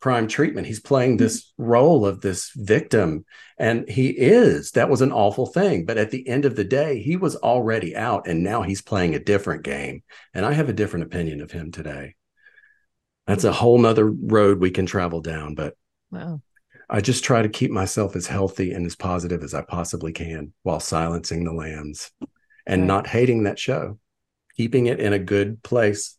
prime 0.00 0.28
treatment. 0.28 0.66
He's 0.66 0.80
playing 0.80 1.12
hmm. 1.12 1.16
this 1.18 1.52
role 1.58 2.06
of 2.06 2.20
this 2.20 2.50
victim 2.54 3.24
and 3.58 3.88
he 3.88 4.08
is. 4.08 4.72
That 4.72 4.90
was 4.90 5.02
an 5.02 5.12
awful 5.12 5.46
thing 5.46 5.84
but 5.84 5.98
at 5.98 6.10
the 6.10 6.26
end 6.28 6.44
of 6.44 6.56
the 6.56 6.64
day 6.64 7.00
he 7.00 7.16
was 7.16 7.36
already 7.36 7.96
out 7.96 8.26
and 8.26 8.42
now 8.42 8.62
he's 8.62 8.82
playing 8.82 9.14
a 9.14 9.20
different 9.20 9.62
game 9.62 10.02
and 10.34 10.44
i 10.44 10.52
have 10.52 10.68
a 10.68 10.74
different 10.74 11.06
opinion 11.06 11.40
of 11.40 11.50
him 11.50 11.72
today. 11.72 12.14
That's 13.26 13.44
a 13.44 13.52
whole 13.52 13.78
nother 13.78 14.08
road 14.08 14.60
we 14.60 14.70
can 14.70 14.86
travel 14.86 15.20
down 15.20 15.54
but 15.54 15.74
wow. 16.10 16.40
I 16.88 17.00
just 17.00 17.24
try 17.24 17.42
to 17.42 17.48
keep 17.48 17.70
myself 17.70 18.14
as 18.14 18.28
healthy 18.28 18.72
and 18.72 18.86
as 18.86 18.94
positive 18.94 19.42
as 19.42 19.54
I 19.54 19.62
possibly 19.62 20.12
can 20.12 20.52
while 20.62 20.78
silencing 20.78 21.44
the 21.44 21.52
lambs 21.52 22.12
and 22.64 22.82
right. 22.82 22.86
not 22.86 23.06
hating 23.08 23.44
that 23.44 23.58
show, 23.58 23.98
keeping 24.56 24.86
it 24.86 25.00
in 25.00 25.12
a 25.12 25.18
good 25.18 25.62
place. 25.62 26.15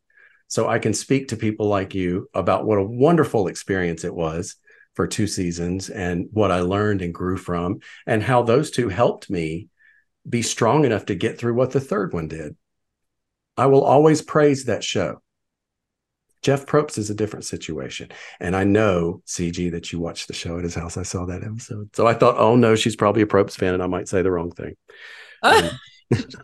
So 0.47 0.67
I 0.67 0.79
can 0.79 0.93
speak 0.93 1.29
to 1.29 1.37
people 1.37 1.67
like 1.67 1.93
you 1.93 2.29
about 2.33 2.65
what 2.65 2.77
a 2.77 2.83
wonderful 2.83 3.47
experience 3.47 4.03
it 4.03 4.13
was 4.13 4.55
for 4.93 5.07
two 5.07 5.27
seasons 5.27 5.89
and 5.89 6.27
what 6.31 6.51
I 6.51 6.61
learned 6.61 7.01
and 7.01 7.13
grew 7.13 7.37
from, 7.37 7.79
and 8.05 8.23
how 8.23 8.41
those 8.41 8.71
two 8.71 8.89
helped 8.89 9.29
me 9.29 9.67
be 10.27 10.41
strong 10.41 10.85
enough 10.85 11.05
to 11.05 11.15
get 11.15 11.37
through 11.37 11.53
what 11.53 11.71
the 11.71 11.79
third 11.79 12.13
one 12.13 12.27
did. 12.27 12.55
I 13.55 13.67
will 13.67 13.83
always 13.83 14.21
praise 14.21 14.65
that 14.65 14.83
show. 14.83 15.21
Jeff 16.41 16.65
Probst 16.65 16.97
is 16.97 17.09
a 17.09 17.15
different 17.15 17.45
situation. 17.45 18.09
And 18.39 18.55
I 18.55 18.63
know, 18.63 19.21
CG, 19.25 19.71
that 19.71 19.91
you 19.91 19.99
watched 19.99 20.27
the 20.27 20.33
show 20.33 20.57
at 20.57 20.63
his 20.63 20.75
house. 20.75 20.95
I 20.95 21.03
saw 21.03 21.25
that 21.25 21.43
episode. 21.43 21.95
So 21.95 22.07
I 22.07 22.13
thought, 22.13 22.37
oh 22.37 22.55
no, 22.55 22.75
she's 22.75 22.95
probably 22.95 23.23
a 23.23 23.27
Probst 23.27 23.57
fan 23.57 23.73
and 23.73 23.83
I 23.83 23.87
might 23.87 24.07
say 24.07 24.21
the 24.21 24.31
wrong 24.31 24.51
thing. 24.51 24.75
Um, 25.43 25.69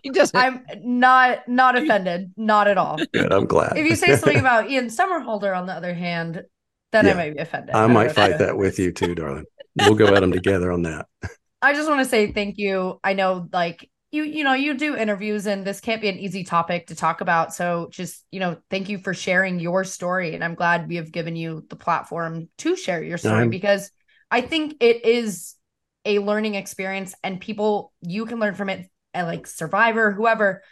he 0.02 0.10
doesn't. 0.10 0.36
I'm 0.40 0.66
not 0.82 1.48
not 1.48 1.78
offended, 1.78 2.34
not 2.38 2.68
at 2.68 2.78
all. 2.78 2.98
Good, 3.14 3.32
I'm 3.32 3.46
glad. 3.46 3.78
If 3.78 3.86
you 3.86 3.96
say 3.96 4.16
something 4.16 4.40
about 4.40 4.70
Ian 4.70 4.88
Somerhalder, 4.88 5.58
on 5.58 5.66
the 5.66 5.74
other 5.74 5.94
hand, 5.94 6.44
then 6.92 7.06
yeah, 7.06 7.12
I 7.12 7.16
might 7.16 7.36
be 7.36 7.40
offended. 7.40 7.76
I, 7.76 7.84
I 7.84 7.88
might 7.88 8.12
fight 8.12 8.38
that 8.40 8.58
with 8.58 8.80
you 8.80 8.92
too, 8.92 9.16
darling. 9.16 9.46
We'll 9.76 9.96
go 9.96 10.08
at 10.08 10.20
them 10.22 10.32
together 10.32 10.72
on 10.72 10.84
that. 10.84 11.08
I 11.62 11.74
just 11.74 11.90
want 11.90 12.02
to 12.02 12.10
say 12.10 12.32
thank 12.32 12.58
you. 12.58 13.00
I 13.04 13.14
know, 13.14 13.48
like 13.52 13.90
you, 14.12 14.24
you 14.24 14.44
know, 14.44 14.54
you 14.54 14.76
do 14.76 14.96
interviews, 14.96 15.48
and 15.48 15.66
this 15.66 15.80
can't 15.80 16.02
be 16.02 16.10
an 16.10 16.20
easy 16.20 16.44
topic 16.44 16.88
to 16.88 16.96
talk 16.96 17.22
about. 17.22 17.54
So, 17.54 17.90
just 17.92 18.26
you 18.32 18.40
know, 18.40 18.58
thank 18.70 18.90
you 18.90 18.98
for 18.98 19.14
sharing 19.14 19.60
your 19.60 19.84
story, 19.84 20.36
and 20.36 20.44
I'm 20.44 20.56
glad 20.56 20.88
we 20.88 20.98
have 20.98 21.12
given 21.12 21.36
you 21.36 21.66
the 21.70 21.76
platform 21.76 22.50
to 22.60 22.76
share 22.76 23.02
your 23.02 23.18
story 23.18 23.44
I'm... 23.44 23.50
because 23.50 23.90
I 24.30 24.42
think 24.42 24.78
it 24.82 25.06
is 25.06 25.56
a 26.06 26.20
learning 26.20 26.56
experience, 26.56 27.16
and 27.24 27.40
people 27.40 27.94
you 28.02 28.26
can 28.26 28.40
learn 28.40 28.56
from 28.56 28.70
it 28.70 28.80
and 28.80 28.90
like 29.22 29.46
survivor 29.46 30.12
whoever 30.12 30.64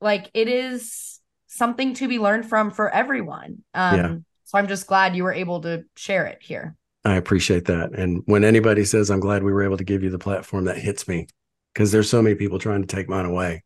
like 0.00 0.30
it 0.34 0.48
is 0.48 1.20
something 1.46 1.94
to 1.94 2.08
be 2.08 2.18
learned 2.18 2.48
from 2.48 2.70
for 2.70 2.88
everyone. 2.88 3.62
Um 3.74 3.96
yeah. 3.96 4.14
so 4.44 4.58
i'm 4.58 4.68
just 4.68 4.86
glad 4.86 5.16
you 5.16 5.24
were 5.24 5.32
able 5.32 5.60
to 5.62 5.84
share 5.96 6.26
it 6.26 6.38
here. 6.40 6.76
I 7.04 7.16
appreciate 7.16 7.64
that. 7.66 7.92
And 7.92 8.22
when 8.26 8.44
anybody 8.44 8.84
says 8.84 9.10
i'm 9.10 9.20
glad 9.20 9.42
we 9.42 9.52
were 9.52 9.64
able 9.64 9.76
to 9.76 9.84
give 9.84 10.02
you 10.02 10.10
the 10.10 10.18
platform 10.18 10.64
that 10.64 10.78
hits 10.78 11.06
me 11.08 11.26
because 11.72 11.92
there's 11.92 12.08
so 12.08 12.22
many 12.22 12.34
people 12.34 12.58
trying 12.58 12.82
to 12.82 12.94
take 12.94 13.08
mine 13.08 13.26
away. 13.26 13.64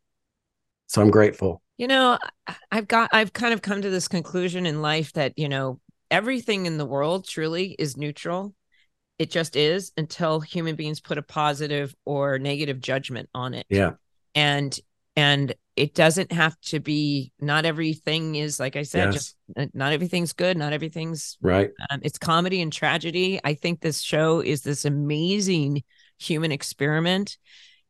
So 0.87 1.01
i'm 1.01 1.11
grateful. 1.11 1.61
You 1.77 1.87
know 1.87 2.17
i've 2.71 2.87
got 2.87 3.09
i've 3.13 3.33
kind 3.33 3.53
of 3.53 3.61
come 3.61 3.81
to 3.81 3.89
this 3.89 4.07
conclusion 4.07 4.65
in 4.65 4.81
life 4.81 5.13
that 5.13 5.33
you 5.37 5.47
know 5.47 5.79
everything 6.09 6.65
in 6.65 6.77
the 6.77 6.85
world 6.85 7.27
truly 7.27 7.75
is 7.77 7.97
neutral. 7.97 8.53
It 9.19 9.31
just 9.31 9.55
is 9.55 9.91
until 9.97 10.39
human 10.39 10.75
beings 10.75 10.99
put 10.99 11.17
a 11.17 11.23
positive 11.23 11.95
or 12.05 12.37
negative 12.37 12.79
judgment 12.79 13.29
on 13.33 13.53
it. 13.53 13.65
Yeah 13.69 13.93
and 14.37 14.79
and 15.15 15.55
it 15.75 15.93
doesn't 15.93 16.31
have 16.31 16.59
to 16.61 16.79
be 16.79 17.31
not 17.39 17.65
everything 17.65 18.35
is 18.35 18.59
like 18.59 18.75
i 18.75 18.83
said 18.83 19.13
yes. 19.13 19.13
just 19.13 19.75
not 19.75 19.91
everything's 19.91 20.33
good 20.33 20.57
not 20.57 20.73
everything's 20.73 21.37
right. 21.41 21.71
um, 21.89 21.99
it's 22.03 22.17
comedy 22.17 22.61
and 22.61 22.71
tragedy. 22.71 23.39
I 23.43 23.53
think 23.53 23.81
this 23.81 24.01
show 24.01 24.39
is 24.39 24.61
this 24.61 24.85
amazing 24.85 25.83
human 26.19 26.51
experiment. 26.51 27.37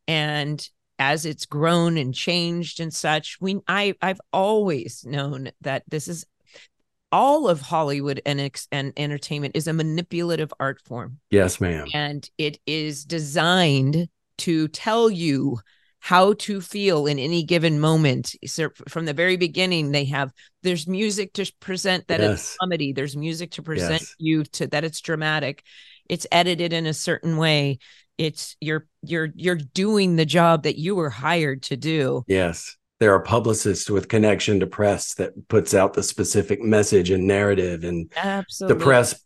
And 0.08 0.68
as 1.00 1.26
it's 1.26 1.46
grown 1.46 1.98
and 1.98 2.14
changed 2.14 2.80
and 2.80 2.92
such 2.92 3.38
we 3.40 3.60
i 3.68 3.94
i've 4.02 4.20
always 4.34 5.06
known 5.06 5.52
that 5.62 5.84
this 5.88 6.08
is 6.08 6.26
all 7.12 7.48
of 7.48 7.62
hollywood 7.62 8.20
and 8.26 8.42
ex- 8.42 8.68
and 8.72 8.94
entertainment 8.98 9.56
is 9.56 9.68
a 9.68 9.74
manipulative 9.74 10.52
art 10.60 10.82
form. 10.82 11.20
Yes 11.30 11.62
ma'am. 11.62 11.88
And 11.94 12.28
it 12.38 12.60
is 12.66 13.06
designed 13.06 14.10
to 14.40 14.68
tell 14.70 15.10
you 15.10 15.60
how 16.00 16.34
to 16.34 16.62
feel 16.62 17.06
in 17.08 17.20
any 17.20 17.44
given 17.44 17.80
moment. 17.80 18.36
So 18.46 18.70
from 18.88 19.06
the 19.06 19.14
very 19.14 19.38
beginning, 19.38 19.92
they 19.92 20.06
have 20.06 20.32
there's 20.64 20.88
music 20.88 21.34
to 21.34 21.52
present 21.60 22.08
that 22.08 22.20
yes. 22.20 22.34
it's 22.34 22.58
comedy. 22.58 22.94
There's 22.94 23.18
music 23.18 23.52
to 23.52 23.64
present 23.64 24.02
yes. 24.02 24.16
you 24.18 24.44
to 24.44 24.68
that 24.68 24.84
it's 24.84 25.02
dramatic. 25.02 25.64
It's 26.08 26.28
edited 26.32 26.74
in 26.74 26.86
a 26.86 26.94
certain 26.94 27.38
way. 27.38 27.80
It's 28.18 28.56
you're 28.62 28.88
you're 29.04 29.30
you're 29.36 29.56
doing 29.56 30.16
the 30.16 30.26
job 30.26 30.64
that 30.64 30.78
you 30.78 30.96
were 30.96 31.10
hired 31.10 31.64
to 31.64 31.78
do. 31.78 32.24
Yes. 32.28 32.76
There 33.00 33.14
are 33.14 33.20
publicists 33.20 33.92
with 33.92 34.08
connection 34.08 34.60
to 34.60 34.68
press 34.68 35.14
that 35.16 35.48
puts 35.50 35.76
out 35.76 35.94
the 35.94 36.02
specific 36.02 36.62
message 36.62 37.12
and 37.12 37.28
narrative 37.28 37.84
and 37.84 38.12
Absolutely. 38.16 38.78
the 38.78 38.84
press 38.84 39.24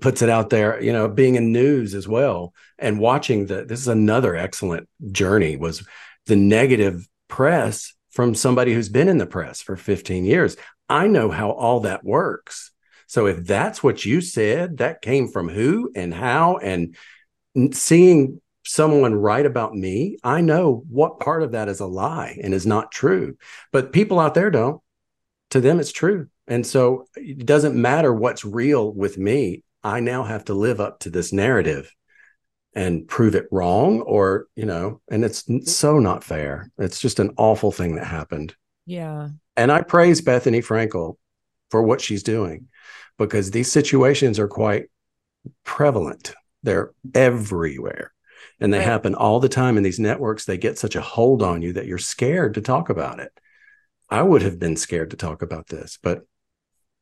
puts 0.00 0.22
it 0.22 0.28
out 0.28 0.50
there 0.50 0.82
you 0.82 0.92
know 0.92 1.08
being 1.08 1.34
in 1.34 1.52
news 1.52 1.94
as 1.94 2.08
well 2.08 2.52
and 2.78 2.98
watching 2.98 3.46
the 3.46 3.64
this 3.64 3.80
is 3.80 3.88
another 3.88 4.34
excellent 4.34 4.88
journey 5.12 5.56
was 5.56 5.86
the 6.26 6.36
negative 6.36 7.06
press 7.28 7.94
from 8.10 8.34
somebody 8.34 8.72
who's 8.74 8.88
been 8.88 9.08
in 9.08 9.18
the 9.18 9.26
press 9.26 9.62
for 9.62 9.76
15 9.76 10.24
years. 10.24 10.56
I 10.88 11.06
know 11.06 11.30
how 11.30 11.50
all 11.50 11.80
that 11.80 12.04
works. 12.04 12.72
So 13.06 13.26
if 13.26 13.44
that's 13.44 13.82
what 13.82 14.04
you 14.04 14.20
said 14.20 14.78
that 14.78 15.02
came 15.02 15.28
from 15.28 15.48
who 15.48 15.92
and 15.94 16.12
how 16.12 16.56
and 16.56 16.96
seeing 17.72 18.40
someone 18.64 19.14
write 19.14 19.46
about 19.46 19.74
me 19.74 20.18
i 20.22 20.42
know 20.42 20.84
what 20.90 21.20
part 21.20 21.42
of 21.42 21.52
that 21.52 21.68
is 21.68 21.80
a 21.80 21.86
lie 21.86 22.38
and 22.42 22.52
is 22.52 22.66
not 22.66 22.92
true. 22.92 23.36
But 23.72 23.92
people 23.92 24.20
out 24.20 24.34
there 24.34 24.50
don't. 24.50 24.82
To 25.50 25.60
them 25.60 25.80
it's 25.80 25.92
true 25.92 26.28
and 26.48 26.66
so 26.66 27.06
it 27.16 27.46
doesn't 27.46 27.74
matter 27.80 28.12
what's 28.12 28.44
real 28.44 28.92
with 28.92 29.18
me. 29.18 29.62
I 29.84 30.00
now 30.00 30.24
have 30.24 30.44
to 30.46 30.54
live 30.54 30.80
up 30.80 31.00
to 31.00 31.10
this 31.10 31.32
narrative. 31.32 31.92
and 32.74 33.08
prove 33.08 33.34
it 33.34 33.48
wrong 33.50 34.02
or 34.02 34.46
you 34.54 34.66
know 34.66 35.00
and 35.10 35.24
it's 35.24 35.42
mm-hmm. 35.44 35.64
so 35.64 35.98
not 35.98 36.22
fair 36.22 36.70
it's 36.78 37.00
just 37.00 37.18
an 37.18 37.30
awful 37.38 37.72
thing 37.72 37.96
that 37.96 38.06
happened 38.06 38.54
Yeah. 38.86 39.30
and 39.56 39.72
i 39.72 39.80
praise 39.82 40.20
Bethenny 40.20 40.62
Frankel 40.64 41.16
for 41.70 41.82
what 41.82 42.00
she's 42.02 42.22
doing 42.22 42.68
because 43.16 43.50
these 43.50 43.72
situations 43.72 44.38
are 44.38 44.48
quite 44.48 44.84
prevalent 45.64 46.34
they're 46.62 46.92
everywhere 47.14 48.12
and 48.60 48.72
they 48.72 48.78
Right. 48.78 48.86
happen 48.86 49.14
all 49.14 49.40
the 49.40 49.48
time 49.48 49.76
in 49.78 49.82
these 49.82 49.98
networks 49.98 50.44
they 50.44 50.58
get 50.58 50.78
such 50.78 50.94
a 50.94 51.00
hold 51.00 51.42
on 51.42 51.62
you 51.62 51.72
that 51.72 51.86
you're 51.86 51.98
scared 51.98 52.54
to 52.54 52.60
talk 52.60 52.90
about 52.90 53.18
it 53.18 53.32
i 54.10 54.22
would 54.22 54.42
have 54.42 54.58
been 54.58 54.76
scared 54.76 55.10
to 55.10 55.16
talk 55.16 55.40
about 55.42 55.68
this 55.68 55.98
but 56.02 56.26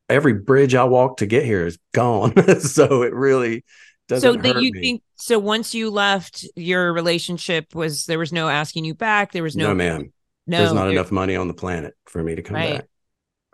every 0.09 0.33
bridge 0.33 0.75
i 0.75 0.83
walked 0.83 1.19
to 1.19 1.25
get 1.25 1.43
here 1.45 1.65
is 1.65 1.77
gone 1.93 2.33
so 2.59 3.03
it 3.03 3.13
really 3.13 3.63
doesn't 4.07 4.41
So 4.41 4.41
that 4.41 4.61
you 4.61 4.71
me. 4.71 4.81
think 4.81 5.01
so 5.15 5.37
once 5.39 5.73
you 5.75 5.89
left 5.89 6.45
your 6.55 6.93
relationship 6.93 7.75
was 7.75 8.05
there 8.05 8.19
was 8.19 8.31
no 8.31 8.47
asking 8.47 8.85
you 8.85 8.95
back. 8.95 9.31
There 9.33 9.43
was 9.43 9.55
no 9.55 9.69
no 9.69 9.75
ma'am 9.75 10.11
no 10.47 10.57
there's 10.57 10.73
not 10.73 10.83
there- 10.85 10.93
enough 10.93 11.11
money 11.11 11.35
on 11.35 11.47
the 11.47 11.53
planet 11.53 11.93
for 12.05 12.23
me 12.23 12.35
to 12.35 12.41
come 12.41 12.55
Right. 12.55 12.77
back 12.77 12.85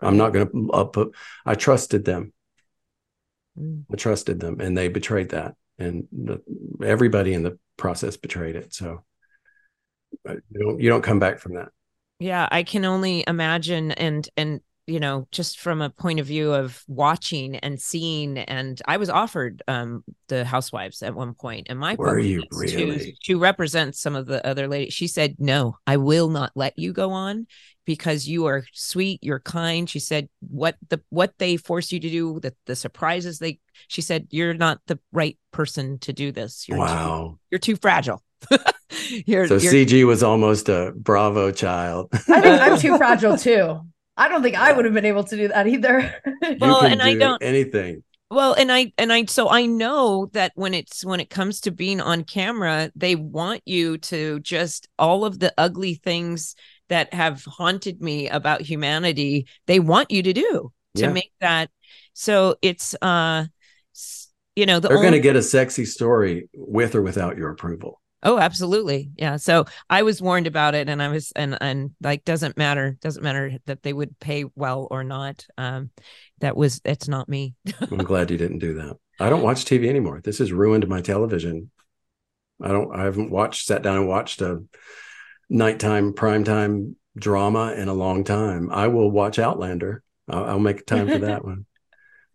i'm 0.00 0.16
not 0.16 0.32
going 0.32 0.48
to 0.48 0.70
uh, 0.72 0.84
put 0.84 1.14
i 1.46 1.54
trusted 1.54 2.04
them 2.04 2.32
Mm. 3.58 3.84
i 3.92 3.96
trusted 3.96 4.40
them 4.40 4.60
and 4.60 4.76
they 4.76 4.88
betrayed 4.88 5.28
that 5.30 5.54
and 5.78 6.08
the, 6.12 6.40
everybody 6.84 7.32
in 7.34 7.42
the 7.44 7.56
process 7.76 8.16
betrayed 8.16 8.56
it 8.56 8.74
so 8.74 9.04
uh, 10.28 10.34
you 10.50 10.60
don't, 10.60 10.80
you 10.80 10.88
don't 10.88 11.02
come 11.02 11.18
back 11.18 11.38
from 11.38 11.54
that 11.54 11.68
Yeah, 12.18 12.48
I 12.50 12.62
can 12.62 12.84
only 12.84 13.24
imagine 13.26 13.92
and 13.92 14.28
and 14.36 14.60
you 14.86 15.00
know, 15.00 15.26
just 15.32 15.60
from 15.60 15.80
a 15.80 15.90
point 15.90 16.20
of 16.20 16.26
view 16.26 16.52
of 16.52 16.82
watching 16.88 17.56
and 17.56 17.80
seeing 17.80 18.36
and 18.38 18.80
I 18.86 18.98
was 18.98 19.08
offered 19.08 19.62
um 19.66 20.04
the 20.28 20.44
housewives 20.44 21.02
at 21.02 21.14
one 21.14 21.34
point 21.34 21.68
and 21.70 21.78
my 21.78 21.94
Were 21.94 22.18
you 22.18 22.42
publicist, 22.42 22.74
who- 22.78 22.86
really? 22.86 23.16
She 23.22 23.34
represents 23.34 24.00
some 24.00 24.14
of 24.14 24.26
the 24.26 24.46
other 24.46 24.68
ladies. 24.68 24.92
She 24.94 25.06
said, 25.06 25.36
"No, 25.38 25.76
I 25.86 25.96
will 25.96 26.28
not 26.28 26.52
let 26.54 26.78
you 26.78 26.92
go 26.92 27.12
on 27.12 27.46
because 27.86 28.28
you 28.28 28.46
are 28.46 28.64
sweet, 28.72 29.20
you're 29.22 29.40
kind." 29.40 29.88
She 29.88 30.00
said, 30.00 30.28
"What 30.40 30.76
the 30.90 31.00
what 31.08 31.32
they 31.38 31.56
force 31.56 31.90
you 31.90 32.00
to 32.00 32.10
do, 32.10 32.40
the 32.40 32.54
the 32.66 32.76
surprises 32.76 33.38
they." 33.38 33.60
She 33.88 34.02
said, 34.02 34.26
"You're 34.30 34.54
not 34.54 34.80
the 34.86 34.98
right 35.12 35.38
person 35.50 35.98
to 36.00 36.12
do 36.12 36.30
this. 36.30 36.66
You're 36.68 36.78
too, 36.78 36.82
wow 36.82 37.38
you're 37.50 37.58
too 37.58 37.76
fragile." 37.76 38.22
you're, 39.24 39.48
so 39.48 39.56
you're 39.56 39.72
cg 39.72 40.06
was 40.06 40.22
almost 40.22 40.68
a 40.68 40.92
bravo 40.94 41.50
child 41.50 42.08
I 42.12 42.42
think 42.42 42.60
I'm 42.60 42.78
too 42.84 42.98
fragile 42.98 43.38
too. 43.38 43.80
I 44.16 44.28
don't 44.28 44.42
think 44.42 44.56
I 44.56 44.72
would 44.72 44.84
have 44.84 44.94
been 44.94 45.04
able 45.04 45.24
to 45.24 45.36
do 45.36 45.48
that 45.48 45.66
either. 45.66 46.14
Well, 46.60 46.80
can 46.82 46.92
and 46.92 47.02
I 47.02 47.12
do 47.14 47.18
don't- 47.18 47.42
anything 47.42 48.02
Well, 48.30 48.54
and 48.54 48.70
I 48.72 48.92
and 48.98 49.12
I 49.12 49.24
so 49.26 49.48
I 49.50 49.66
know 49.66 50.26
that 50.32 50.52
when 50.54 50.74
it's 50.74 51.04
when 51.04 51.20
it 51.20 51.30
comes 51.30 51.60
to 51.62 51.70
being 51.70 52.00
on 52.00 52.24
camera, 52.24 52.90
they 52.94 53.16
want 53.16 53.62
you 53.66 53.98
to 53.98 54.40
just 54.40 54.88
all 54.98 55.24
of 55.24 55.38
the 55.38 55.52
ugly 55.58 55.94
things 55.94 56.54
that 56.88 57.12
have 57.14 57.44
haunted 57.44 58.00
me 58.02 58.28
about 58.28 58.60
humanity, 58.60 59.46
they 59.66 59.80
want 59.80 60.10
you 60.10 60.22
to 60.22 60.32
do 60.32 60.72
to 60.96 61.02
Yeah. 61.02 61.12
make 61.12 61.32
that 61.40 61.70
so 62.12 62.56
it's 62.62 62.94
uh 63.02 63.46
you 64.54 64.66
know 64.66 64.78
the 64.78 64.88
they're 64.88 64.98
only, 64.98 65.10
going 65.10 65.20
to 65.22 65.28
get 65.28 65.34
a 65.36 65.42
sexy 65.42 65.84
story 65.84 66.48
with 66.54 66.94
or 66.94 67.02
without 67.02 67.36
your 67.36 67.50
approval 67.50 68.00
Oh, 68.24 68.38
absolutely. 68.38 69.10
Yeah. 69.16 69.36
So 69.36 69.66
I 69.90 70.02
was 70.02 70.22
warned 70.22 70.46
about 70.46 70.74
it 70.74 70.88
and 70.88 71.02
I 71.02 71.08
was 71.08 71.32
and 71.36 71.58
and 71.60 71.90
like 72.02 72.24
doesn't 72.24 72.56
matter, 72.56 72.96
doesn't 73.00 73.22
matter 73.22 73.58
that 73.66 73.82
they 73.82 73.92
would 73.92 74.18
pay 74.18 74.44
well 74.56 74.88
or 74.90 75.04
not. 75.04 75.46
Um 75.58 75.90
that 76.40 76.56
was 76.56 76.80
it's 76.84 77.08
not 77.08 77.28
me. 77.28 77.54
i'm 77.80 77.98
glad 78.04 78.30
you 78.30 78.36
didn't 78.36 78.58
do 78.58 78.74
that 78.74 78.96
i 79.20 79.28
don't 79.28 79.42
watch 79.42 79.64
tv 79.64 79.88
anymore 79.88 80.20
this 80.22 80.38
has 80.38 80.52
ruined 80.52 80.86
my 80.88 81.00
television 81.00 81.70
i 82.62 82.68
don't 82.68 82.94
i 82.94 83.04
haven't 83.04 83.30
watched 83.30 83.66
sat 83.66 83.82
down 83.82 83.96
and 83.96 84.08
watched 84.08 84.40
a 84.42 84.62
nighttime 85.48 86.12
primetime 86.12 86.94
drama 87.16 87.72
in 87.72 87.88
a 87.88 87.94
long 87.94 88.24
time 88.24 88.70
i 88.70 88.88
will 88.88 89.10
watch 89.10 89.38
outlander 89.38 90.02
i'll, 90.28 90.44
I'll 90.44 90.58
make 90.58 90.86
time 90.86 91.08
for 91.08 91.18
that 91.26 91.44
one 91.44 91.66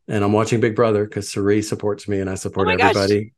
and 0.08 0.24
i'm 0.24 0.34
watching 0.34 0.60
big 0.60 0.76
brother 0.76 1.04
because 1.04 1.32
Sari 1.32 1.62
supports 1.62 2.08
me 2.08 2.20
and 2.20 2.30
i 2.30 2.36
support 2.36 2.68
everybody. 2.70 3.26
gosh. 3.26 3.32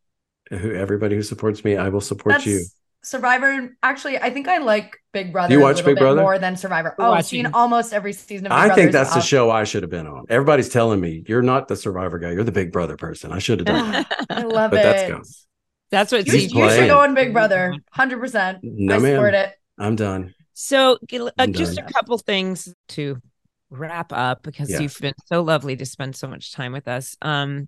Everybody 0.51 0.73
who 0.75 0.81
everybody 0.81 1.15
who 1.15 1.23
supports 1.23 1.63
me 1.63 1.77
i 1.77 1.89
will 1.89 2.01
support 2.01 2.35
That's 2.35 2.45
you 2.45 2.65
Survivor. 3.03 3.75
Actually, 3.81 4.19
I 4.19 4.29
think 4.29 4.47
I 4.47 4.59
like 4.59 4.95
Big 5.11 5.33
Brother 5.33 5.51
You 5.51 5.59
watch 5.61 5.77
little 5.77 5.89
Big 5.89 5.95
bit 5.95 6.01
Brother? 6.03 6.21
more 6.21 6.37
than 6.37 6.55
Survivor. 6.55 6.93
We're 6.99 7.05
Oh, 7.07 7.09
watching. 7.09 7.45
seen 7.45 7.47
almost 7.51 7.93
every 7.93 8.13
season 8.13 8.45
of 8.45 8.51
Big 8.51 8.57
i 8.59 8.67
Brother. 8.67 8.79
think 8.79 8.91
that's 8.91 9.15
the 9.15 9.21
show 9.21 9.49
i 9.49 9.63
should 9.63 9.81
have 9.81 9.89
been 9.89 10.05
on 10.05 10.25
everybody's 10.29 10.69
telling 10.69 10.99
me 11.01 11.23
you're 11.27 11.41
not 11.41 11.67
the 11.67 11.75
survivor 11.75 12.19
guy 12.19 12.29
you're 12.31 12.43
the 12.43 12.51
big 12.51 12.71
brother 12.71 12.97
person 12.97 13.31
i 13.31 13.39
should 13.39 13.57
have 13.59 13.65
done 13.65 13.91
that 13.91 14.25
I 14.29 14.41
love 14.43 14.69
but 14.69 14.81
it. 14.81 14.83
that's 14.83 15.11
gone 15.11 15.23
That's 15.89 16.11
what 16.11 16.27
You, 16.27 16.33
you 16.33 16.69
should 16.69 16.87
go 16.87 16.99
on 16.99 17.15
Big 17.15 17.33
Brother, 17.33 17.73
hundred 17.91 18.19
percent. 18.19 18.59
no 18.61 18.93
I 18.95 18.97
support 18.99 19.33
man 19.33 19.45
it. 19.45 19.55
i'm 19.79 19.95
done 19.95 20.35
So, 20.53 20.99
uh, 21.11 21.31
I'm 21.39 21.53
just 21.53 21.77
done. 21.77 21.85
a 21.87 21.91
couple 21.91 22.19
things 22.19 22.71
to 22.89 23.17
wrap 23.71 24.13
up 24.13 24.43
because 24.43 24.69
Yeah. 24.69 24.81
you've 24.81 24.97
been 25.01 25.15
so 25.25 25.41
lovely 25.41 25.75
to 25.77 25.87
spend 25.87 26.15
so 26.15 26.27
much 26.27 26.51
time 26.51 26.71
with 26.71 26.87
us. 26.87 27.15
Um, 27.21 27.67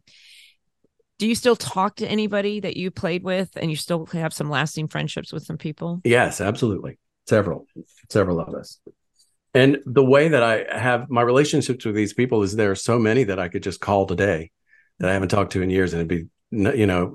do 1.19 1.27
you 1.27 1.35
still 1.35 1.55
talk 1.55 1.97
to 1.97 2.07
anybody 2.07 2.59
that 2.59 2.77
you 2.77 2.91
played 2.91 3.23
with, 3.23 3.51
and 3.55 3.69
you 3.69 3.77
still 3.77 4.05
have 4.07 4.33
some 4.33 4.49
lasting 4.49 4.87
friendships 4.87 5.31
with 5.31 5.43
some 5.43 5.57
people? 5.57 6.01
Yes, 6.03 6.41
absolutely. 6.41 6.97
Several, 7.27 7.67
several 8.09 8.39
of 8.39 8.53
us. 8.53 8.79
And 9.53 9.79
the 9.85 10.03
way 10.03 10.29
that 10.29 10.43
I 10.43 10.65
have 10.77 11.09
my 11.09 11.21
relationships 11.21 11.85
with 11.85 11.95
these 11.95 12.13
people 12.13 12.41
is 12.41 12.55
there 12.55 12.71
are 12.71 12.75
so 12.75 12.97
many 12.97 13.23
that 13.25 13.39
I 13.39 13.49
could 13.49 13.63
just 13.63 13.79
call 13.79 14.05
today 14.05 14.51
that 14.99 15.09
I 15.09 15.13
haven't 15.13 15.29
talked 15.29 15.51
to 15.53 15.61
in 15.61 15.69
years, 15.69 15.93
and 15.93 15.99
it'd 15.99 16.07
be 16.07 16.27
you 16.51 16.85
know 16.85 17.13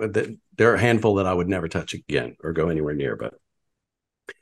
there 0.56 0.70
are 0.70 0.74
a 0.74 0.80
handful 0.80 1.16
that 1.16 1.26
I 1.26 1.34
would 1.34 1.48
never 1.48 1.68
touch 1.68 1.94
again 1.94 2.36
or 2.42 2.52
go 2.52 2.68
anywhere 2.68 2.94
near. 2.94 3.16
But 3.16 3.34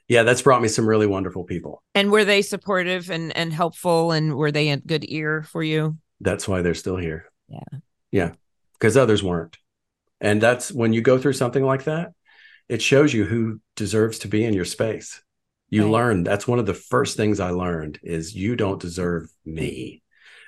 yeah, 0.09 0.22
that's 0.22 0.42
brought 0.42 0.62
me 0.62 0.68
some 0.68 0.86
really 0.86 1.07
wonderful 1.07 1.44
people. 1.44 1.82
And 1.94 2.11
were 2.11 2.24
they 2.24 2.42
supportive 2.42 3.11
and 3.11 3.34
and 3.36 3.52
helpful, 3.52 4.12
and 4.12 4.34
were 4.34 4.52
they 4.52 4.68
a 4.70 4.76
good 4.76 5.04
ear 5.09 5.42
for 5.42 5.62
you? 5.62 5.96
That's 6.20 6.46
why 6.46 6.62
they're 6.62 6.74
still 6.74 6.96
here. 6.96 7.30
Yeah. 7.48 7.78
yeah, 8.11 8.32
because 8.79 8.97
others 8.97 9.22
weren't. 9.22 9.57
And 10.20 10.41
that's 10.41 10.72
when 10.72 10.93
you 10.93 11.01
go 11.01 11.18
through 11.18 11.35
something 11.35 11.64
like 11.64 11.85
that, 11.85 12.12
it 12.68 12.83
shows 12.83 13.12
you 13.12 13.24
who 13.24 13.61
deserves 13.74 14.18
to 14.20 14.29
be 14.29 14.45
in 14.45 14.55
your 14.55 14.64
space. 14.64 15.22
You 15.68 15.83
Right. 15.85 15.93
learn 15.93 16.24
that's 16.24 16.47
one 16.49 16.59
of 16.59 16.66
the 16.66 16.74
first 16.74 17.16
things 17.16 17.41
I 17.41 17.51
learned 17.51 17.99
is 18.03 18.35
you 18.35 18.57
don't 18.57 18.81
deserve 18.81 19.29
me. 19.45 20.03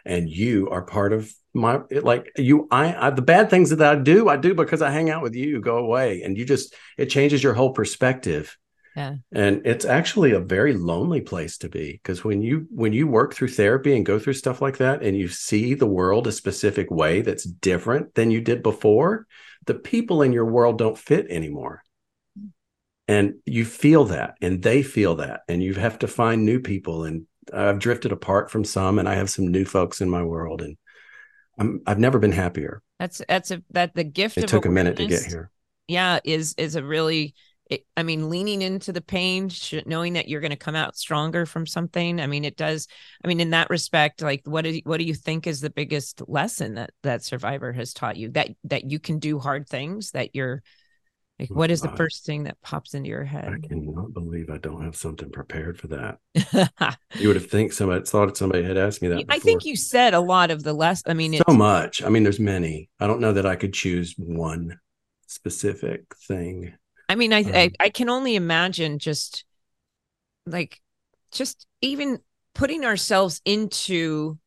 And 0.05 0.29
you 0.29 0.71
are 0.71 0.83
part 0.83 1.13
of 1.13 1.31
my 1.53 1.81
like 1.91 2.31
you 2.37 2.69
I, 2.71 3.09
I 3.09 3.11
the 3.11 3.21
bad 3.23 3.51
things 3.51 3.71
that 3.71 3.83
I 3.83 3.97
do, 4.01 4.29
I 4.29 4.37
do 4.37 4.55
because 4.55 4.81
I 4.81 4.91
hang 4.91 5.11
out 5.11 5.23
with 5.23 5.35
you, 5.35 5.61
go 5.61 5.79
away. 5.79 6.23
And 6.23 6.39
you 6.39 6.45
just 6.45 6.75
it 6.97 7.07
changes 7.07 7.43
your 7.43 7.55
whole 7.55 7.73
perspective. 7.73 8.57
Yeah. 8.99 9.15
And 9.31 9.65
it's 9.65 9.85
actually 9.85 10.33
a 10.33 10.41
very 10.41 10.75
lonely 10.75 11.21
place 11.21 11.57
to 11.59 11.69
be 11.69 11.93
because 11.93 12.25
when 12.25 12.43
you 12.43 12.67
when 12.71 12.93
you 12.93 13.07
work 13.07 13.33
through 13.33 13.51
therapy 13.51 13.95
and 13.95 14.05
go 14.05 14.19
through 14.19 14.33
stuff 14.33 14.61
like 14.61 14.79
that 14.79 15.05
and 15.05 15.17
you 15.17 15.29
see 15.29 15.75
the 15.75 15.87
world 15.87 16.27
a 16.27 16.33
specific 16.33 16.91
way 16.91 17.21
that's 17.21 17.45
different 17.45 18.17
than 18.17 18.33
you 18.33 18.41
did 18.41 18.61
before, 18.61 19.29
the 19.67 19.75
people 19.75 20.23
in 20.23 20.33
your 20.33 20.47
world 20.47 20.79
don't 20.79 20.99
fit 20.99 21.29
anymore. 21.31 21.85
And 23.07 23.35
you 23.47 23.65
feel 23.65 24.07
that 24.07 24.35
and 24.43 24.65
they 24.65 24.83
feel 24.83 25.15
that 25.17 25.43
and 25.49 25.63
you 25.63 25.75
have 25.75 26.01
to 26.01 26.09
find 26.09 26.45
new 26.45 26.59
people 26.59 27.05
and 27.05 27.25
I've 27.55 27.79
drifted 27.79 28.11
apart 28.11 28.51
from 28.51 28.65
some 28.65 28.99
and 28.99 29.09
I 29.09 29.15
have 29.15 29.31
some 29.31 29.47
new 29.47 29.65
folks 29.65 30.01
in 30.01 30.11
my 30.11 30.25
world 30.25 30.61
and 30.61 30.77
I'm 31.57 31.83
I've 31.87 32.01
never 32.01 32.19
been 32.19 32.33
happier. 32.33 32.83
That's 32.99 33.23
that's 33.29 33.53
a 33.53 33.63
that 33.71 33.95
the 33.95 34.03
gift. 34.03 34.39
It 34.39 34.49
took 34.49 34.67
a 34.67 34.71
minute 34.71 34.97
to 34.97 35.07
get 35.07 35.25
here. 35.25 35.53
yeah 35.87 36.19
is 36.25 36.57
is 36.59 36.75
a 36.75 36.83
really 36.83 37.37
it, 37.69 37.85
i 37.97 38.03
mean 38.03 38.31
leaning 38.31 38.63
into 38.63 38.93
the 38.93 39.01
pain 39.01 39.49
sh- 39.49 39.75
knowing 39.87 40.15
that 40.15 40.29
you're 40.29 40.41
going 40.41 40.51
to 40.51 40.57
come 40.57 40.75
out 40.77 40.97
stronger 40.97 41.47
from 41.47 41.67
something 41.67 42.21
i 42.21 42.27
mean 42.27 42.45
it 42.45 42.57
does 42.57 42.89
i 43.25 43.29
mean 43.29 43.41
in 43.41 43.51
that 43.51 43.71
respect 43.71 44.23
like 44.23 44.43
what 44.45 44.63
do 44.63 44.71
you, 44.71 44.83
what 44.85 44.99
do 44.99 45.05
you 45.05 45.15
think 45.15 45.47
is 45.47 45.61
the 45.61 45.71
biggest 45.71 46.23
lesson 46.29 46.75
that 46.75 46.91
that 47.03 47.23
survivor 47.23 47.73
has 47.73 47.93
taught 47.93 48.17
you 48.17 48.31
that 48.31 48.51
that 48.65 48.91
you 48.91 48.99
can 48.99 49.19
do 49.19 49.39
hard 49.39 49.69
things 49.69 50.13
that 50.13 50.35
you're 50.35 50.63
like 51.39 51.51
what 51.51 51.71
is 51.71 51.83
the 51.83 51.91
first 51.91 52.27
thing 52.27 52.45
that 52.45 52.61
pops 52.63 52.95
into 52.95 53.09
your 53.11 53.23
head? 53.23 53.47
I 53.47 53.65
cannot 53.65 54.13
believe 54.13 54.51
I 54.51 54.59
don't 54.59 54.83
have 54.83 54.97
something 54.97 55.31
prepared 55.31 55.79
for 55.79 55.87
that. 55.87 56.97
You 57.15 57.29
would 57.29 57.37
have 57.37 57.49
think 57.49 57.73
somebody 57.73 58.05
thought 58.05 58.37
somebody 58.37 58.65
had 58.65 58.77
asked 58.77 59.03
me 59.03 59.09
that. 59.09 59.25
i 59.29 59.39
think 59.39 59.65
you 59.65 59.77
said 59.77 60.15
a 60.15 60.21
lot 60.21 60.51
of 60.51 60.63
the 60.63 60.73
less 60.73 61.03
i 61.07 61.15
mean 61.15 61.41
so 61.47 61.55
much. 61.55 62.03
I 62.03 62.09
mean, 62.09 62.23
there's 62.23 62.41
many. 62.41 62.91
I 63.01 63.07
don't 63.07 63.21
know 63.21 63.33
that 63.33 63.47
I 63.47 63.57
could 63.57 63.73
choose 63.73 64.15
one 64.17 64.79
specific 65.27 66.15
thing. 66.27 66.75
I 67.09 67.15
mean, 67.15 67.33
I, 67.33 67.39
I 67.55 67.63
Um, 67.65 67.71
I 67.81 67.89
can 67.91 68.09
only 68.09 68.37
imagine 68.37 68.99
just 68.99 69.45
like 70.47 70.81
just 71.33 71.67
even 71.81 72.19
putting 72.55 72.85
ourselves 72.85 73.41
into 73.45 74.39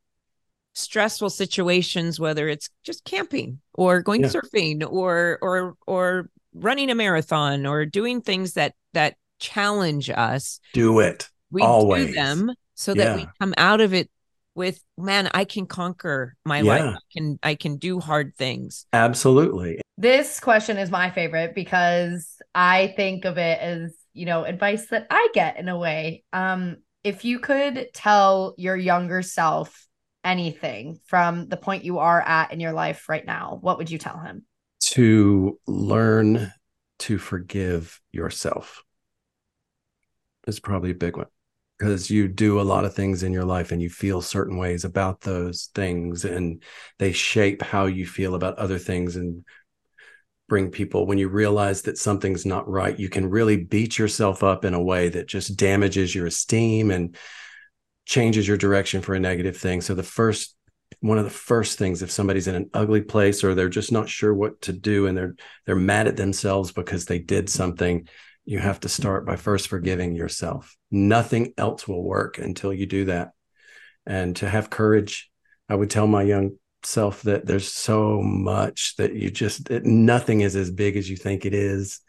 stressful 0.73 1.29
situations, 1.29 2.19
whether 2.19 2.47
it's 2.49 2.69
just 2.83 3.03
camping 3.05 3.59
or 3.73 4.01
going 4.01 4.23
Yeah. 4.23 4.29
surfing 4.29 4.83
or 4.89 5.39
or 5.41 5.75
or 5.87 6.29
running 6.53 6.89
a 6.89 6.95
marathon 6.95 7.65
or 7.65 7.85
doing 7.85 8.21
things 8.21 8.53
that 8.53 8.75
that 8.93 9.15
challenge 9.39 10.09
us. 10.09 10.59
Do 10.73 10.99
it. 10.99 11.29
We 11.51 11.63
Always. 11.63 12.07
do 12.07 12.13
them 12.13 12.51
so 12.75 12.93
that 12.95 13.13
we 13.13 13.27
come 13.39 13.53
out 13.57 13.81
of 13.81 13.93
it 13.93 14.09
with 14.55 14.83
man, 14.97 15.29
I 15.33 15.45
can 15.45 15.65
conquer 15.65 16.35
my 16.45 16.61
life. 16.61 16.83
I 16.95 16.99
can 17.13 17.39
I 17.43 17.55
can 17.55 17.77
do 17.77 17.99
hard 17.99 18.35
things. 18.35 18.85
Absolutely. 18.93 19.80
This 19.97 20.39
question 20.39 20.77
is 20.77 20.89
my 20.89 21.11
favorite 21.11 21.53
because 21.53 22.41
I 22.55 22.93
think 22.95 23.25
of 23.25 23.37
it 23.37 23.59
as, 23.59 23.93
you 24.13 24.25
know, 24.25 24.43
advice 24.43 24.87
that 24.87 25.07
I 25.09 25.27
get 25.33 25.57
in 25.57 25.69
a 25.69 25.77
way. 25.77 26.23
Um, 26.33 26.77
if 27.03 27.25
you 27.25 27.39
could 27.39 27.87
tell 27.93 28.55
your 28.57 28.75
younger 28.75 29.21
self 29.21 29.87
anything 30.23 30.99
from 31.05 31.47
the 31.47 31.57
point 31.57 31.83
you 31.83 31.99
are 31.99 32.21
at 32.21 32.51
in 32.51 32.59
your 32.59 32.73
life 32.73 33.09
right 33.09 33.25
now, 33.25 33.57
what 33.61 33.77
would 33.77 33.91
you 33.91 33.97
tell 33.97 34.17
him? 34.19 34.45
To 34.91 35.59
learn 35.67 36.51
to 36.99 37.17
forgive 37.17 37.99
yourself 38.11 38.83
is 40.47 40.59
probably 40.59 40.91
a 40.91 40.95
big 40.95 41.17
one 41.17 41.27
because 41.77 42.11
you 42.11 42.27
do 42.27 42.59
a 42.59 42.63
lot 42.63 42.85
of 42.85 42.93
things 42.93 43.23
in 43.23 43.33
your 43.33 43.45
life 43.45 43.71
and 43.71 43.81
you 43.81 43.89
feel 43.89 44.21
certain 44.21 44.57
ways 44.57 44.85
about 44.85 45.21
those 45.21 45.69
things 45.73 46.25
and 46.25 46.61
they 46.99 47.11
shape 47.11 47.61
how 47.63 47.85
you 47.85 48.05
feel 48.05 48.35
about 48.35 48.57
other 48.59 48.77
things 48.77 49.15
and 49.15 49.43
bring 50.51 50.69
people 50.69 51.07
when 51.07 51.17
you 51.17 51.29
realize 51.29 51.83
that 51.83 51.97
something's 51.97 52.45
not 52.45 52.67
right 52.67 52.99
you 52.99 53.07
can 53.07 53.29
really 53.29 53.55
beat 53.55 53.97
yourself 53.97 54.43
up 54.43 54.65
in 54.65 54.73
a 54.73 54.83
way 54.83 55.07
that 55.07 55.25
just 55.25 55.55
damages 55.55 56.13
your 56.13 56.27
esteem 56.27 56.91
and 56.91 57.15
changes 58.05 58.45
your 58.45 58.57
direction 58.57 59.01
for 59.01 59.13
a 59.13 59.19
negative 59.19 59.55
thing. 59.55 59.81
So 59.81 59.95
the 59.95 60.03
first 60.03 60.55
one 60.99 61.17
of 61.17 61.23
the 61.23 61.29
first 61.29 61.79
things 61.79 62.01
if 62.01 62.11
somebody's 62.11 62.47
in 62.47 62.55
an 62.55 62.69
ugly 62.73 63.01
place 63.01 63.43
or 63.43 63.55
they're 63.55 63.69
just 63.69 63.93
not 63.93 64.09
sure 64.09 64.33
what 64.33 64.61
to 64.63 64.73
do 64.73 65.07
and 65.07 65.17
they're 65.17 65.35
they're 65.65 65.75
mad 65.75 66.07
at 66.07 66.17
themselves 66.17 66.73
because 66.73 67.05
they 67.05 67.19
did 67.19 67.49
something 67.49 68.07
you 68.43 68.59
have 68.59 68.79
to 68.81 68.89
start 68.89 69.25
by 69.25 69.37
first 69.37 69.69
forgiving 69.69 70.13
yourself. 70.13 70.75
Nothing 70.89 71.53
else 71.57 71.87
will 71.87 72.03
work 72.03 72.39
until 72.39 72.73
you 72.73 72.85
do 72.85 73.05
that. 73.05 73.29
And 74.05 74.35
to 74.37 74.49
have 74.49 74.69
courage 74.69 75.29
i 75.69 75.75
would 75.75 75.89
tell 75.89 76.07
my 76.07 76.23
young 76.23 76.57
self 76.83 77.21
that 77.23 77.45
there's 77.45 77.71
so 77.71 78.21
much 78.21 78.95
that 78.97 79.13
you 79.13 79.29
just 79.31 79.69
it, 79.69 79.85
nothing 79.85 80.41
is 80.41 80.55
as 80.55 80.71
big 80.71 80.97
as 80.97 81.09
you 81.09 81.15
think 81.15 81.45
it 81.45 81.53
is 81.53 81.99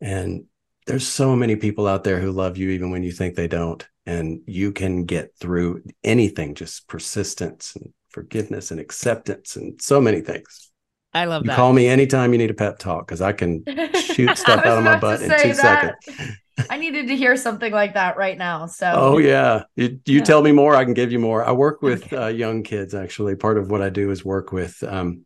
and 0.00 0.44
there's 0.86 1.06
so 1.06 1.34
many 1.34 1.56
people 1.56 1.86
out 1.86 2.04
there 2.04 2.20
who 2.20 2.30
love 2.30 2.56
you 2.56 2.70
even 2.70 2.90
when 2.90 3.02
you 3.02 3.12
think 3.12 3.34
they 3.34 3.48
don't 3.48 3.86
and 4.06 4.40
you 4.46 4.72
can 4.72 5.04
get 5.04 5.32
through 5.40 5.82
anything 6.04 6.54
just 6.54 6.86
persistence 6.88 7.76
and 7.76 7.92
forgiveness 8.10 8.70
and 8.70 8.80
acceptance 8.80 9.56
and 9.56 9.80
so 9.80 10.00
many 10.00 10.20
things 10.20 10.70
I 11.12 11.24
love 11.24 11.44
you 11.44 11.48
that. 11.48 11.56
call 11.56 11.72
me 11.72 11.86
anytime 11.86 12.32
you 12.32 12.38
need 12.38 12.50
a 12.50 12.54
pep 12.54 12.78
talk 12.78 13.06
because 13.06 13.20
i 13.20 13.32
can 13.32 13.64
shoot 13.94 14.36
stuff 14.38 14.64
out 14.64 14.78
of 14.78 14.84
my 14.84 14.98
butt 14.98 15.20
in 15.22 15.30
two 15.30 15.54
that. 15.54 15.96
seconds 16.04 16.36
I 16.70 16.78
needed 16.78 17.08
to 17.08 17.16
hear 17.16 17.36
something 17.36 17.72
like 17.72 17.94
that 17.94 18.16
right 18.16 18.36
now. 18.38 18.66
So, 18.66 18.90
Oh 18.94 19.18
yeah, 19.18 19.64
you, 19.76 20.00
you 20.06 20.18
Yeah. 20.18 20.24
tell 20.24 20.42
me 20.42 20.52
more, 20.52 20.74
I 20.74 20.84
can 20.84 20.94
give 20.94 21.12
you 21.12 21.18
more. 21.18 21.44
I 21.44 21.52
work 21.52 21.82
with 21.82 22.04
Okay. 22.04 22.16
uh, 22.16 22.28
young 22.28 22.62
kids 22.62 22.94
actually. 22.94 23.36
Part 23.36 23.58
of 23.58 23.70
what 23.70 23.82
I 23.82 23.90
do 23.90 24.10
is 24.10 24.24
work 24.24 24.52
with 24.52 24.82
um, 24.82 25.24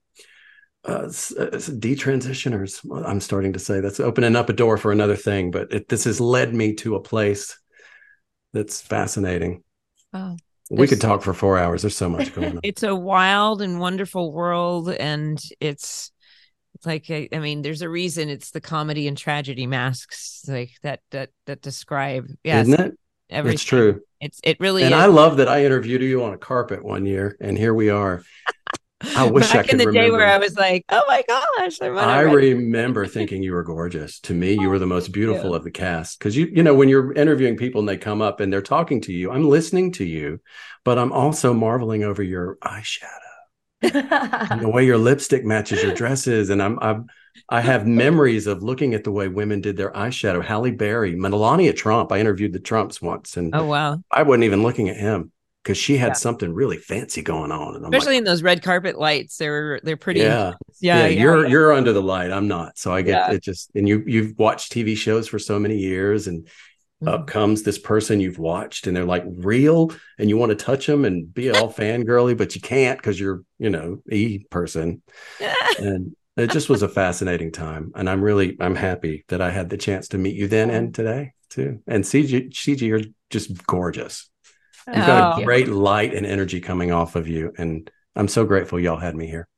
uh, 0.89 1.05
s- 1.07 1.35
uh, 1.39 1.47
detransitioners. 1.57 2.81
I'm 3.07 3.21
starting 3.21 3.53
to 3.53 3.59
say 3.59 3.81
that's 3.81 4.01
opening 4.01 4.37
up 4.37 4.49
a 4.49 4.53
door 4.53 4.77
for 4.77 4.93
another 4.93 5.17
thing, 5.17 5.51
but 5.51 5.73
it, 5.73 5.89
this 5.89 6.05
has 6.05 6.21
led 6.21 6.55
me 6.55 6.75
to 6.77 6.97
a 6.97 7.01
place 7.03 7.59
that's 8.53 8.81
fascinating. 8.81 9.63
Oh. 10.13 10.37
we 10.71 10.89
could 10.89 11.01
talk 11.01 11.23
for 11.23 11.33
four 11.35 11.59
hours. 11.59 11.83
There's 11.83 11.97
so 11.97 12.09
much 12.09 12.35
going 12.35 12.49
on. 12.57 12.61
it's 12.63 12.83
a 12.83 12.95
wild 12.95 13.63
and 13.63 13.79
wonderful 13.79 14.33
world 14.33 14.91
and 14.91 15.41
it's 15.61 16.11
it's 16.11 16.13
like 16.87 17.07
I, 17.11 17.29
I 17.33 17.39
mean 17.39 17.63
there's 17.63 17.83
a 17.83 17.89
reason 17.89 18.29
it's 18.29 18.51
the 18.51 18.61
comedy 18.61 19.09
and 19.09 19.17
tragedy 19.17 19.67
masks 19.67 20.45
like 20.49 20.73
that 20.83 21.01
that 21.11 21.31
that 21.47 21.63
describe 21.63 22.27
yeah 22.45 22.61
Isn't 22.61 22.81
it? 22.81 22.99
everything. 23.31 23.55
It's 23.55 23.65
true. 23.65 24.01
it's 24.21 24.41
it 24.43 24.59
really 24.61 24.83
And 24.83 24.95
is 24.95 25.01
I 25.01 25.07
love 25.07 25.37
that 25.39 25.49
I 25.49 25.65
interviewed 25.65 26.03
you 26.03 26.25
on 26.25 26.33
a 26.33 26.39
carpet 26.39 26.85
one 26.85 27.07
year, 27.07 27.37
and 27.41 27.57
here 27.57 27.75
we 27.75 27.91
are. 27.91 28.23
I 29.17 29.31
wish 29.31 29.51
I 29.51 29.55
back 29.57 29.69
in 29.73 29.79
could 29.79 29.89
the 29.89 29.93
day 29.93 30.11
where. 30.11 30.27
I 30.27 30.37
was 30.37 30.57
like 30.57 30.85
oh 30.91 31.03
my 31.09 31.23
gosh 31.27 31.79
I'm 31.81 31.97
on 31.97 32.05
a 32.05 32.07
I 32.07 32.21
remember 32.21 33.07
thinking 33.07 33.43
you 33.43 33.53
were 33.53 33.63
gorgeous. 33.63 34.21
To 34.21 34.35
me, 34.35 34.53
you 34.53 34.69
were 34.69 34.79
the 34.79 34.87
most 34.87 35.09
beautiful 35.13 35.55
of 35.55 35.65
the 35.65 35.71
cast 35.71 36.19
because 36.19 36.37
you, 36.37 36.47
you 36.53 36.63
know, 36.63 36.75
when 36.75 36.89
you're 36.91 37.13
interviewing 37.15 37.57
people 37.57 37.81
and 37.81 37.89
they 37.89 37.97
come 37.97 38.21
up 38.21 38.41
and 38.41 38.53
they're 38.53 38.61
talking 38.61 39.01
to 39.03 39.13
you, 39.13 39.31
I'm 39.31 39.49
listening 39.49 39.93
to 39.93 40.05
you, 40.05 40.41
but 40.85 40.99
I'm 40.99 41.13
also 41.13 41.55
marveling 41.55 42.05
over 42.05 42.23
your 42.23 42.57
eyeshadow 42.63 43.30
the 43.83 44.71
way 44.73 44.85
your 44.85 44.99
lipstick 44.99 45.45
matches 45.45 45.83
your 45.83 45.95
dresses. 45.95 46.51
And 46.51 46.63
I'm, 46.63 46.79
I'm, 46.81 47.07
I 47.49 47.61
have 47.61 47.87
memories 47.87 48.47
of 48.47 48.63
looking 48.63 48.95
at 48.95 49.05
the 49.05 49.13
way 49.13 49.29
women 49.29 49.61
did 49.61 49.77
their 49.77 49.91
eyeshadow. 49.93 50.45
Halle 50.45 50.71
Berry, 50.73 51.17
Melania 51.17 51.73
Trump. 51.73 52.13
I 52.13 52.19
interviewed 52.19 52.53
the 52.53 52.61
Trumps 52.61 53.01
once, 53.01 53.37
and 53.37 53.55
oh 53.55 53.65
wow 53.67 54.03
I 54.11 54.23
wasn't 54.23 54.45
even 54.45 54.63
looking 54.63 54.89
at 54.89 54.97
him 54.97 55.33
because 55.63 55.79
she 55.79 55.97
had 55.97 56.09
Yeah. 56.09 56.15
something 56.15 56.53
really 56.53 56.77
fancy 56.79 57.23
going 57.23 57.53
on. 57.53 57.77
And 57.77 57.85
especially 57.85 58.15
like, 58.15 58.19
in 58.19 58.25
those 58.25 58.43
red 58.43 58.63
carpet 58.63 58.99
lights 58.99 59.37
they're 59.37 59.81
they're 59.83 59.97
pretty 59.97 60.21
yeah. 60.21 60.55
yeah, 60.81 61.03
yeah, 61.03 61.07
yeah, 61.07 61.23
you're 61.23 61.47
you're 61.47 61.73
under 61.73 61.93
the 61.93 62.03
light. 62.03 62.31
I'm 62.33 62.49
not. 62.49 62.79
So 62.79 62.93
I 62.93 63.03
get 63.03 63.29
Yeah. 63.29 63.33
it 63.35 63.43
just 63.43 63.71
and 63.75 63.89
you 63.89 64.03
you've 64.07 64.39
watched 64.39 64.73
TV 64.73 64.97
shows 64.97 65.29
for 65.29 65.39
so 65.39 65.59
many 65.59 65.77
years 65.79 66.27
and 66.27 66.49
up 67.07 67.23
Mhm. 67.23 67.27
comes 67.27 67.63
this 67.63 67.79
person 67.79 68.21
you've 68.21 68.39
watched 68.39 68.87
and 68.87 68.97
they're 68.97 69.05
like 69.05 69.25
real 69.27 69.93
and 70.19 70.29
you 70.29 70.37
want 70.37 70.51
to 70.51 70.57
touch 70.57 70.87
them 70.87 71.05
and 71.05 71.33
be 71.33 71.51
all 71.51 71.73
fangirly, 71.73 72.37
but 72.37 72.55
you 72.55 72.61
can't 72.61 72.99
because 72.99 73.19
you're, 73.19 73.43
you 73.59 73.71
know, 73.71 74.03
e 74.11 74.41
person. 74.51 75.03
And 75.79 76.15
it 76.37 76.51
just 76.51 76.69
was 76.69 76.83
a 76.83 76.89
fascinating 76.89 77.53
time. 77.53 77.93
And 77.95 78.09
I'm 78.09 78.23
really 78.23 78.57
I'm 78.61 78.75
happy 78.75 79.25
that 79.29 79.41
I 79.43 79.51
had 79.51 79.69
the 79.71 79.77
chance 79.77 80.09
to 80.09 80.19
meet 80.19 80.37
you 80.37 80.47
then 80.49 80.71
and 80.71 80.95
today 80.95 81.33
too. 81.51 81.81
And 81.87 82.05
CG 82.05 82.51
CG, 82.53 82.81
you're 82.87 83.01
just 83.31 83.67
gorgeous. 83.67 84.29
You've 84.87 85.07
got 85.07 85.39
Oh. 85.39 85.43
a 85.43 85.45
great 85.45 85.69
light 85.69 86.15
and 86.15 86.27
energy 86.27 86.61
coming 86.61 86.93
off 86.93 87.17
of 87.17 87.29
you. 87.29 87.53
And 87.59 87.91
I'm 88.17 88.29
so 88.29 88.45
grateful 88.45 88.81
y'all 88.81 88.97
had 88.99 89.15
me 89.17 89.27
here. 89.27 89.49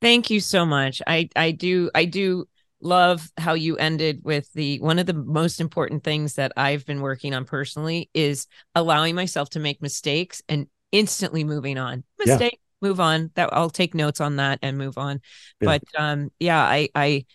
Thank 0.00 0.30
you 0.30 0.40
so 0.40 0.64
much. 0.64 1.02
I 1.06 1.28
I 1.36 1.50
do 1.52 1.90
I 1.94 2.04
do 2.06 2.46
love 2.80 3.30
how 3.36 3.54
you 3.54 3.76
ended 3.76 4.20
with 4.24 4.50
the 4.52 4.80
one 4.80 4.98
of 4.98 5.06
the 5.06 5.14
most 5.14 5.60
important 5.60 6.04
things 6.04 6.34
that 6.34 6.52
I've 6.56 6.86
been 6.86 7.00
working 7.00 7.34
on 7.34 7.44
personally 7.44 8.10
is 8.14 8.46
allowing 8.74 9.14
myself 9.14 9.50
to 9.50 9.60
make 9.60 9.82
mistakes 9.82 10.42
and 10.48 10.66
instantly 10.92 11.44
moving 11.44 11.78
on. 11.78 12.04
Yeah. 12.24 12.34
Mistake, 12.34 12.60
move 12.80 13.00
on. 13.00 13.30
That 13.34 13.50
I'll 13.52 13.70
take 13.70 13.94
notes 13.94 14.20
on 14.20 14.36
that 14.36 14.58
and 14.62 14.78
move 14.78 14.98
on. 14.98 15.20
Yeah. 15.60 15.78
But 15.78 15.82
um 16.02 16.30
yeah, 16.40 16.60
I 16.62 16.88
I 16.94 17.26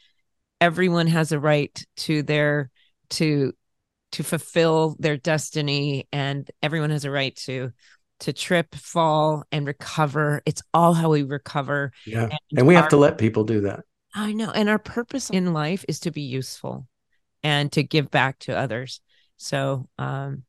everyone 0.59 1.07
has 1.07 1.31
a 1.31 1.39
right 1.39 1.85
to 1.97 2.23
their 2.23 2.69
to 3.11 3.53
to 4.13 4.23
fulfill 4.23 4.95
their 4.99 5.17
destiny 5.17 6.07
and 6.11 6.49
everyone 6.63 6.89
has 6.89 7.05
a 7.05 7.11
right 7.11 7.35
to 7.35 7.71
to 8.21 8.33
trip, 8.33 8.73
fall 8.75 9.43
and 9.51 9.67
recover. 9.67 10.41
It's 10.45 10.61
all 10.73 10.93
how 10.93 11.09
we 11.09 11.23
recover. 11.23 11.91
Yeah. 12.05 12.29
And 12.55 12.65
we 12.65 12.75
our- 12.75 12.81
have 12.81 12.91
to 12.91 12.97
let 12.97 13.17
people 13.17 13.43
do 13.43 13.61
that. 13.61 13.81
I 14.15 14.31
know. 14.33 14.49
And 14.49 14.69
our 14.69 14.79
purpose 14.79 15.29
in 15.29 15.53
life 15.53 15.83
is 15.87 15.99
to 16.01 16.11
be 16.11 16.21
useful 16.21 16.87
and 17.43 17.71
to 17.73 17.83
give 17.83 18.09
back 18.09 18.39
to 18.39 18.57
others. 18.57 19.01
So 19.37 19.87
um 19.97 20.43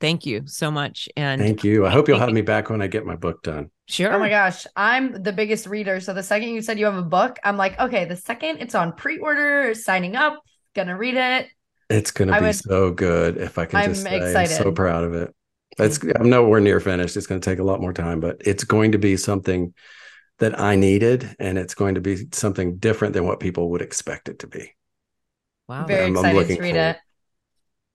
thank 0.00 0.26
you 0.26 0.42
so 0.46 0.70
much. 0.70 1.08
And 1.16 1.40
Thank 1.40 1.64
you. 1.64 1.86
I 1.86 1.90
hope 1.90 2.08
you'll 2.08 2.18
have 2.18 2.32
me 2.32 2.42
back 2.42 2.68
when 2.68 2.82
I 2.82 2.88
get 2.88 3.06
my 3.06 3.16
book 3.16 3.42
done. 3.42 3.70
sure. 3.86 4.12
Oh 4.12 4.18
my 4.18 4.28
gosh, 4.28 4.66
I'm 4.76 5.22
the 5.22 5.32
biggest 5.32 5.66
reader. 5.66 6.00
So 6.00 6.12
the 6.12 6.22
second 6.22 6.48
you 6.50 6.60
said 6.60 6.78
you 6.78 6.84
have 6.86 6.96
a 6.96 7.02
book, 7.02 7.38
I'm 7.44 7.56
like, 7.56 7.78
okay, 7.80 8.04
the 8.04 8.16
second 8.16 8.58
it's 8.60 8.74
on 8.74 8.92
pre-order, 8.92 9.72
signing 9.74 10.16
up, 10.16 10.42
gonna 10.74 10.96
read 10.96 11.14
it. 11.14 11.48
It's 11.90 12.10
going 12.10 12.28
to 12.28 12.34
I 12.34 12.40
be 12.40 12.46
would- 12.46 12.56
so 12.56 12.90
good 12.90 13.36
if 13.36 13.58
I 13.58 13.66
can 13.66 13.78
I'm 13.78 13.90
just 13.90 14.02
say. 14.02 14.34
I'm 14.34 14.46
so 14.46 14.72
proud 14.72 15.04
of 15.04 15.14
it. 15.14 15.34
It's 15.78 15.98
I'm 16.02 16.30
nowhere 16.30 16.60
near 16.60 16.80
finished. 16.80 17.16
It's 17.16 17.26
going 17.26 17.40
to 17.40 17.50
take 17.50 17.58
a 17.58 17.62
lot 17.64 17.80
more 17.80 17.92
time, 17.92 18.20
but 18.20 18.36
it's 18.40 18.64
going 18.64 18.92
to 18.92 18.98
be 18.98 19.16
something 19.16 19.74
that 20.38 20.58
I 20.58 20.76
needed, 20.76 21.36
and 21.38 21.58
it's 21.58 21.74
going 21.74 21.94
to 21.94 22.00
be 22.00 22.26
something 22.32 22.76
different 22.78 23.14
than 23.14 23.24
what 23.24 23.40
people 23.40 23.70
would 23.70 23.82
expect 23.82 24.28
it 24.28 24.40
to 24.40 24.46
be. 24.46 24.74
Wow. 25.68 25.86
Very 25.86 26.02
I'm- 26.02 26.10
I'm 26.10 26.16
excited 26.16 26.36
looking 26.36 26.56
to 26.56 26.62
read 26.62 26.74
forward. 26.74 26.90
it. 26.90 26.96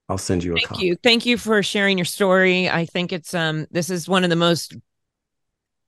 I'll 0.07 0.17
send 0.17 0.43
you 0.43 0.53
a 0.53 0.55
Thank 0.55 0.67
copy. 0.67 0.85
you. 0.87 0.95
Thank 1.03 1.25
you 1.25 1.37
for 1.37 1.61
sharing 1.61 1.97
your 1.97 2.05
story. 2.05 2.67
I 2.69 2.85
think 2.85 3.13
it's 3.13 3.33
um 3.33 3.67
this 3.69 3.89
is 3.91 4.07
one 4.09 4.23
of 4.23 4.31
the 4.31 4.35
most 4.35 4.75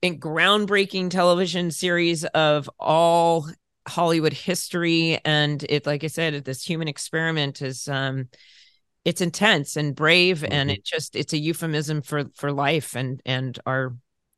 groundbreaking 0.04 1.10
television 1.10 1.70
series 1.70 2.24
of 2.24 2.68
all 2.78 3.48
Hollywood 3.88 4.32
history 4.32 5.18
and 5.24 5.64
it 5.68 5.86
like 5.86 6.04
I 6.04 6.08
said 6.08 6.44
this 6.44 6.62
human 6.64 6.86
experiment 6.88 7.62
is 7.62 7.88
um 7.88 8.28
it's 9.04 9.20
intense 9.20 9.76
and 9.76 9.94
brave 9.94 10.44
and 10.44 10.70
Mhm. 10.70 10.74
it 10.74 10.84
just 10.84 11.16
it's 11.16 11.32
a 11.32 11.38
euphemism 11.38 12.02
for 12.02 12.24
for 12.34 12.52
life 12.52 12.94
and 12.94 13.20
and 13.26 13.58
our 13.66 13.96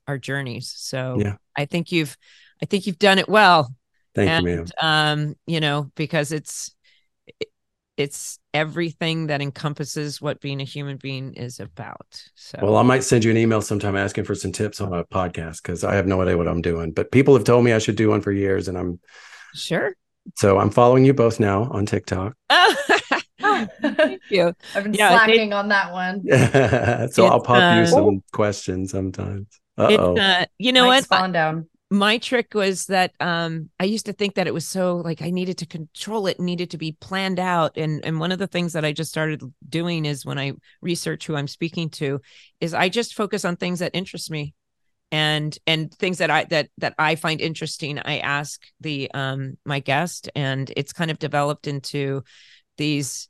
our 0.09 0.19
journeys. 0.19 0.73
So 0.77 1.19
Yeah. 1.21 1.37
I 1.57 1.65
think 1.67 1.93
you've 1.93 2.17
I 2.63 2.67
think 2.67 2.87
you've 2.87 2.99
done 2.99 3.19
it 3.19 3.29
well 3.29 3.75
Thank 4.15 4.31
and 4.31 4.47
you, 4.47 4.57
ma'am. 4.57 4.67
um 4.81 5.35
you 5.47 5.61
know 5.61 5.91
because 5.97 6.33
it's 6.33 6.75
it- 7.27 7.49
it's 7.97 8.41
everything 8.53 9.29
that 9.29 9.41
encompasses 9.41 10.21
what 10.21 10.41
being 10.41 10.61
a 10.61 10.65
human 10.65 10.97
being 10.97 11.35
is 11.35 11.61
about 11.61 12.21
so 12.35 12.59
Well, 12.61 12.77
I 12.77 12.83
might 12.83 13.05
send 13.05 13.23
you 13.23 13.31
an 13.31 13.37
email 13.37 13.61
sometime 13.63 13.95
asking 13.97 14.25
for 14.25 14.35
some 14.35 14.51
tips 14.51 14.81
on 14.81 14.93
a 14.93 15.05
podcast 15.05 15.63
because 15.63 15.85
I 15.85 15.95
have 15.95 16.07
no 16.09 16.21
idea 16.21 16.37
what 16.37 16.49
I'm 16.49 16.61
doing. 16.61 16.91
But 16.91 17.13
people 17.13 17.35
have 17.35 17.45
told 17.45 17.65
me 17.65 17.73
I 17.73 17.79
should 17.79 17.95
do 17.95 18.09
one 18.11 18.21
for 18.21 18.33
years, 18.33 18.67
and 18.67 18.77
I'm 18.77 18.99
sure 19.55 19.95
so 20.37 20.59
I'm 20.59 20.71
following 20.71 21.05
you 21.05 21.15
both 21.15 21.39
now 21.39 21.69
on 21.71 21.87
TikTok. 21.87 22.35
thank 23.41 24.21
you 24.31 24.53
I've 24.75 24.83
been 24.85 24.95
Yeah, 24.95 25.11
they- 25.11 25.15
slacking 25.37 25.53
on 25.53 25.69
that 25.69 25.93
one. 25.93 26.23
so 27.13 27.27
I'll 27.27 27.39
It's, 27.39 27.47
pop 27.47 27.77
you 27.77 27.83
uh, 27.83 27.87
some 27.87 28.23
questions 28.33 28.91
sometimes. 28.91 29.47
Uh 29.77 29.89
It's, 29.91 30.03
oh. 30.03 30.17
uh, 30.17 30.47
you 30.59 30.73
know 30.73 30.87
Mike's 30.87 31.09
what 31.09 31.19
falling 31.19 31.33
down. 31.33 31.69
my 31.91 32.19
trick 32.19 32.55
was 32.55 32.87
that 32.87 33.13
um 33.21 33.69
i 33.79 33.85
used 33.85 34.07
to 34.07 34.13
think 34.13 34.35
that 34.35 34.47
it 34.47 34.55
was 34.55 34.67
so 34.67 34.97
like 34.97 35.23
i 35.23 35.31
needed 35.31 35.59
to 35.59 35.67
control 35.67 36.27
it 36.27 36.41
needed 36.41 36.71
to 36.71 36.79
be 36.79 36.97
planned 37.01 37.39
out 37.39 37.77
and 37.77 38.05
and 38.05 38.19
one 38.19 38.33
of 38.33 38.39
the 38.39 38.47
things 38.47 38.73
that 38.73 38.85
i 38.85 38.93
just 38.93 39.11
started 39.11 39.43
doing 39.69 40.05
is 40.05 40.25
when 40.25 40.39
i 40.39 40.53
research 40.81 41.27
who 41.27 41.37
i'm 41.37 41.47
speaking 41.47 41.91
to 41.91 42.21
is 42.61 42.75
i 42.75 42.89
just 42.89 43.15
focus 43.15 43.45
on 43.45 43.57
things 43.57 43.81
that 43.81 43.95
interest 43.95 44.31
me 44.31 44.55
and 45.13 45.59
and 45.67 45.93
things 45.95 46.19
that 46.19 46.31
i 46.31 46.45
that 46.45 46.69
that 46.79 46.95
i 46.99 47.15
find 47.15 47.41
interesting 47.41 47.99
i 47.99 48.19
ask 48.19 48.63
the 48.81 49.11
um 49.13 49.57
my 49.65 49.79
guest 49.79 50.31
and 50.35 50.73
it's 50.77 50.93
kind 50.93 51.11
of 51.11 51.19
developed 51.19 51.67
into 51.67 52.25
these 52.79 53.29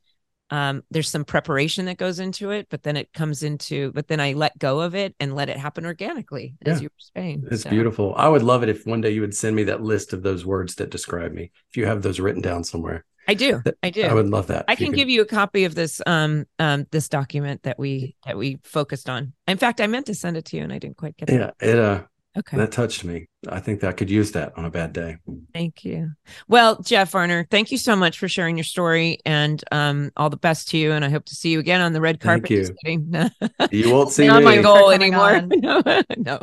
um, 0.51 0.83
there's 0.91 1.09
some 1.09 1.25
preparation 1.25 1.87
that 1.87 1.97
goes 1.97 2.19
into 2.21 2.51
it, 2.51 2.67
but 2.71 2.83
then 2.83 2.97
it 2.97 3.13
comes 3.13 3.43
into, 3.43 3.93
but 3.93 4.09
then 4.09 4.21
I 4.21 4.35
let 4.35 4.59
go 4.59 4.81
of 4.81 4.95
it 4.95 5.15
and 5.19 5.35
let 5.35 5.49
it 5.49 5.57
happen 5.57 5.87
organically, 5.87 6.55
as 6.65 6.79
Yeah. 6.79 6.83
you 6.83 6.89
were 6.89 7.21
saying. 7.23 7.45
It's 7.51 7.63
So, 7.63 7.71
beautiful. 7.71 8.15
I 8.17 8.29
would 8.29 8.43
love 8.43 8.63
it 8.63 8.69
if 8.69 8.87
one 8.87 9.01
day 9.01 9.11
you 9.11 9.21
would 9.23 9.35
send 9.35 9.57
me 9.57 9.65
that 9.65 9.83
list 9.83 10.13
of 10.13 10.23
those 10.23 10.45
words 10.45 10.75
that 10.77 10.91
describe 10.91 11.33
me. 11.33 11.51
If 11.71 11.77
you 11.77 11.87
have 11.87 12.03
those 12.03 12.21
written 12.21 12.43
down 12.43 12.63
somewhere, 12.65 13.05
I 13.27 13.33
do. 13.33 13.63
I 13.83 13.89
do. 13.89 14.03
I 14.03 14.13
would 14.13 14.29
love 14.29 14.49
that. 14.49 14.67
I 14.69 14.77
can 14.77 14.89
could- 14.89 14.97
give 14.97 15.09
you 15.09 15.23
a 15.23 15.27
copy 15.27 15.65
of 15.65 15.75
this 15.75 16.03
um 16.07 16.45
um 16.59 16.87
this 16.91 17.09
document 17.09 17.63
that 17.63 17.79
we 17.79 18.15
that 18.27 18.37
we 18.37 18.59
focused 18.65 19.09
on. 19.09 19.33
In 19.49 19.57
fact, 19.57 19.81
I 19.81 19.87
meant 19.87 20.05
to 20.07 20.15
send 20.15 20.37
it 20.37 20.45
to 20.47 20.59
you 20.59 20.63
and 20.63 20.73
I 20.75 20.79
didn't 20.79 20.99
quite 20.99 21.17
get 21.17 21.31
it. 21.31 21.41
Yeah, 21.41 21.51
it 21.67 21.79
uh, 21.79 22.03
Okay. 22.37 22.57
that 22.57 22.73
touched 22.73 23.05
me. 23.05 23.29
I 23.49 23.61
think 23.61 23.81
that 23.81 23.89
I 23.91 23.93
could 23.93 24.11
use 24.11 24.33
that 24.33 24.57
on 24.57 24.65
a 24.65 24.71
bad 24.71 24.93
day. 24.93 25.19
Thank 25.53 25.85
you. 25.85 26.13
Well, 26.49 26.81
Jeff 26.83 27.11
Varner, 27.11 27.47
thank 27.51 27.71
you 27.71 27.79
so 27.79 27.95
much 27.95 28.19
for 28.19 28.27
sharing 28.27 28.57
your 28.57 28.65
story 28.65 29.19
and 29.27 29.63
um 29.71 30.11
all 30.17 30.31
the 30.31 30.37
best 30.37 30.69
to 30.71 30.79
you. 30.79 30.93
And 30.93 31.05
I 31.05 31.11
hope 31.11 31.27
to 31.27 31.35
see 31.35 31.51
you 31.51 31.59
again 31.61 31.81
on 31.81 31.93
the 31.93 32.01
red 32.01 32.21
carpet. 32.21 32.49
Thank 32.85 33.13
carpet. 33.13 33.33
you. 33.41 33.51
You 33.71 33.93
won't 33.93 34.11
see 34.11 34.27
Not 34.27 34.43
my 34.43 34.61
goal 34.63 34.91
anymore. 34.99 35.37
on. 35.37 35.49
no. 36.17 36.39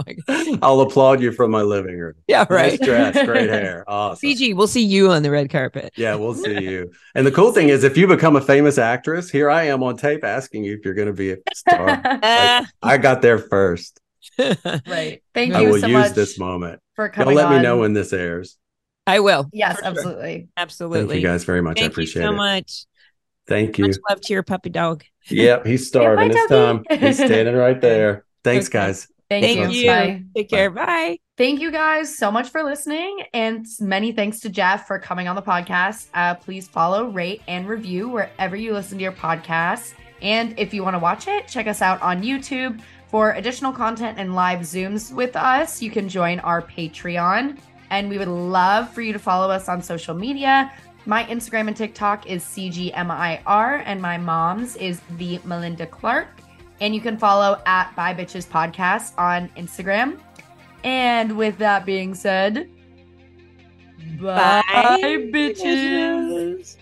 I'll 0.62 0.82
applaud 0.82 1.22
you 1.22 1.32
from 1.32 1.52
my 1.52 1.62
living 1.62 1.98
room. 1.98 2.14
Yeah, 2.28 2.46
right. 2.50 2.80
Nice 2.80 2.88
dress, 2.88 3.26
great 3.26 3.50
hair, 3.50 3.84
awesome. 3.88 4.30
CG, 4.30 4.56
we'll 4.56 4.68
see 4.68 4.84
you 4.86 5.12
on 5.12 5.24
the 5.24 5.32
red 5.32 5.50
carpet. 5.50 5.92
Yeah, 5.98 6.16
we'll 6.16 6.34
see 6.36 6.62
you. 6.62 6.92
And 7.16 7.26
the 7.26 7.32
cool 7.32 7.52
thing 7.52 7.70
is, 7.70 7.84
if 7.84 7.98
you 7.98 8.08
become 8.08 8.36
a 8.36 8.42
famous 8.42 8.78
actress, 8.78 9.30
here 9.30 9.50
I 9.50 9.64
am 9.64 9.82
on 9.84 9.98
tape 9.98 10.24
asking 10.24 10.64
you 10.64 10.76
if 10.76 10.86
you're 10.86 10.94
going 10.94 11.08
to 11.08 11.14
be 11.14 11.32
a 11.32 11.38
star. 11.54 11.88
Like, 12.04 12.68
I 12.82 12.98
got 12.98 13.22
there 13.22 13.38
first. 13.40 14.00
Right. 14.88 15.22
Thank 15.34 15.54
I 15.56 15.62
you 15.62 15.70
will 15.70 15.80
so 15.80 15.88
use 15.88 15.94
much 15.98 16.12
this 16.14 16.38
moment. 16.40 16.80
for 16.96 17.06
Y'all 17.06 17.14
coming 17.14 17.36
let 17.36 17.50
me 17.52 17.62
know 17.62 17.78
when 17.78 17.94
this 17.94 18.14
airs. 18.14 18.58
I 19.08 19.20
will. 19.20 19.50
Yes, 19.52 19.78
for 19.78 19.82
sure. 19.84 19.88
absolutely. 19.92 20.48
Absolutely. 20.58 21.00
Thank 21.16 21.22
you 21.22 21.28
guys 21.28 21.44
very 21.44 21.62
much. 21.62 21.82
I 21.82 21.86
appreciate 21.86 22.22
it. 22.22 22.26
Thank 22.26 22.32
you 22.34 22.38
so 22.38 22.44
it. 22.44 22.56
much. 22.56 22.86
Thank 23.48 23.78
you. 23.78 23.88
Much 23.88 23.98
love 24.10 24.22
to 24.22 24.34
your 24.34 24.44
puppy 24.44 24.70
dog. 24.70 25.04
Yep, 25.30 25.68
he's 25.68 25.88
starving. 25.88 26.30
bye, 26.30 26.36
it's 26.36 26.50
time. 26.50 26.84
He's 27.00 27.18
standing 27.18 27.56
right 27.56 27.80
there. 27.82 28.26
Thanks, 28.44 28.68
Okay. 28.68 28.80
guys. 28.80 29.08
Thank, 29.30 29.46
Thank 29.46 29.60
you. 29.74 29.82
you. 29.82 29.88
Bye. 29.88 30.24
Take 30.36 30.50
care. 30.50 30.70
Bye. 30.72 31.20
Thank 31.38 31.62
you 31.62 31.72
guys 31.72 32.18
so 32.18 32.32
much 32.32 32.50
for 32.50 32.64
listening. 32.64 33.20
And 33.34 33.66
many 33.80 34.12
thanks 34.14 34.40
to 34.42 34.50
Jeff 34.50 34.88
for 34.88 34.98
coming 35.00 35.28
on 35.28 35.36
the 35.36 35.42
podcast. 35.42 36.08
Uh, 36.14 36.34
please 36.36 36.68
follow, 36.68 37.06
rate, 37.10 37.42
and 37.48 37.68
review 37.68 38.10
wherever 38.10 38.56
you 38.56 38.74
listen 38.74 38.98
to 38.98 39.04
your 39.04 39.12
podcast. 39.14 39.94
And 40.24 40.58
if 40.60 40.74
you 40.74 40.84
want 40.84 40.96
to 40.96 41.00
watch 41.00 41.28
it, 41.28 41.48
check 41.48 41.68
us 41.68 41.82
out 41.82 42.02
on 42.02 42.24
YouTube. 42.24 42.82
For 43.12 43.34
additional 43.34 43.74
content 43.74 44.18
and 44.18 44.34
live 44.34 44.62
Zooms 44.62 45.14
with 45.14 45.36
us, 45.36 45.82
you 45.82 45.92
can 45.92 46.08
join 46.08 46.40
our 46.40 46.62
Patreon. 46.62 47.58
And 47.90 48.10
we 48.10 48.18
would 48.18 48.30
love 48.30 48.90
for 48.94 49.02
you 49.02 49.12
to 49.12 49.20
follow 49.20 49.52
us 49.52 49.68
on 49.68 49.82
social 49.82 50.16
media. 50.16 50.72
My 51.06 51.26
Instagram 51.26 51.68
and 51.68 51.76
TikTok 51.76 52.26
is 52.26 52.42
CGMIR, 52.44 53.84
and 53.86 54.02
my 54.02 54.18
mom's 54.18 54.78
is 54.78 55.02
the 55.18 55.42
Melinda 55.44 55.86
Clarke. 55.88 56.40
And 56.80 56.96
you 56.96 57.02
can 57.02 57.18
follow 57.18 57.62
at 57.66 57.94
Bye 57.98 58.14
Bitches 58.14 58.48
Podcast 58.48 59.12
on 59.18 59.50
Instagram. 59.58 60.18
And 60.86 61.38
with 61.38 61.58
that 61.58 61.86
being 61.86 62.16
said, 62.16 62.70
bye, 64.22 64.62
Bye, 64.72 65.00
bitches. 65.02 65.60
bitches. 65.60 66.78